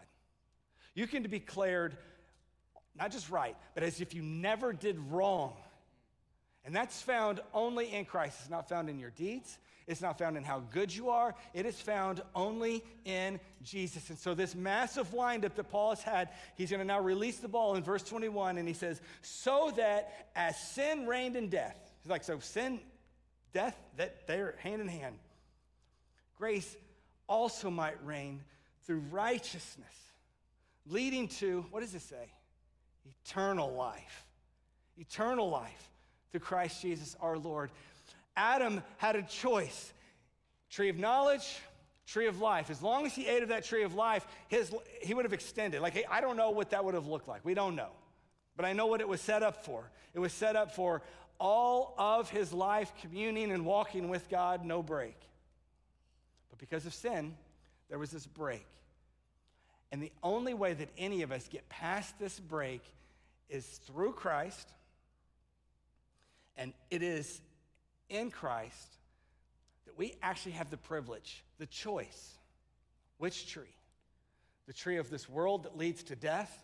You 0.95 1.05
can 1.05 1.21
be 1.23 1.39
declared 1.39 1.97
not 2.97 3.11
just 3.11 3.29
right, 3.29 3.55
but 3.75 3.83
as 3.83 4.01
if 4.01 4.13
you 4.13 4.23
never 4.23 4.73
did 4.73 4.97
wrong. 5.11 5.53
And 6.65 6.75
that's 6.75 7.01
found 7.01 7.41
only 7.53 7.93
in 7.93 8.05
Christ. 8.05 8.37
It's 8.41 8.49
not 8.49 8.67
found 8.69 8.89
in 8.89 8.97
your 8.97 9.11
deeds. 9.11 9.57
It's 9.87 10.01
not 10.01 10.19
found 10.19 10.37
in 10.37 10.43
how 10.43 10.59
good 10.71 10.95
you 10.95 11.09
are. 11.09 11.33
It 11.53 11.65
is 11.65 11.79
found 11.81 12.21
only 12.35 12.83
in 13.05 13.39
Jesus. 13.63 14.09
And 14.09 14.19
so, 14.19 14.35
this 14.35 14.53
massive 14.53 15.13
windup 15.13 15.55
that 15.55 15.69
Paul 15.69 15.89
has 15.89 16.03
had, 16.03 16.29
he's 16.55 16.69
going 16.69 16.79
to 16.79 16.85
now 16.85 16.99
release 16.99 17.39
the 17.39 17.47
ball 17.47 17.75
in 17.75 17.83
verse 17.83 18.03
21. 18.03 18.57
And 18.57 18.67
he 18.67 18.73
says, 18.73 19.01
So 19.21 19.73
that 19.77 20.29
as 20.35 20.55
sin 20.59 21.07
reigned 21.07 21.35
in 21.35 21.49
death, 21.49 21.88
he's 22.03 22.09
like, 22.09 22.23
So 22.23 22.39
sin, 22.39 22.79
death, 23.53 23.77
that 23.97 24.27
they're 24.27 24.55
hand 24.59 24.81
in 24.81 24.87
hand. 24.87 25.15
Grace 26.37 26.75
also 27.27 27.69
might 27.69 28.03
reign 28.05 28.41
through 28.85 29.03
righteousness 29.11 29.93
leading 30.89 31.27
to, 31.27 31.65
what 31.71 31.81
does 31.81 31.93
it 31.93 32.01
say? 32.01 32.31
Eternal 33.23 33.73
life. 33.73 34.25
Eternal 34.97 35.49
life 35.49 35.89
through 36.31 36.41
Christ 36.41 36.81
Jesus 36.81 37.15
our 37.21 37.37
Lord. 37.37 37.71
Adam 38.35 38.81
had 38.97 39.15
a 39.15 39.21
choice 39.21 39.93
tree 40.69 40.89
of 40.89 40.97
knowledge, 40.97 41.59
tree 42.05 42.27
of 42.27 42.39
life. 42.41 42.69
As 42.69 42.81
long 42.81 43.05
as 43.05 43.13
he 43.13 43.27
ate 43.27 43.43
of 43.43 43.49
that 43.49 43.63
tree 43.63 43.83
of 43.83 43.95
life, 43.95 44.27
his, 44.47 44.73
he 45.01 45.13
would 45.13 45.25
have 45.25 45.33
extended. 45.33 45.81
Like, 45.81 46.05
I 46.09 46.21
don't 46.21 46.37
know 46.37 46.51
what 46.51 46.69
that 46.71 46.83
would 46.83 46.93
have 46.93 47.07
looked 47.07 47.27
like. 47.27 47.43
We 47.43 47.53
don't 47.53 47.75
know. 47.75 47.89
But 48.55 48.65
I 48.65 48.73
know 48.73 48.87
what 48.87 49.01
it 49.01 49.07
was 49.07 49.21
set 49.21 49.41
up 49.41 49.65
for. 49.65 49.89
It 50.13 50.19
was 50.19 50.33
set 50.33 50.55
up 50.55 50.75
for 50.75 51.01
all 51.39 51.95
of 51.97 52.29
his 52.29 52.51
life 52.51 52.91
communing 53.01 53.51
and 53.51 53.65
walking 53.65 54.09
with 54.09 54.29
God, 54.29 54.65
no 54.65 54.83
break. 54.83 55.15
But 56.49 56.59
because 56.59 56.85
of 56.85 56.93
sin, 56.93 57.35
there 57.89 57.97
was 57.97 58.11
this 58.11 58.25
break. 58.25 58.65
And 59.91 60.03
the 60.03 60.11
only 60.21 60.53
way 60.53 60.73
that 60.73 60.89
any 60.97 61.21
of 61.23 61.31
us 61.31 61.47
get 61.47 61.67
past 61.69 62.19
this 62.19 62.39
break 62.39 62.83
is 63.49 63.65
through 63.65 64.13
Christ. 64.13 64.69
And 66.57 66.73
it 66.91 67.01
is 67.01 67.41
in 68.09 68.29
Christ 68.29 68.97
that 69.85 69.97
we 69.97 70.15
actually 70.21 70.51
have 70.51 70.69
the 70.69 70.77
privilege, 70.77 71.43
the 71.57 71.65
choice. 71.65 72.37
Which 73.17 73.47
tree? 73.51 73.63
The 74.67 74.73
tree 74.73 74.97
of 74.97 75.09
this 75.09 75.27
world 75.27 75.63
that 75.63 75.77
leads 75.77 76.03
to 76.03 76.15
death? 76.15 76.63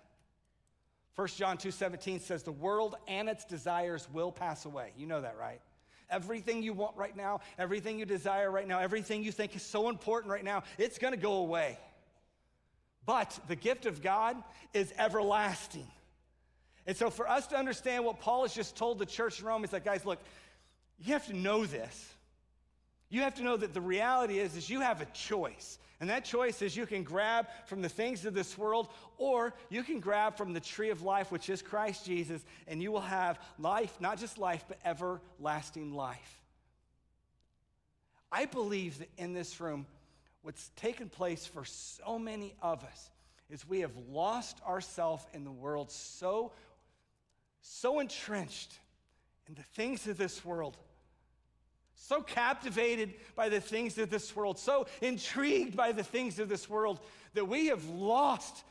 1 1.16 1.28
John 1.30 1.58
2:17 1.58 2.20
says 2.20 2.44
the 2.44 2.52
world 2.52 2.96
and 3.08 3.30
its 3.30 3.46
desires 3.46 4.08
will 4.12 4.32
pass 4.32 4.66
away. 4.66 4.92
You 4.98 5.08
know 5.08 5.22
that, 5.22 5.38
right? 5.38 5.62
Everything 6.10 6.62
you 6.62 6.74
want 6.74 6.98
right 6.98 7.16
now, 7.16 7.40
everything 7.58 7.98
you 7.98 8.06
desire 8.06 8.52
right 8.52 8.68
now, 8.68 8.80
everything 8.80 9.24
you 9.24 9.32
think 9.32 9.56
is 9.56 9.64
so 9.64 9.90
important 9.90 10.32
right 10.32 10.44
now, 10.44 10.64
it's 10.78 10.98
going 10.98 11.14
to 11.14 11.20
go 11.20 11.38
away. 11.38 11.80
But 13.06 13.40
the 13.48 13.56
gift 13.56 13.86
of 13.86 14.02
God 14.02 14.38
is 14.74 14.94
everlasting. 14.98 15.88
And 16.88 16.96
so, 16.96 17.10
for 17.10 17.28
us 17.28 17.48
to 17.48 17.58
understand 17.58 18.06
what 18.06 18.20
Paul 18.20 18.44
has 18.44 18.54
just 18.54 18.76
told 18.76 19.00
the 19.00 19.06
church 19.06 19.40
in 19.40 19.46
Rome, 19.46 19.62
he's 19.62 19.74
like, 19.74 19.86
guys, 19.86 20.06
look, 20.06 20.20
you 21.00 21.14
have 21.14 21.26
to 21.28 21.36
know 21.36 21.66
this. 21.66 22.14
You 23.10 23.22
have 23.22 23.36
to 23.36 23.44
know 23.44 23.58
that 23.58 23.74
the 23.74 23.82
reality 23.82 24.40
is, 24.40 24.56
is 24.56 24.70
you 24.70 24.82
have 24.82 25.02
a 25.02 25.06
choice. 25.06 25.80
And 26.00 26.10
that 26.10 26.26
choice 26.26 26.62
is 26.62 26.76
you 26.76 26.86
can 26.86 27.04
grab 27.04 27.48
from 27.68 27.82
the 27.82 27.90
things 27.90 28.26
of 28.26 28.34
this 28.34 28.58
world, 28.58 28.90
or 29.18 29.54
you 29.70 29.84
can 29.84 30.00
grab 30.00 30.36
from 30.36 30.54
the 30.54 30.60
tree 30.60 30.90
of 30.90 31.02
life, 31.02 31.32
which 31.32 31.50
is 31.50 31.62
Christ 31.62 32.06
Jesus, 32.06 32.44
and 32.68 32.82
you 32.82 32.92
will 32.92 33.02
have 33.02 33.40
life, 33.58 33.96
not 34.02 34.20
just 34.20 34.38
life, 34.38 34.66
but 34.68 34.78
everlasting 34.84 35.94
life. 35.94 36.42
I 38.32 38.46
believe 38.46 39.00
that 39.00 39.10
in 39.18 39.34
this 39.34 39.62
room, 39.62 39.86
what's 40.42 40.70
taken 40.76 41.08
place 41.08 41.46
for 41.46 41.64
so 41.64 42.20
many 42.20 42.54
of 42.62 42.84
us 42.84 43.10
is 43.50 43.68
we 43.68 43.80
have 43.80 43.96
lost 44.10 44.60
ourselves 44.68 45.26
in 45.34 45.44
the 45.44 45.52
world 45.52 45.92
so 45.92 46.52
so 47.62 48.00
entrenched 48.00 48.78
in 49.48 49.56
the 49.56 49.64
things 49.64 50.08
of 50.08 50.18
this 50.18 50.46
world 50.46 50.78
so 51.96 52.22
captivated 52.22 53.14
by 53.36 53.50
the 53.50 53.60
things 53.60 53.98
of 53.98 54.10
this 54.10 54.36
world 54.36 54.60
so 54.60 54.86
intrigued 55.02 55.76
by 55.76 55.92
the 55.92 56.04
things 56.04 56.40
of 56.40 56.50
this 56.50 56.70
world 56.70 57.00
that 57.34 57.48
we 57.48 57.68
have 57.68 57.86
lost 57.86 58.64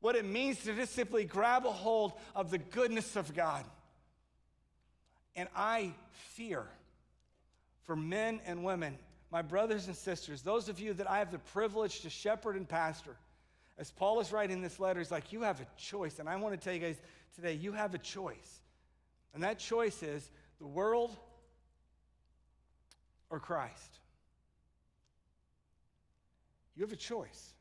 what 0.00 0.16
it 0.16 0.24
means 0.24 0.62
to 0.64 0.74
just 0.74 0.94
simply 0.94 1.24
grab 1.24 1.64
a 1.64 1.70
hold 1.70 2.12
of 2.34 2.50
the 2.50 2.58
goodness 2.58 3.16
of 3.16 3.34
God 3.34 3.64
and 5.36 5.48
I 5.54 5.92
fear 6.12 6.64
for 7.84 7.96
men 7.96 8.40
and 8.46 8.64
women 8.64 8.98
my 9.34 9.42
brothers 9.42 9.88
and 9.88 9.96
sisters, 9.96 10.42
those 10.42 10.68
of 10.68 10.78
you 10.78 10.94
that 10.94 11.10
I 11.10 11.18
have 11.18 11.32
the 11.32 11.40
privilege 11.40 12.02
to 12.02 12.08
shepherd 12.08 12.54
and 12.54 12.68
pastor, 12.68 13.16
as 13.78 13.90
Paul 13.90 14.20
is 14.20 14.30
writing 14.30 14.62
this 14.62 14.78
letter, 14.78 15.00
he's 15.00 15.10
like, 15.10 15.32
You 15.32 15.42
have 15.42 15.60
a 15.60 15.66
choice. 15.76 16.20
And 16.20 16.28
I 16.28 16.36
want 16.36 16.54
to 16.54 16.64
tell 16.64 16.72
you 16.72 16.78
guys 16.78 17.00
today, 17.34 17.54
you 17.54 17.72
have 17.72 17.94
a 17.94 17.98
choice. 17.98 18.60
And 19.34 19.42
that 19.42 19.58
choice 19.58 20.04
is 20.04 20.30
the 20.60 20.68
world 20.68 21.16
or 23.30 23.40
Christ. 23.40 23.98
You 26.76 26.82
have 26.82 26.92
a 26.92 26.96
choice. 26.96 27.54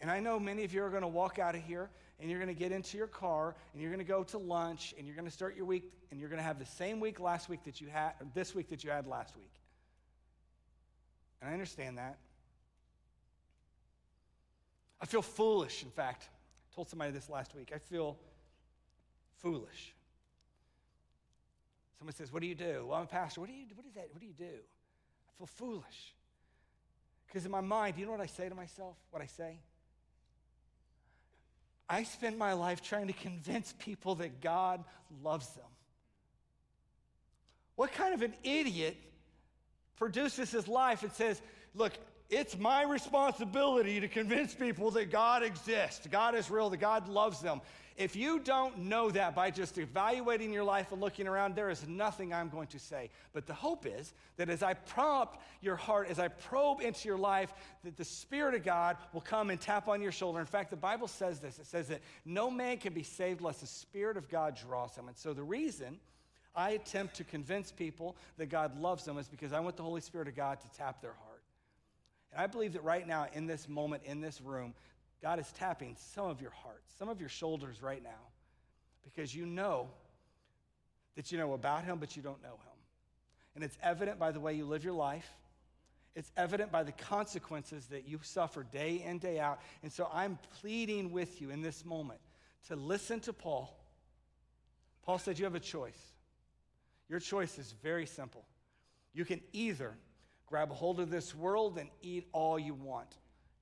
And 0.00 0.10
I 0.10 0.20
know 0.20 0.38
many 0.38 0.64
of 0.64 0.74
you 0.74 0.82
are 0.82 0.90
going 0.90 1.02
to 1.02 1.08
walk 1.08 1.38
out 1.38 1.54
of 1.54 1.62
here 1.62 1.90
and 2.20 2.30
you're 2.30 2.38
going 2.38 2.54
to 2.54 2.58
get 2.58 2.72
into 2.72 2.96
your 2.96 3.06
car 3.06 3.54
and 3.72 3.80
you're 3.80 3.90
going 3.90 4.04
to 4.04 4.10
go 4.10 4.22
to 4.24 4.38
lunch 4.38 4.94
and 4.98 5.06
you're 5.06 5.16
going 5.16 5.26
to 5.26 5.32
start 5.32 5.56
your 5.56 5.64
week 5.64 5.90
and 6.10 6.20
you're 6.20 6.28
going 6.28 6.38
to 6.38 6.44
have 6.44 6.58
the 6.58 6.66
same 6.66 7.00
week 7.00 7.20
last 7.20 7.48
week 7.48 7.64
that 7.64 7.80
you 7.80 7.88
had 7.88 8.12
or 8.20 8.26
this 8.34 8.54
week 8.54 8.68
that 8.68 8.84
you 8.84 8.90
had 8.90 9.06
last 9.06 9.36
week. 9.36 9.52
And 11.40 11.50
I 11.50 11.52
understand 11.52 11.98
that. 11.98 12.18
I 15.00 15.06
feel 15.06 15.22
foolish, 15.22 15.82
in 15.82 15.90
fact. 15.90 16.28
I 16.70 16.74
told 16.74 16.88
somebody 16.88 17.12
this 17.12 17.28
last 17.28 17.54
week. 17.54 17.72
I 17.74 17.78
feel 17.78 18.16
foolish. 19.42 19.94
Someone 22.04 22.16
says, 22.16 22.30
What 22.30 22.42
do 22.42 22.46
you 22.46 22.54
do? 22.54 22.84
Well, 22.86 22.98
I'm 22.98 23.04
a 23.04 23.06
pastor. 23.06 23.40
What 23.40 23.48
do 23.48 23.56
you 23.56 23.64
do? 23.64 23.74
what 23.76 23.86
is 23.86 23.94
that? 23.94 24.08
What 24.12 24.20
do 24.20 24.26
you 24.26 24.34
do? 24.34 24.44
I 24.44 25.32
feel 25.38 25.46
foolish. 25.46 26.12
Because 27.26 27.46
in 27.46 27.50
my 27.50 27.62
mind, 27.62 27.96
you 27.96 28.04
know 28.04 28.12
what 28.12 28.20
I 28.20 28.26
say 28.26 28.46
to 28.46 28.54
myself? 28.54 28.94
What 29.10 29.22
I 29.22 29.26
say? 29.26 29.58
I 31.88 32.02
spend 32.02 32.36
my 32.36 32.52
life 32.52 32.82
trying 32.82 33.06
to 33.06 33.14
convince 33.14 33.72
people 33.78 34.16
that 34.16 34.42
God 34.42 34.84
loves 35.22 35.48
them. 35.54 35.64
What 37.74 37.90
kind 37.94 38.12
of 38.12 38.20
an 38.20 38.34
idiot 38.42 38.98
produces 39.96 40.50
his 40.50 40.68
life 40.68 41.04
and 41.04 41.12
says, 41.12 41.40
Look, 41.74 41.94
it's 42.30 42.58
my 42.58 42.82
responsibility 42.82 44.00
to 44.00 44.08
convince 44.08 44.54
people 44.54 44.90
that 44.92 45.10
God 45.10 45.42
exists, 45.42 46.06
God 46.10 46.34
is 46.34 46.50
real, 46.50 46.70
that 46.70 46.78
God 46.78 47.08
loves 47.08 47.40
them. 47.40 47.60
If 47.96 48.16
you 48.16 48.40
don't 48.40 48.76
know 48.78 49.08
that 49.12 49.36
by 49.36 49.52
just 49.52 49.78
evaluating 49.78 50.52
your 50.52 50.64
life 50.64 50.90
and 50.90 51.00
looking 51.00 51.28
around, 51.28 51.54
there 51.54 51.70
is 51.70 51.86
nothing 51.86 52.34
I'm 52.34 52.48
going 52.48 52.66
to 52.68 52.78
say. 52.80 53.08
But 53.32 53.46
the 53.46 53.54
hope 53.54 53.86
is 53.86 54.12
that 54.36 54.48
as 54.48 54.64
I 54.64 54.74
prompt 54.74 55.38
your 55.60 55.76
heart, 55.76 56.08
as 56.10 56.18
I 56.18 56.26
probe 56.26 56.80
into 56.80 57.06
your 57.06 57.18
life, 57.18 57.52
that 57.84 57.96
the 57.96 58.04
Spirit 58.04 58.56
of 58.56 58.64
God 58.64 58.96
will 59.12 59.20
come 59.20 59.50
and 59.50 59.60
tap 59.60 59.86
on 59.86 60.02
your 60.02 60.10
shoulder. 60.10 60.40
In 60.40 60.46
fact, 60.46 60.70
the 60.70 60.76
Bible 60.76 61.06
says 61.06 61.38
this 61.38 61.60
it 61.60 61.66
says 61.66 61.86
that 61.86 62.00
no 62.24 62.50
man 62.50 62.78
can 62.78 62.94
be 62.94 63.04
saved 63.04 63.40
unless 63.40 63.60
the 63.60 63.66
Spirit 63.66 64.16
of 64.16 64.28
God 64.28 64.56
draws 64.56 64.96
him. 64.96 65.06
And 65.06 65.16
so 65.16 65.32
the 65.32 65.44
reason 65.44 66.00
I 66.56 66.70
attempt 66.70 67.14
to 67.16 67.24
convince 67.24 67.70
people 67.70 68.16
that 68.38 68.46
God 68.46 68.76
loves 68.80 69.04
them 69.04 69.18
is 69.18 69.28
because 69.28 69.52
I 69.52 69.60
want 69.60 69.76
the 69.76 69.84
Holy 69.84 70.00
Spirit 70.00 70.26
of 70.26 70.34
God 70.34 70.60
to 70.60 70.68
tap 70.76 71.00
their 71.00 71.12
heart. 71.12 71.42
And 72.34 72.42
I 72.42 72.48
believe 72.48 72.72
that 72.72 72.82
right 72.82 73.06
now, 73.06 73.28
in 73.32 73.46
this 73.46 73.68
moment, 73.68 74.02
in 74.04 74.20
this 74.20 74.40
room, 74.40 74.74
God 75.22 75.38
is 75.38 75.50
tapping 75.52 75.96
some 75.96 76.26
of 76.26 76.40
your 76.40 76.50
hearts, 76.50 76.92
some 76.98 77.08
of 77.08 77.20
your 77.20 77.28
shoulders 77.28 77.80
right 77.80 78.02
now, 78.02 78.10
because 79.04 79.34
you 79.34 79.46
know 79.46 79.88
that 81.14 81.30
you 81.30 81.38
know 81.38 81.52
about 81.52 81.84
Him, 81.84 81.98
but 81.98 82.16
you 82.16 82.22
don't 82.22 82.42
know 82.42 82.48
Him. 82.48 82.78
And 83.54 83.62
it's 83.62 83.78
evident 83.82 84.18
by 84.18 84.32
the 84.32 84.40
way 84.40 84.52
you 84.54 84.64
live 84.64 84.82
your 84.84 84.94
life. 84.94 85.28
It's 86.16 86.32
evident 86.36 86.72
by 86.72 86.82
the 86.82 86.92
consequences 86.92 87.86
that 87.86 88.08
you 88.08 88.18
suffer 88.22 88.64
day 88.64 89.04
in, 89.06 89.18
day 89.18 89.38
out. 89.38 89.60
And 89.84 89.92
so 89.92 90.08
I'm 90.12 90.38
pleading 90.60 91.12
with 91.12 91.40
you 91.40 91.50
in 91.50 91.62
this 91.62 91.84
moment 91.84 92.20
to 92.68 92.74
listen 92.74 93.20
to 93.20 93.32
Paul. 93.32 93.76
Paul 95.04 95.18
said 95.18 95.38
you 95.38 95.44
have 95.44 95.54
a 95.54 95.60
choice. 95.60 95.98
Your 97.08 97.20
choice 97.20 97.58
is 97.58 97.74
very 97.82 98.06
simple. 98.06 98.44
You 99.12 99.24
can 99.24 99.40
either 99.52 99.94
grab 100.46 100.70
a 100.70 100.74
hold 100.74 101.00
of 101.00 101.10
this 101.10 101.34
world 101.34 101.78
and 101.78 101.88
eat 102.02 102.28
all 102.32 102.58
you 102.58 102.74
want, 102.74 103.16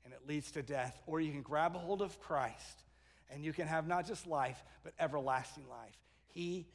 and 0.05 0.13
it 0.13 0.21
leads 0.27 0.51
to 0.53 0.63
death. 0.63 1.01
Or 1.07 1.21
you 1.21 1.33
can 1.33 1.43
grab 1.43 1.77
a 1.77 1.79
hold 1.79 2.03
of 2.03 2.21
Christ 2.21 2.83
and 3.33 3.45
you 3.45 3.53
can 3.53 3.67
have 3.67 3.87
not 3.87 4.07
just 4.07 4.27
life, 4.27 4.63
but 4.85 4.93
everlasting 5.01 5.65
life. 5.69 5.97
He 6.29 6.67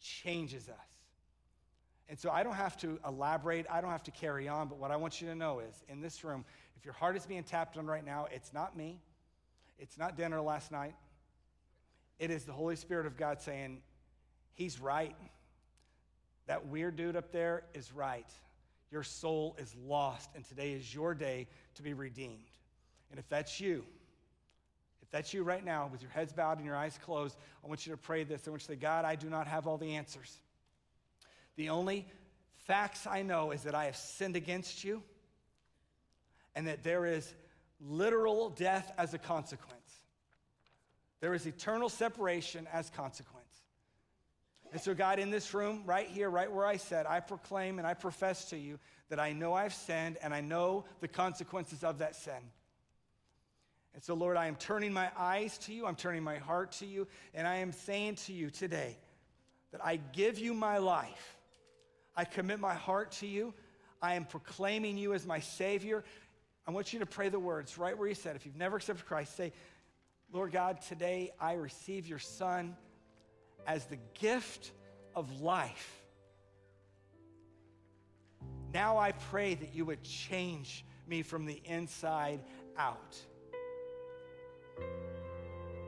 changes 0.00 0.68
us. 0.68 0.74
And 2.08 2.18
so 2.18 2.30
I 2.30 2.42
don't 2.42 2.54
have 2.54 2.76
to 2.78 2.98
elaborate, 3.06 3.66
I 3.70 3.80
don't 3.80 3.90
have 3.90 4.04
to 4.04 4.10
carry 4.10 4.48
on, 4.48 4.68
but 4.68 4.78
what 4.78 4.90
I 4.90 4.96
want 4.96 5.20
you 5.20 5.28
to 5.28 5.34
know 5.34 5.60
is 5.60 5.84
in 5.88 6.00
this 6.00 6.24
room, 6.24 6.44
if 6.76 6.84
your 6.84 6.94
heart 6.94 7.16
is 7.16 7.26
being 7.26 7.42
tapped 7.42 7.76
on 7.76 7.86
right 7.86 8.04
now, 8.04 8.28
it's 8.30 8.52
not 8.54 8.76
me, 8.76 9.00
it's 9.78 9.98
not 9.98 10.16
dinner 10.16 10.40
last 10.40 10.70
night. 10.70 10.94
It 12.18 12.30
is 12.30 12.44
the 12.44 12.52
Holy 12.52 12.76
Spirit 12.76 13.06
of 13.06 13.16
God 13.16 13.42
saying, 13.42 13.82
He's 14.54 14.80
right. 14.80 15.14
That 16.46 16.66
weird 16.66 16.96
dude 16.96 17.16
up 17.16 17.30
there 17.30 17.64
is 17.74 17.92
right. 17.92 18.30
Your 18.90 19.02
soul 19.02 19.56
is 19.58 19.74
lost, 19.86 20.30
and 20.34 20.44
today 20.44 20.72
is 20.72 20.94
your 20.94 21.14
day 21.14 21.48
to 21.74 21.82
be 21.82 21.92
redeemed. 21.92 22.50
And 23.10 23.18
if 23.18 23.28
that's 23.28 23.60
you, 23.60 23.84
if 25.02 25.10
that's 25.10 25.32
you 25.32 25.42
right 25.42 25.64
now, 25.64 25.88
with 25.90 26.02
your 26.02 26.10
heads 26.10 26.32
bowed 26.32 26.58
and 26.58 26.66
your 26.66 26.76
eyes 26.76 26.98
closed, 27.04 27.36
I 27.64 27.68
want 27.68 27.86
you 27.86 27.92
to 27.92 27.96
pray 27.96 28.24
this. 28.24 28.46
I 28.46 28.50
want 28.50 28.62
you 28.62 28.66
to 28.66 28.72
say, 28.72 28.76
God, 28.76 29.04
I 29.04 29.14
do 29.14 29.28
not 29.28 29.46
have 29.46 29.66
all 29.66 29.78
the 29.78 29.94
answers. 29.94 30.38
The 31.56 31.70
only 31.70 32.06
facts 32.66 33.06
I 33.06 33.22
know 33.22 33.52
is 33.52 33.62
that 33.62 33.74
I 33.74 33.84
have 33.84 33.96
sinned 33.96 34.36
against 34.36 34.82
you 34.84 35.02
and 36.54 36.66
that 36.66 36.82
there 36.82 37.06
is 37.06 37.32
literal 37.80 38.50
death 38.50 38.92
as 38.98 39.14
a 39.14 39.18
consequence. 39.18 39.76
There 41.20 41.34
is 41.34 41.46
eternal 41.46 41.88
separation 41.88 42.66
as 42.72 42.90
consequence. 42.90 43.35
And 44.76 44.82
so, 44.82 44.92
God, 44.92 45.18
in 45.18 45.30
this 45.30 45.54
room, 45.54 45.84
right 45.86 46.06
here, 46.06 46.28
right 46.28 46.52
where 46.52 46.66
I 46.66 46.76
said, 46.76 47.06
I 47.06 47.20
proclaim 47.20 47.78
and 47.78 47.88
I 47.88 47.94
profess 47.94 48.50
to 48.50 48.58
you 48.58 48.78
that 49.08 49.18
I 49.18 49.32
know 49.32 49.54
I've 49.54 49.72
sinned 49.72 50.18
and 50.22 50.34
I 50.34 50.42
know 50.42 50.84
the 51.00 51.08
consequences 51.08 51.82
of 51.82 52.00
that 52.00 52.14
sin. 52.14 52.34
And 53.94 54.04
so, 54.04 54.12
Lord, 54.12 54.36
I 54.36 54.48
am 54.48 54.56
turning 54.56 54.92
my 54.92 55.10
eyes 55.16 55.56
to 55.60 55.72
you, 55.72 55.86
I'm 55.86 55.96
turning 55.96 56.22
my 56.22 56.36
heart 56.36 56.72
to 56.72 56.84
you, 56.84 57.08
and 57.32 57.48
I 57.48 57.54
am 57.54 57.72
saying 57.72 58.16
to 58.26 58.34
you 58.34 58.50
today 58.50 58.98
that 59.72 59.82
I 59.82 59.96
give 60.12 60.38
you 60.38 60.52
my 60.52 60.76
life. 60.76 61.38
I 62.14 62.26
commit 62.26 62.60
my 62.60 62.74
heart 62.74 63.12
to 63.12 63.26
you. 63.26 63.54
I 64.02 64.14
am 64.14 64.26
proclaiming 64.26 64.98
you 64.98 65.14
as 65.14 65.24
my 65.24 65.40
Savior. 65.40 66.04
I 66.66 66.70
want 66.70 66.92
you 66.92 66.98
to 66.98 67.06
pray 67.06 67.30
the 67.30 67.38
words 67.38 67.78
right 67.78 67.96
where 67.96 68.08
you 68.08 68.14
said, 68.14 68.36
if 68.36 68.44
you've 68.44 68.56
never 68.56 68.76
accepted 68.76 69.06
Christ, 69.06 69.38
say, 69.38 69.54
Lord 70.30 70.52
God, 70.52 70.82
today 70.82 71.32
I 71.40 71.54
receive 71.54 72.06
your 72.06 72.18
Son 72.18 72.76
as 73.66 73.84
the 73.86 73.98
gift 74.18 74.72
of 75.14 75.40
life. 75.40 76.02
Now 78.72 78.98
I 78.98 79.12
pray 79.12 79.54
that 79.54 79.74
you 79.74 79.84
would 79.86 80.02
change 80.02 80.84
me 81.06 81.22
from 81.22 81.46
the 81.46 81.60
inside 81.64 82.40
out. 82.76 83.16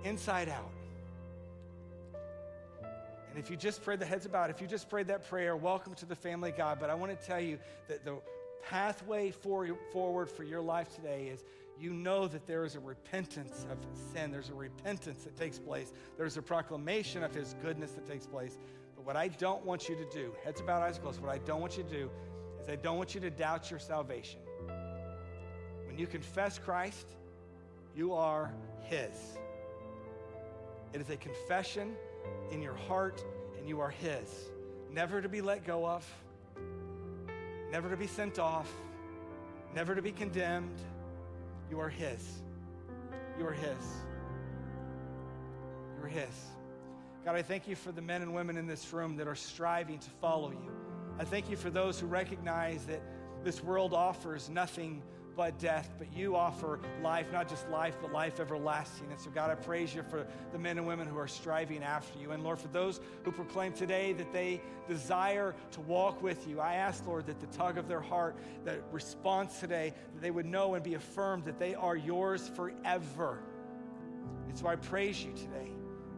Inside 0.05 0.49
out. 0.49 0.71
And 3.31 3.39
if 3.39 3.51
you 3.51 3.57
just 3.57 3.83
prayed 3.83 4.01
the 4.01 4.07
heads 4.07 4.27
about, 4.27 4.51
if 4.51 4.61
you 4.61 4.67
just 4.67 4.89
prayed 4.89 5.09
that 5.09 5.29
prayer, 5.29 5.55
welcome 5.55 5.95
to 5.97 6.07
the 6.07 6.17
family 6.17 6.51
God. 6.51 6.79
But 6.81 6.89
I 6.89 6.95
want 6.95 7.19
to 7.19 7.27
tell 7.27 7.41
you 7.41 7.59
that 7.89 8.05
the 8.05 8.17
pathway 8.63 9.31
for, 9.31 9.69
forward 9.93 10.29
for 10.29 10.45
your 10.45 10.61
life 10.61 10.95
today 10.95 11.29
is 11.33 11.45
you 11.81 11.93
know 11.93 12.27
that 12.27 12.47
there 12.47 12.65
is 12.65 12.75
a 12.75 12.81
repentance 12.81 13.67
of 13.71 13.79
sin. 14.13 14.33
There's 14.33 14.51
a 14.51 14.55
repentance 14.55 15.23
that 15.25 15.37
takes 15.37 15.59
place. 15.59 15.93
There's 16.17 16.37
a 16.37 16.43
proclamation 16.43 17.23
of 17.23 17.35
His 17.35 17.55
goodness 17.63 17.93
that 17.93 18.07
takes 18.07 18.27
place. 18.27 18.59
But 18.97 19.07
what 19.07 19.17
I 19.17 19.29
don't 19.29 19.65
want 19.65 19.89
you 19.89 19.95
to 19.95 20.05
do, 20.11 20.35
heads 20.45 20.61
about, 20.61 20.83
eyes 20.83 20.99
closed, 20.99 21.23
what 21.23 21.33
I 21.33 21.39
don't 21.39 21.61
want 21.61 21.77
you 21.77 21.85
to 21.85 21.91
do 21.91 22.11
is 22.61 22.69
I 22.69 22.77
don't 22.77 22.97
want 22.97 23.15
you 23.15 23.21
to 23.21 23.31
doubt 23.31 23.71
your 23.71 23.79
salvation. 23.79 24.41
When 25.87 25.99
you 25.99 26.07
confess 26.07 26.59
Christ, 26.59 27.07
you 27.95 28.13
are 28.13 28.53
His. 28.83 29.39
It 30.93 31.01
is 31.01 31.11
a 31.11 31.17
confession 31.17 31.95
in 32.51 32.61
your 32.61 32.75
heart, 32.75 33.25
and 33.57 33.69
you 33.69 33.81
are 33.81 33.91
His. 33.91 34.51
Never 34.91 35.23
to 35.23 35.29
be 35.29 35.41
let 35.41 35.65
go 35.65 35.87
of, 35.87 36.05
never 37.71 37.89
to 37.89 37.97
be 37.97 38.07
sent 38.07 38.39
off, 38.39 38.73
never 39.75 39.95
to 39.95 40.03
be 40.03 40.11
condemned 40.11 40.81
you 41.71 41.81
are 41.81 41.89
His. 41.89 42.27
You 43.39 43.47
are 43.47 43.53
His. 43.53 43.85
You 45.97 46.05
are 46.05 46.09
His. 46.09 46.35
God, 47.25 47.37
I 47.37 47.43
thank 47.43 47.69
you 47.69 47.77
for 47.77 47.93
the 47.93 48.01
men 48.01 48.23
and 48.23 48.35
women 48.35 48.57
in 48.57 48.67
this 48.67 48.93
room 48.93 49.17
that 49.17 49.29
are 49.29 49.35
striving 49.35 49.99
to 49.99 50.11
follow 50.21 50.51
you. 50.51 50.71
I 51.19 51.25
thank 51.25 51.51
you 51.51 51.57
for 51.57 51.71
those 51.71 51.99
who 52.01 52.07
recognize 52.07 52.85
that 52.87 53.03
this 53.45 53.63
world 53.63 53.93
offers 53.93 54.49
nothing 54.49 55.03
but 55.39 55.57
death, 55.61 55.95
but 55.99 56.13
you 56.13 56.35
offer 56.35 56.81
life, 57.01 57.31
not 57.33 57.49
just 57.49 57.71
life, 57.71 57.97
but 58.03 58.13
life 58.13 58.41
everlasting. 58.41 59.07
And 59.13 59.21
so, 59.21 59.31
God, 59.31 59.51
I 59.51 59.55
praise 59.55 59.95
you 59.95 60.03
for 60.03 60.27
the 60.51 60.59
men 60.59 60.79
and 60.79 60.87
women 60.87 61.07
who 61.07 61.17
are 61.17 61.29
striving 61.29 61.85
after 61.85 62.19
you. 62.19 62.33
And 62.33 62.43
Lord, 62.43 62.59
for 62.59 62.67
those 62.67 63.01
who 63.23 63.31
proclaim 63.31 63.73
today 63.73 64.13
that 64.15 64.33
they 64.33 64.61
desire 64.89 65.55
to 65.71 65.81
walk 65.83 66.21
with 66.25 66.49
you, 66.49 66.59
I 66.59 66.75
ask, 66.75 67.07
Lord, 67.07 67.27
that 67.27 67.39
the 67.39 67.47
tug 67.57 67.79
of 67.79 67.87
their 67.87 68.01
heart, 68.01 68.37
that 68.65 68.83
response 68.91 69.61
today, 69.61 69.95
that 70.13 70.21
they 70.21 70.33
would 70.33 70.45
know 70.45 70.75
and 70.75 70.83
be 70.83 70.95
affirmed 70.95 71.45
that 71.45 71.61
they 71.61 71.77
are 71.77 71.95
yours 71.95 72.51
forever. 72.57 73.39
And 74.49 74.59
so 74.59 74.67
I 74.67 74.75
praise 74.75 75.23
you 75.23 75.31
today 75.35 75.71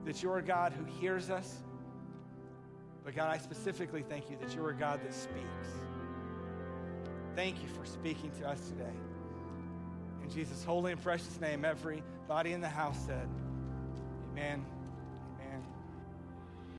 that 0.07 0.23
you're 0.23 0.39
a 0.39 0.43
God 0.43 0.73
who 0.73 0.85
hears 0.99 1.29
us. 1.29 1.59
But 3.05 3.15
God, 3.15 3.29
I 3.29 3.37
specifically 3.37 4.03
thank 4.03 4.31
you 4.31 4.39
that 4.41 4.55
you're 4.55 4.71
a 4.71 4.75
God 4.75 5.03
that 5.05 5.13
speaks. 5.13 5.69
Thank 7.37 7.63
you 7.63 7.69
for 7.69 7.85
speaking 7.85 8.31
to 8.41 8.49
us 8.49 8.67
today. 8.67 9.10
In 10.31 10.37
Jesus' 10.37 10.63
holy 10.63 10.93
and 10.93 11.03
precious 11.03 11.41
name, 11.41 11.65
everybody 11.65 12.53
in 12.53 12.61
the 12.61 12.69
house 12.69 12.97
said, 13.05 13.29
Amen. 14.31 14.65